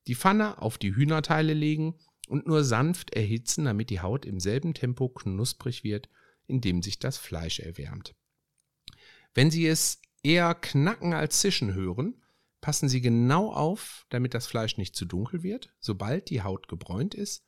Die 0.06 0.14
Pfanne 0.14 0.60
auf 0.60 0.78
die 0.78 0.94
Hühnerteile 0.94 1.54
legen 1.54 1.98
und 2.28 2.46
nur 2.46 2.64
sanft 2.64 3.14
erhitzen, 3.14 3.64
damit 3.64 3.90
die 3.90 4.00
Haut 4.00 4.24
im 4.24 4.40
selben 4.40 4.74
Tempo 4.74 5.08
knusprig 5.08 5.84
wird, 5.84 6.08
indem 6.46 6.82
sich 6.82 6.98
das 6.98 7.18
Fleisch 7.18 7.60
erwärmt. 7.60 8.14
Wenn 9.34 9.50
Sie 9.50 9.66
es 9.66 10.00
eher 10.22 10.54
knacken 10.54 11.12
als 11.12 11.40
zischen 11.40 11.74
hören, 11.74 12.22
passen 12.60 12.88
Sie 12.88 13.00
genau 13.00 13.52
auf, 13.52 14.06
damit 14.08 14.32
das 14.32 14.46
Fleisch 14.46 14.78
nicht 14.78 14.96
zu 14.96 15.04
dunkel 15.04 15.42
wird. 15.42 15.74
Sobald 15.80 16.30
die 16.30 16.42
Haut 16.42 16.68
gebräunt 16.68 17.14
ist, 17.14 17.46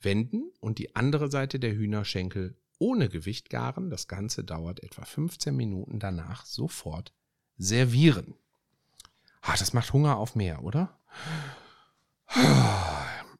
wenden 0.00 0.52
und 0.60 0.78
die 0.78 0.94
andere 0.94 1.30
Seite 1.30 1.58
der 1.58 1.74
Hühnerschenkel 1.74 2.56
ohne 2.82 3.08
Gewicht 3.08 3.48
garen. 3.48 3.90
Das 3.90 4.08
Ganze 4.08 4.42
dauert 4.42 4.82
etwa 4.82 5.04
15 5.04 5.54
Minuten 5.54 6.00
danach 6.00 6.44
sofort 6.44 7.12
servieren. 7.56 8.34
Ah, 9.40 9.54
das 9.56 9.72
macht 9.72 9.92
Hunger 9.92 10.16
auf 10.16 10.34
mehr, 10.34 10.64
oder? 10.64 10.98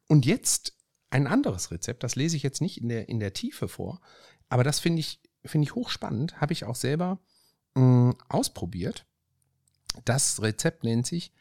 Und 0.06 0.26
jetzt 0.26 0.76
ein 1.10 1.26
anderes 1.26 1.72
Rezept, 1.72 2.04
das 2.04 2.14
lese 2.14 2.36
ich 2.36 2.44
jetzt 2.44 2.60
nicht 2.60 2.80
in 2.80 2.88
der, 2.88 3.08
in 3.08 3.18
der 3.18 3.32
Tiefe 3.32 3.66
vor, 3.66 4.00
aber 4.48 4.62
das 4.62 4.78
finde 4.78 5.00
ich, 5.00 5.20
finde 5.44 5.64
ich 5.64 5.74
hochspannend, 5.74 6.40
habe 6.40 6.52
ich 6.52 6.64
auch 6.64 6.76
selber 6.76 7.18
mh, 7.74 7.82
mm, 7.82 8.18
ausprobiert. 8.28 9.06
Das 10.04 10.40
Rezept 10.40 10.84
nennt 10.84 11.06
sich 11.06 11.32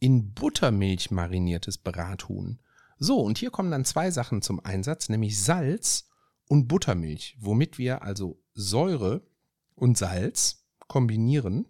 in 0.00 0.32
Buttermilch 0.32 1.10
mariniertes 1.10 1.78
Brathuhn. 1.78 2.60
So, 2.98 3.20
und 3.20 3.38
hier 3.38 3.50
kommen 3.50 3.70
dann 3.70 3.84
zwei 3.84 4.10
Sachen 4.10 4.42
zum 4.42 4.64
Einsatz, 4.64 5.08
nämlich 5.08 5.42
Salz 5.42 6.08
und 6.48 6.66
Buttermilch, 6.66 7.36
womit 7.38 7.78
wir 7.78 8.02
also 8.02 8.42
Säure 8.54 9.26
und 9.74 9.96
Salz 9.96 10.66
kombinieren. 10.88 11.66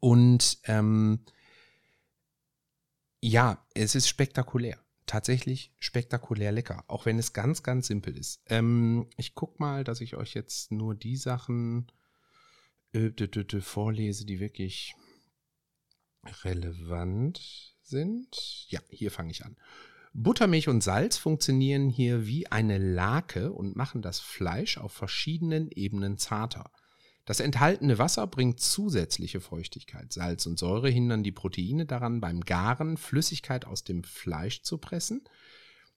Und 0.00 0.58
ähm, 0.64 1.20
ja, 3.20 3.66
es 3.74 3.94
ist 3.94 4.08
spektakulär. 4.08 4.78
Tatsächlich 5.06 5.72
spektakulär 5.78 6.50
lecker, 6.50 6.84
auch 6.88 7.04
wenn 7.06 7.18
es 7.18 7.32
ganz, 7.32 7.62
ganz 7.62 7.86
simpel 7.86 8.16
ist. 8.16 8.42
Ähm, 8.46 9.08
ich 9.16 9.34
gucke 9.34 9.56
mal, 9.58 9.84
dass 9.84 10.00
ich 10.00 10.16
euch 10.16 10.34
jetzt 10.34 10.72
nur 10.72 10.94
die 10.94 11.16
Sachen 11.16 11.86
äh, 12.92 13.10
vorlese, 13.60 14.24
die 14.24 14.40
wirklich 14.40 14.94
relevant 16.42 17.76
sind. 17.82 18.66
Ja, 18.68 18.80
hier 18.88 19.10
fange 19.10 19.30
ich 19.30 19.44
an. 19.44 19.56
Buttermilch 20.16 20.68
und 20.68 20.80
Salz 20.80 21.16
funktionieren 21.16 21.88
hier 21.88 22.24
wie 22.24 22.46
eine 22.46 22.78
Lake 22.78 23.52
und 23.52 23.74
machen 23.74 24.00
das 24.00 24.20
Fleisch 24.20 24.78
auf 24.78 24.92
verschiedenen 24.92 25.68
Ebenen 25.72 26.18
zarter. 26.18 26.70
Das 27.24 27.40
enthaltene 27.40 27.98
Wasser 27.98 28.28
bringt 28.28 28.60
zusätzliche 28.60 29.40
Feuchtigkeit. 29.40 30.12
Salz 30.12 30.46
und 30.46 30.56
Säure 30.56 30.88
hindern 30.88 31.24
die 31.24 31.32
Proteine 31.32 31.84
daran, 31.84 32.20
beim 32.20 32.42
Garen 32.42 32.96
Flüssigkeit 32.96 33.66
aus 33.66 33.82
dem 33.82 34.04
Fleisch 34.04 34.62
zu 34.62 34.78
pressen. 34.78 35.24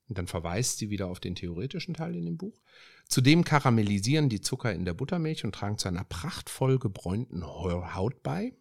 Und 0.10 0.18
dann 0.18 0.26
verweist 0.26 0.80
sie 0.80 0.90
wieder 0.90 1.08
auf 1.08 1.20
den 1.20 1.36
theoretischen 1.36 1.94
Teil 1.94 2.16
in 2.16 2.26
dem 2.26 2.38
Buch. 2.38 2.60
Zudem 3.08 3.44
karamellisieren 3.44 4.30
die 4.30 4.42
Zucker 4.42 4.74
in 4.74 4.86
der 4.86 4.96
Buttermilch 4.96 5.44
und 5.44 5.54
tragen 5.54 5.78
zu 5.78 5.90
einer 5.90 6.06
prachtvoll 6.06 6.80
gebräunten 6.80 7.46
Haut 7.46 8.24
bei. 8.24 8.54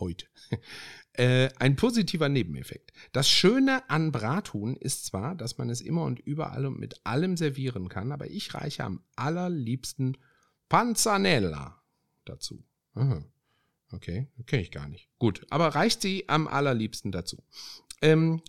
Haut. 0.00 0.28
Äh, 1.14 1.50
ein 1.58 1.74
positiver 1.74 2.28
Nebeneffekt. 2.28 2.92
Das 3.12 3.28
Schöne 3.28 3.90
an 3.90 4.12
Brathuhn 4.12 4.76
ist 4.76 5.06
zwar, 5.06 5.34
dass 5.34 5.58
man 5.58 5.68
es 5.68 5.80
immer 5.80 6.04
und 6.04 6.20
überall 6.20 6.64
und 6.66 6.78
mit 6.78 7.04
allem 7.04 7.36
servieren 7.36 7.88
kann, 7.88 8.12
aber 8.12 8.30
ich 8.30 8.54
reiche 8.54 8.84
am 8.84 9.02
allerliebsten 9.16 10.16
Panzanella 10.68 11.82
dazu. 12.24 12.64
Aha. 12.94 13.24
Okay, 13.92 14.28
kenne 14.46 14.62
ich 14.62 14.70
gar 14.70 14.88
nicht. 14.88 15.10
Gut, 15.18 15.44
aber 15.50 15.68
reicht 15.74 16.00
sie 16.00 16.28
am 16.28 16.46
allerliebsten 16.46 17.10
dazu. 17.10 17.42
Ähm, 18.00 18.40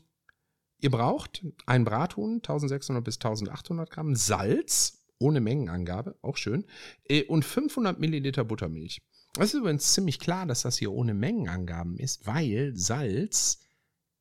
ihr 0.79 0.91
braucht 0.91 1.43
ein 1.65 1.83
Brathuhn, 1.83 2.35
1600 2.35 3.03
bis 3.03 3.15
1800 3.15 3.89
Gramm, 3.89 4.15
Salz, 4.15 5.03
ohne 5.17 5.41
Mengenangabe, 5.41 6.15
auch 6.21 6.37
schön, 6.37 6.65
äh, 7.05 7.23
und 7.23 7.43
500 7.43 7.99
Milliliter 7.99 8.43
Buttermilch. 8.43 9.01
Es 9.37 9.53
ist 9.53 9.59
übrigens 9.59 9.93
ziemlich 9.93 10.19
klar, 10.19 10.45
dass 10.45 10.63
das 10.63 10.77
hier 10.77 10.91
ohne 10.91 11.13
Mengenangaben 11.13 11.97
ist, 11.97 12.27
weil 12.27 12.75
Salz 12.75 13.61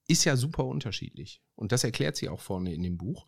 ist 0.06 0.24
ja 0.24 0.36
super 0.36 0.64
unterschiedlich. 0.64 1.42
Und 1.56 1.72
das 1.72 1.82
erklärt 1.84 2.16
sie 2.16 2.28
auch 2.28 2.40
vorne 2.40 2.72
in 2.72 2.82
dem 2.82 2.96
Buch. 2.96 3.26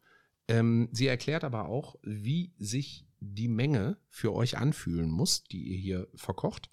Ähm, 0.49 0.89
sie 0.93 1.07
erklärt 1.07 1.45
aber 1.45 1.68
auch, 1.68 1.97
wie 2.03 2.53
sich 2.59 3.07
die 3.20 3.49
Menge 3.49 3.99
für 4.09 4.33
euch 4.33 4.57
anfühlen 4.59 5.11
muss, 5.11 5.45
die 5.45 5.62
ihr 5.62 5.78
hier 5.78 6.09
verkocht. 6.14 6.70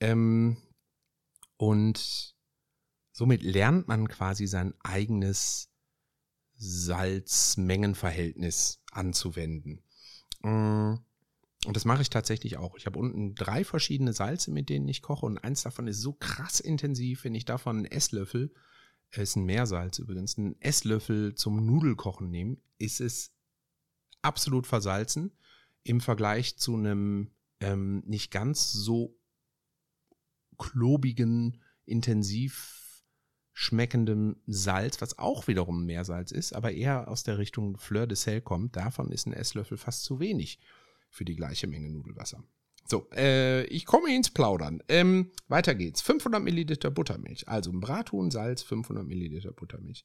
Ähm, 0.00 0.58
und 1.56 2.36
somit 3.12 3.42
lernt 3.42 3.88
man 3.88 4.06
quasi 4.08 4.46
sein 4.46 4.74
eigenes 4.80 5.72
Salzmengenverhältnis 6.54 8.82
anzuwenden. 8.92 9.82
Äh, 10.42 10.96
und 11.66 11.76
das 11.76 11.84
mache 11.84 12.02
ich 12.02 12.10
tatsächlich 12.10 12.56
auch. 12.56 12.76
Ich 12.76 12.86
habe 12.86 12.98
unten 12.98 13.34
drei 13.34 13.64
verschiedene 13.64 14.14
Salze, 14.14 14.50
mit 14.50 14.70
denen 14.70 14.88
ich 14.88 15.02
koche. 15.02 15.26
Und 15.26 15.38
eins 15.38 15.62
davon 15.62 15.86
ist 15.88 16.00
so 16.00 16.14
krass 16.14 16.58
intensiv, 16.58 17.24
wenn 17.24 17.34
ich 17.34 17.44
davon 17.44 17.78
einen 17.78 17.84
Esslöffel, 17.86 18.52
äh, 19.10 19.22
ist 19.22 19.36
ein 19.36 19.44
Meersalz 19.44 19.98
übrigens, 19.98 20.38
einen 20.38 20.58
Esslöffel 20.60 21.34
zum 21.34 21.66
Nudelkochen 21.66 22.30
nehme, 22.30 22.56
ist 22.78 23.00
es 23.00 23.32
absolut 24.22 24.66
versalzen 24.66 25.32
im 25.82 26.00
Vergleich 26.00 26.56
zu 26.56 26.76
einem 26.76 27.30
ähm, 27.60 28.02
nicht 28.06 28.30
ganz 28.30 28.72
so 28.72 29.18
klobigen, 30.56 31.62
intensiv 31.84 33.04
schmeckendem 33.52 34.36
Salz, 34.46 35.02
was 35.02 35.18
auch 35.18 35.46
wiederum 35.46 35.84
Meersalz 35.84 36.32
ist, 36.32 36.54
aber 36.54 36.72
eher 36.72 37.08
aus 37.08 37.22
der 37.22 37.36
Richtung 37.36 37.76
Fleur 37.76 38.06
de 38.06 38.16
Sel 38.16 38.40
kommt. 38.40 38.76
Davon 38.76 39.12
ist 39.12 39.26
ein 39.26 39.34
Esslöffel 39.34 39.76
fast 39.76 40.04
zu 40.04 40.20
wenig 40.20 40.58
für 41.10 41.24
die 41.24 41.36
gleiche 41.36 41.66
Menge 41.66 41.90
Nudelwasser. 41.90 42.42
So, 42.90 43.08
äh, 43.14 43.64
ich 43.66 43.86
komme 43.86 44.14
ins 44.14 44.30
Plaudern. 44.30 44.82
Ähm, 44.88 45.30
weiter 45.46 45.76
geht's. 45.76 46.00
500 46.00 46.42
Milliliter 46.42 46.90
Buttermilch. 46.90 47.46
Also 47.48 47.70
ein 47.70 47.78
Brathuhn, 47.78 48.32
Salz, 48.32 48.62
500 48.62 49.06
Milliliter 49.06 49.52
Buttermilch. 49.52 50.04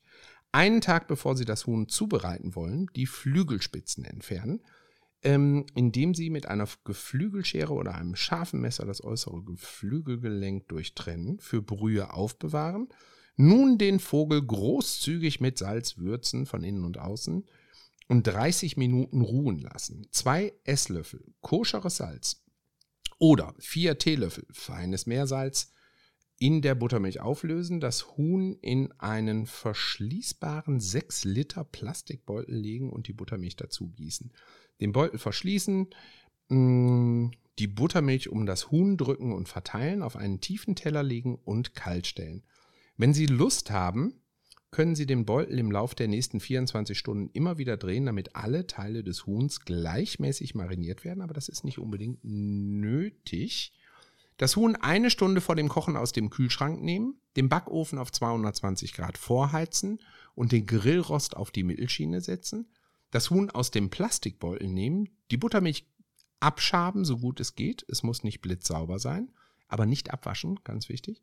Einen 0.52 0.82
Tag 0.82 1.08
bevor 1.08 1.36
Sie 1.36 1.46
das 1.46 1.66
Huhn 1.66 1.88
zubereiten 1.90 2.56
wollen, 2.56 2.88
die 2.96 3.08
Flügelspitzen 3.08 4.06
entfernen, 4.06 4.62
ähm, 5.24 5.66
indem 5.74 6.14
Sie 6.14 6.30
mit 6.30 6.48
einer 6.48 6.68
Geflügelschere 6.84 7.74
oder 7.74 7.96
einem 7.96 8.16
scharfen 8.16 8.62
Messer 8.62 8.86
das 8.86 9.04
äußere 9.04 9.44
Geflügelgelenk 9.44 10.68
durchtrennen, 10.68 11.40
für 11.40 11.64
Brühe 11.64 12.14
aufbewahren. 12.14 12.90
Nun 13.36 13.78
den 13.80 14.00
Vogel 14.00 14.46
großzügig 14.46 15.42
mit 15.42 15.58
Salz 15.58 15.98
würzen 15.98 16.46
von 16.46 16.64
innen 16.64 16.86
und 16.86 17.00
außen 17.00 17.46
und 18.08 18.28
30 18.28 18.78
Minuten 18.78 19.22
ruhen 19.22 19.60
lassen. 19.60 20.08
Zwei 20.12 20.54
Esslöffel 20.64 21.34
koscheres 21.42 21.98
Salz 21.98 22.44
oder 23.18 23.54
vier 23.60 23.98
Teelöffel 23.98 24.46
feines 24.52 25.06
Meersalz 25.06 25.72
in 26.38 26.62
der 26.62 26.76
Buttermilch 26.76 27.22
auflösen, 27.22 27.80
das 27.80 28.18
Huhn 28.18 28.58
in 28.62 28.92
einen 29.00 29.46
verschließbaren 29.46 30.80
6 30.80 31.24
Liter 31.24 31.64
Plastikbeutel 31.64 32.56
legen 32.56 32.92
und 32.92 33.08
die 33.08 33.14
Buttermilch 33.14 33.56
dazu 33.56 33.90
gießen. 33.90 34.34
Den 34.82 34.92
Beutel 34.92 35.18
verschließen, 35.18 35.88
mm, 36.50 37.28
die 37.58 37.68
Buttermilch 37.68 38.28
um 38.28 38.46
das 38.46 38.70
Huhn 38.70 38.98
drücken 38.98 39.32
und 39.32 39.48
verteilen, 39.48 40.02
auf 40.02 40.18
einen 40.18 40.42
tiefen 40.42 40.76
Teller 40.76 41.04
legen 41.04 41.36
und 41.36 41.74
kalt 41.74 42.06
stellen. 42.06 42.44
Wenn 42.98 43.14
Sie 43.14 43.28
Lust 43.28 43.72
haben, 43.72 44.22
können 44.76 44.96
Sie 44.96 45.06
den 45.06 45.24
Beutel 45.24 45.58
im 45.58 45.72
Lauf 45.72 45.96
der 45.96 46.10
nächsten 46.10 46.42
24 46.42 47.00
Stunden 47.00 47.30
immer 47.32 47.58
wieder 47.58 47.78
drehen, 47.78 48.06
damit 48.06 48.36
alle 48.36 48.68
Teile 48.68 49.06
des 49.06 49.26
Huhns 49.26 49.62
gleichmäßig 49.62 50.54
mariniert 50.54 51.06
werden, 51.06 51.22
aber 51.22 51.34
das 51.34 51.48
ist 51.48 51.64
nicht 51.64 51.80
unbedingt 51.80 52.20
nötig. 52.24 53.72
Das 54.36 54.58
Huhn 54.58 54.76
eine 54.76 55.10
Stunde 55.10 55.40
vor 55.40 55.56
dem 55.56 55.70
Kochen 55.70 55.96
aus 55.96 56.12
dem 56.12 56.30
Kühlschrank 56.30 56.82
nehmen, 56.82 57.22
den 57.38 57.48
Backofen 57.48 57.98
auf 57.98 58.12
220 58.12 58.92
Grad 58.92 59.18
vorheizen 59.18 60.02
und 60.34 60.52
den 60.52 60.66
Grillrost 60.66 61.38
auf 61.38 61.52
die 61.52 61.64
Mittelschiene 61.64 62.20
setzen, 62.20 62.68
das 63.12 63.30
Huhn 63.30 63.50
aus 63.50 63.72
dem 63.72 63.90
Plastikbeutel 63.90 64.68
nehmen, 64.68 65.08
die 65.32 65.38
Buttermilch 65.38 65.88
abschaben, 66.42 67.06
so 67.06 67.20
gut 67.20 67.40
es 67.40 67.56
geht, 67.56 67.86
es 67.88 68.04
muss 68.04 68.26
nicht 68.26 68.42
blitzsauber 68.42 69.00
sein, 69.00 69.32
aber 69.70 69.86
nicht 69.86 70.12
abwaschen, 70.12 70.60
ganz 70.66 70.90
wichtig. 70.90 71.22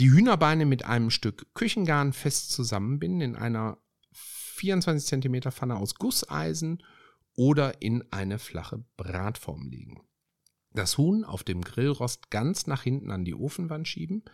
Die 0.00 0.10
Hühnerbeine 0.10 0.64
mit 0.64 0.84
einem 0.84 1.10
Stück 1.10 1.54
Küchengarn 1.54 2.12
fest 2.12 2.50
zusammenbinden 2.50 3.20
in 3.20 3.36
einer 3.36 3.78
24 4.12 5.22
cm 5.22 5.52
Pfanne 5.52 5.76
aus 5.76 5.96
Gusseisen 5.96 6.82
oder 7.34 7.82
in 7.82 8.04
eine 8.10 8.38
flache 8.38 8.84
Bratform 8.96 9.68
legen. 9.68 10.02
Das 10.72 10.96
Huhn 10.96 11.24
auf 11.24 11.44
dem 11.44 11.60
Grillrost 11.60 12.30
ganz 12.30 12.66
nach 12.66 12.82
hinten 12.82 13.10
an 13.10 13.24
die 13.24 13.34
Ofenwand 13.34 13.86
schieben, 13.86 14.24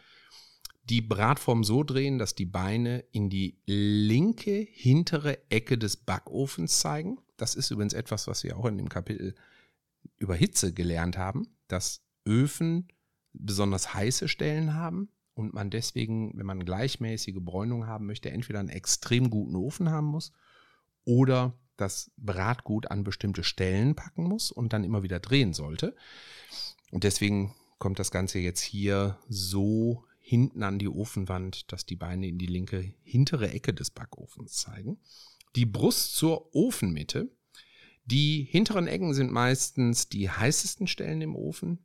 die 0.85 1.03
Bratform 1.03 1.65
so 1.65 1.83
drehen, 1.83 2.19
dass 2.19 2.35
die 2.35 2.47
Beine 2.47 3.01
in 3.11 3.29
die 3.29 3.61
linke 3.67 4.67
hintere 4.71 5.51
Ecke 5.51 5.77
des 5.77 5.97
Backofens 5.97 6.79
zeigen. 6.79 7.19
Das 7.37 7.55
ist 7.55 7.71
übrigens 7.71 7.93
etwas, 7.93 8.27
was 8.27 8.45
wir 8.45 8.57
auch 8.57 8.65
in 8.67 8.79
dem 8.79 8.89
Kapitel 8.89 9.35
über 10.17 10.35
Hitze 10.35 10.73
gelernt 10.73 11.19
haben, 11.19 11.49
dass 11.67 12.03
Öfen 12.25 12.89
besonders 13.33 13.93
heiße 13.93 14.29
Stellen 14.29 14.75
haben 14.75 15.11
und 15.39 15.55
man 15.55 15.70
deswegen, 15.70 16.36
wenn 16.36 16.47
man 16.47 16.64
gleichmäßige 16.64 17.36
Bräunung 17.39 17.86
haben 17.86 18.07
möchte, 18.07 18.30
entweder 18.30 18.59
einen 18.59 18.70
extrem 18.70 19.30
guten 19.30 19.55
Ofen 19.55 19.89
haben 19.91 20.09
muss 20.09 20.32
oder 21.05 21.57
das 21.76 22.11
Bratgut 22.16 22.91
an 22.91 23.05
bestimmte 23.05 23.45
Stellen 23.45 23.95
packen 23.95 24.24
muss 24.24 24.51
und 24.51 24.72
dann 24.72 24.82
immer 24.82 25.05
wieder 25.05 25.20
drehen 25.20 25.53
sollte. 25.53 25.95
Und 26.91 27.05
deswegen 27.05 27.55
kommt 27.78 28.01
das 28.01 28.11
Ganze 28.11 28.41
jetzt 28.41 28.61
hier 28.61 29.16
so 29.28 30.05
hinten 30.18 30.64
an 30.64 30.80
die 30.80 30.89
Ofenwand, 30.89 31.70
dass 31.72 31.86
die 31.86 31.95
Beine 31.95 32.26
in 32.26 32.39
die 32.39 32.47
linke 32.47 32.93
hintere 33.05 33.51
Ecke 33.51 33.72
des 33.72 33.91
Backofens 33.91 34.55
zeigen. 34.55 34.99
Die 35.55 35.66
Brust 35.66 36.16
zur 36.16 36.53
Ofenmitte. 36.53 37.30
Die 38.05 38.43
hinteren 38.51 38.89
Ecken 38.89 39.14
sind 39.14 39.30
meistens 39.30 40.09
die 40.09 40.28
heißesten 40.28 40.89
Stellen 40.89 41.22
im 41.22 41.36
Ofen. 41.36 41.78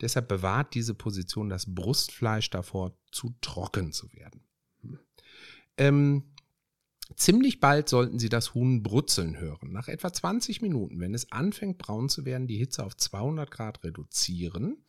Deshalb 0.00 0.28
bewahrt 0.28 0.74
diese 0.74 0.94
Position 0.94 1.48
das 1.48 1.74
Brustfleisch 1.74 2.50
davor, 2.50 2.96
zu 3.12 3.34
trocken 3.40 3.92
zu 3.92 4.12
werden. 4.12 4.42
Ähm, 5.78 6.34
ziemlich 7.14 7.60
bald 7.60 7.88
sollten 7.88 8.18
Sie 8.18 8.28
das 8.28 8.54
Huhn 8.54 8.82
brutzeln 8.82 9.38
hören. 9.38 9.72
Nach 9.72 9.88
etwa 9.88 10.12
20 10.12 10.60
Minuten, 10.60 11.00
wenn 11.00 11.14
es 11.14 11.32
anfängt 11.32 11.78
braun 11.78 12.08
zu 12.08 12.24
werden, 12.24 12.46
die 12.46 12.58
Hitze 12.58 12.84
auf 12.84 12.96
200 12.96 13.50
Grad 13.50 13.84
reduzieren. 13.84 14.84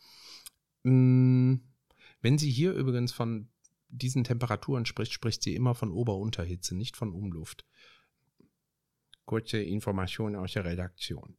Ähm, 0.83 1.61
wenn 2.21 2.37
sie 2.37 2.49
hier 2.49 2.73
übrigens 2.73 3.11
von 3.13 3.49
diesen 3.89 4.23
Temperaturen 4.23 4.85
spricht, 4.85 5.13
spricht 5.13 5.43
sie 5.43 5.55
immer 5.55 5.75
von 5.75 5.91
Ober-Unterhitze, 5.91 6.75
nicht 6.75 6.97
von 6.97 7.13
Umluft. 7.13 7.65
Kurze 9.25 9.61
Information 9.61 10.35
aus 10.35 10.53
der 10.53 10.65
Redaktion. 10.65 11.37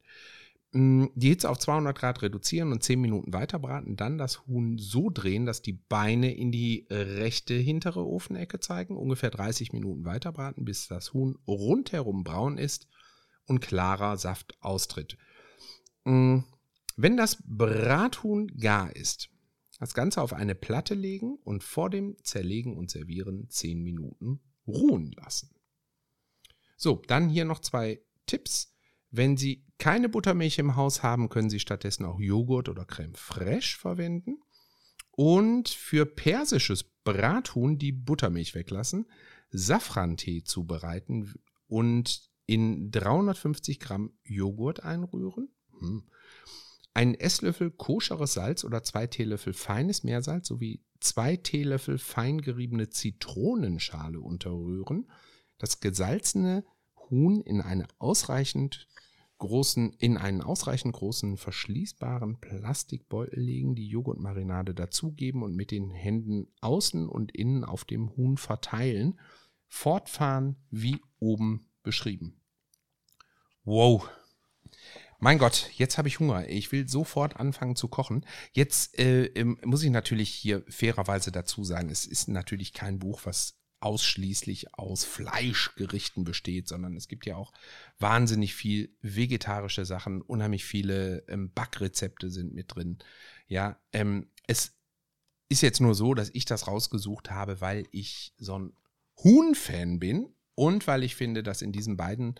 Mm, 0.71 1.05
die 1.15 1.29
Hitze 1.29 1.49
auf 1.49 1.57
200 1.57 1.97
Grad 1.97 2.21
reduzieren 2.21 2.71
und 2.71 2.83
10 2.83 3.01
Minuten 3.01 3.33
weiter 3.33 3.57
braten, 3.57 3.95
dann 3.95 4.17
das 4.17 4.45
Huhn 4.45 4.77
so 4.77 5.09
drehen, 5.09 5.45
dass 5.45 5.61
die 5.61 5.73
Beine 5.73 6.35
in 6.35 6.51
die 6.51 6.85
rechte 6.89 7.55
hintere 7.55 8.05
Ofenecke 8.05 8.59
zeigen, 8.59 8.95
ungefähr 8.95 9.31
30 9.31 9.73
Minuten 9.73 10.05
weiter 10.05 10.31
braten, 10.31 10.65
bis 10.65 10.87
das 10.87 11.13
Huhn 11.13 11.37
rundherum 11.47 12.23
braun 12.23 12.57
ist 12.57 12.87
und 13.45 13.61
klarer 13.61 14.17
Saft 14.17 14.55
austritt. 14.61 15.17
Mm, 16.03 16.39
wenn 16.95 17.17
das 17.17 17.41
Brathuhn 17.45 18.47
gar 18.57 18.95
ist, 18.95 19.29
das 19.79 19.93
Ganze 19.93 20.21
auf 20.21 20.33
eine 20.33 20.55
Platte 20.55 20.93
legen 20.93 21.37
und 21.43 21.63
vor 21.63 21.89
dem 21.89 22.17
Zerlegen 22.23 22.77
und 22.77 22.91
Servieren 22.91 23.49
10 23.49 23.81
Minuten 23.81 24.41
ruhen 24.67 25.11
lassen. 25.13 25.55
So, 26.75 27.01
dann 27.07 27.29
hier 27.29 27.45
noch 27.45 27.59
zwei 27.59 28.01
Tipps. 28.25 28.75
Wenn 29.11 29.37
Sie 29.37 29.65
keine 29.77 30.09
Buttermilch 30.09 30.59
im 30.59 30.75
Haus 30.75 31.03
haben, 31.03 31.29
können 31.29 31.49
Sie 31.49 31.59
stattdessen 31.59 32.05
auch 32.05 32.19
Joghurt 32.19 32.69
oder 32.69 32.85
Creme 32.85 33.15
fraiche 33.15 33.77
verwenden. 33.77 34.41
Und 35.11 35.69
für 35.69 36.05
persisches 36.05 36.83
Brathuhn 37.03 37.77
die 37.77 37.91
Buttermilch 37.91 38.55
weglassen, 38.55 39.07
Safrantee 39.51 40.43
zubereiten 40.43 41.33
und 41.67 42.29
in 42.45 42.91
350 42.91 43.79
Gramm 43.79 44.13
Joghurt 44.23 44.83
einrühren. 44.83 45.49
Hm. 45.79 46.03
Einen 46.93 47.15
Esslöffel 47.15 47.71
koscheres 47.71 48.33
Salz 48.33 48.63
oder 48.63 48.83
zwei 48.83 49.07
Teelöffel 49.07 49.53
feines 49.53 50.03
Meersalz 50.03 50.47
sowie 50.47 50.83
zwei 50.99 51.37
Teelöffel 51.37 51.97
fein 51.97 52.41
geriebene 52.41 52.89
Zitronenschale 52.89 54.19
unterrühren. 54.19 55.09
Das 55.57 55.79
gesalzene 55.79 56.65
Huhn 57.09 57.41
in 57.41 57.61
eine 57.61 57.87
ausreichend 57.97 58.87
großen, 59.39 59.93
in 59.93 60.17
einen 60.17 60.41
ausreichend 60.41 60.93
großen 60.93 61.37
verschließbaren 61.37 62.39
Plastikbeutel 62.39 63.39
legen, 63.39 63.73
die 63.73 63.87
Joghurtmarinade 63.87 64.75
dazugeben 64.75 65.43
und 65.43 65.55
mit 65.55 65.71
den 65.71 65.89
Händen 65.89 66.47
außen 66.61 67.07
und 67.07 67.35
innen 67.35 67.63
auf 67.63 67.85
dem 67.85 68.15
Huhn 68.15 68.37
verteilen. 68.37 69.19
Fortfahren 69.67 70.57
wie 70.71 70.99
oben 71.19 71.69
beschrieben. 71.83 72.41
Wow. 73.63 74.09
Mein 75.19 75.37
Gott, 75.37 75.69
jetzt 75.75 75.97
habe 75.97 76.07
ich 76.07 76.19
Hunger. 76.19 76.47
Ich 76.47 76.71
will 76.71 76.87
sofort 76.87 77.37
anfangen 77.37 77.75
zu 77.75 77.87
kochen. 77.87 78.25
Jetzt 78.51 78.97
äh, 78.97 79.43
muss 79.63 79.83
ich 79.83 79.91
natürlich 79.91 80.29
hier 80.29 80.63
fairerweise 80.69 81.31
dazu 81.31 81.63
sagen, 81.63 81.89
es 81.89 82.05
ist 82.05 82.29
natürlich 82.29 82.73
kein 82.73 82.99
Buch, 82.99 83.21
was 83.25 83.58
ausschließlich 83.81 84.73
aus 84.73 85.03
Fleischgerichten 85.05 86.23
besteht, 86.23 86.67
sondern 86.67 86.95
es 86.95 87.07
gibt 87.07 87.25
ja 87.25 87.35
auch 87.35 87.53
wahnsinnig 87.97 88.53
viel 88.55 88.95
vegetarische 89.01 89.85
Sachen, 89.85 90.21
unheimlich 90.21 90.65
viele 90.65 91.23
ähm, 91.27 91.51
Backrezepte 91.53 92.29
sind 92.29 92.53
mit 92.53 92.75
drin. 92.75 92.99
Ja, 93.47 93.79
ähm, 93.93 94.29
es 94.47 94.73
ist 95.49 95.61
jetzt 95.61 95.81
nur 95.81 95.95
so, 95.95 96.13
dass 96.13 96.29
ich 96.33 96.45
das 96.45 96.67
rausgesucht 96.67 97.31
habe, 97.31 97.61
weil 97.61 97.87
ich 97.91 98.33
so 98.37 98.59
ein 98.59 98.73
Huhn-Fan 99.23 99.99
bin 99.99 100.33
und 100.55 100.87
weil 100.87 101.03
ich 101.03 101.15
finde, 101.15 101.43
dass 101.43 101.61
in 101.61 101.71
diesen 101.71 101.97
beiden 101.97 102.35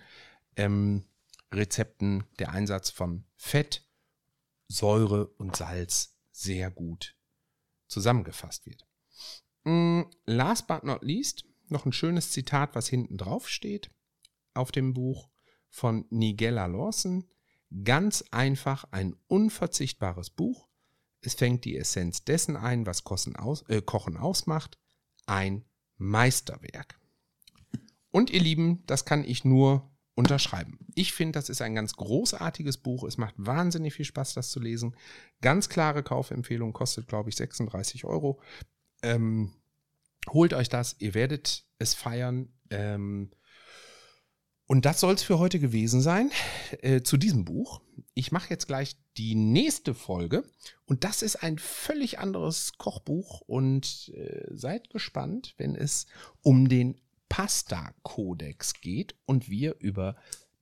ähm, 0.55 1.05
Rezepten 1.53 2.25
der 2.37 2.51
Einsatz 2.51 2.89
von 2.89 3.23
Fett, 3.35 3.85
Säure 4.67 5.27
und 5.37 5.55
Salz 5.55 6.15
sehr 6.31 6.69
gut 6.69 7.15
zusammengefasst 7.87 8.65
wird. 8.65 8.85
Mm, 9.69 10.05
last 10.25 10.65
but 10.65 10.83
not 10.83 11.03
least, 11.03 11.45
noch 11.67 11.85
ein 11.85 11.93
schönes 11.93 12.31
Zitat, 12.31 12.73
was 12.73 12.87
hinten 12.87 13.17
drauf 13.17 13.47
steht 13.47 13.91
auf 14.55 14.71
dem 14.71 14.95
Buch 14.95 15.29
von 15.69 16.05
Nigella 16.09 16.65
Lawson. 16.65 17.29
Ganz 17.83 18.25
einfach 18.31 18.85
ein 18.89 19.15
unverzichtbares 19.27 20.31
Buch. 20.31 20.67
Es 21.21 21.35
fängt 21.35 21.65
die 21.65 21.77
Essenz 21.77 22.23
dessen 22.23 22.57
ein, 22.57 22.87
was 22.87 23.03
Kochen, 23.03 23.35
aus, 23.35 23.61
äh, 23.69 23.83
Kochen 23.83 24.17
ausmacht. 24.17 24.79
Ein 25.27 25.65
Meisterwerk. 25.97 26.99
Und 28.09 28.31
ihr 28.31 28.41
Lieben, 28.41 28.83
das 28.87 29.05
kann 29.05 29.23
ich 29.23 29.45
nur 29.45 29.95
unterschreiben. 30.15 30.79
Ich 30.95 31.13
finde, 31.13 31.33
das 31.33 31.49
ist 31.49 31.61
ein 31.61 31.75
ganz 31.75 31.93
großartiges 31.93 32.77
Buch. 32.79 33.03
Es 33.03 33.17
macht 33.19 33.35
wahnsinnig 33.37 33.93
viel 33.93 34.05
Spaß, 34.05 34.33
das 34.33 34.49
zu 34.49 34.59
lesen. 34.59 34.95
Ganz 35.41 35.69
klare 35.69 36.01
Kaufempfehlung, 36.01 36.73
kostet, 36.73 37.07
glaube 37.07 37.29
ich, 37.29 37.35
36 37.35 38.05
Euro. 38.05 38.41
Ähm, 39.03 39.53
holt 40.27 40.53
euch 40.53 40.69
das, 40.69 40.95
ihr 40.99 41.13
werdet 41.13 41.65
es 41.77 41.93
feiern. 41.93 42.49
Ähm, 42.69 43.31
und 44.67 44.85
das 44.85 44.99
soll 44.99 45.15
es 45.15 45.23
für 45.23 45.39
heute 45.39 45.59
gewesen 45.59 45.99
sein 45.99 46.29
äh, 46.81 47.01
zu 47.01 47.17
diesem 47.17 47.43
Buch. 47.43 47.81
Ich 48.13 48.31
mache 48.31 48.51
jetzt 48.51 48.67
gleich 48.67 48.97
die 49.17 49.33
nächste 49.33 49.95
Folge 49.95 50.43
und 50.85 51.03
das 51.03 51.23
ist 51.23 51.37
ein 51.37 51.57
völlig 51.57 52.19
anderes 52.19 52.73
Kochbuch 52.77 53.41
und 53.41 54.11
äh, 54.15 54.45
seid 54.51 54.91
gespannt, 54.91 55.55
wenn 55.57 55.75
es 55.75 56.05
um 56.43 56.69
den 56.69 57.01
Pasta-Kodex 57.29 58.75
geht 58.79 59.15
und 59.25 59.49
wir 59.49 59.75
über 59.79 60.15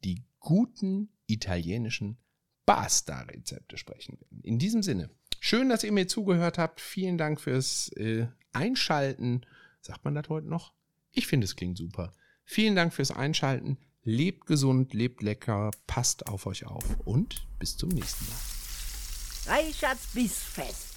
die 0.06 0.24
guten 0.40 1.10
italienischen 1.26 2.18
Pasta-Rezepte 2.66 3.78
sprechen 3.78 4.20
werden. 4.22 4.42
In 4.44 4.58
diesem 4.58 4.84
Sinne, 4.84 5.10
schön, 5.40 5.70
dass 5.70 5.84
ihr 5.84 5.92
mir 5.92 6.08
zugehört 6.08 6.58
habt. 6.58 6.82
Vielen 6.82 7.18
Dank 7.18 7.40
fürs 7.40 7.90
äh, 7.98 8.28
Einschalten. 8.54 9.46
Sagt 9.82 10.06
man 10.06 10.16
das 10.16 10.30
heute 10.30 10.48
noch? 10.48 10.74
Ich 11.12 11.28
finde, 11.28 11.46
es 11.46 11.56
klingt 11.56 11.78
super. 11.78 12.14
Vielen 12.44 12.76
Dank 12.76 12.94
fürs 12.94 13.12
Einschalten. 13.12 13.78
Lebt 14.04 14.46
gesund, 14.46 14.94
lebt 14.94 15.22
lecker, 15.22 15.72
passt 15.86 16.28
auf 16.28 16.46
euch 16.46 16.66
auf 16.66 16.86
und 17.06 17.46
bis 17.60 17.76
zum 17.76 17.90
nächsten 17.90 18.26
Mal. 18.26 19.58
Reichards 19.58 20.08
Bissfest. 20.14 20.96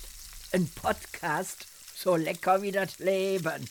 Ein 0.52 0.68
Podcast 0.68 1.66
so 2.00 2.16
lecker 2.16 2.62
wie 2.62 2.72
das 2.72 2.98
Leben. 2.98 3.68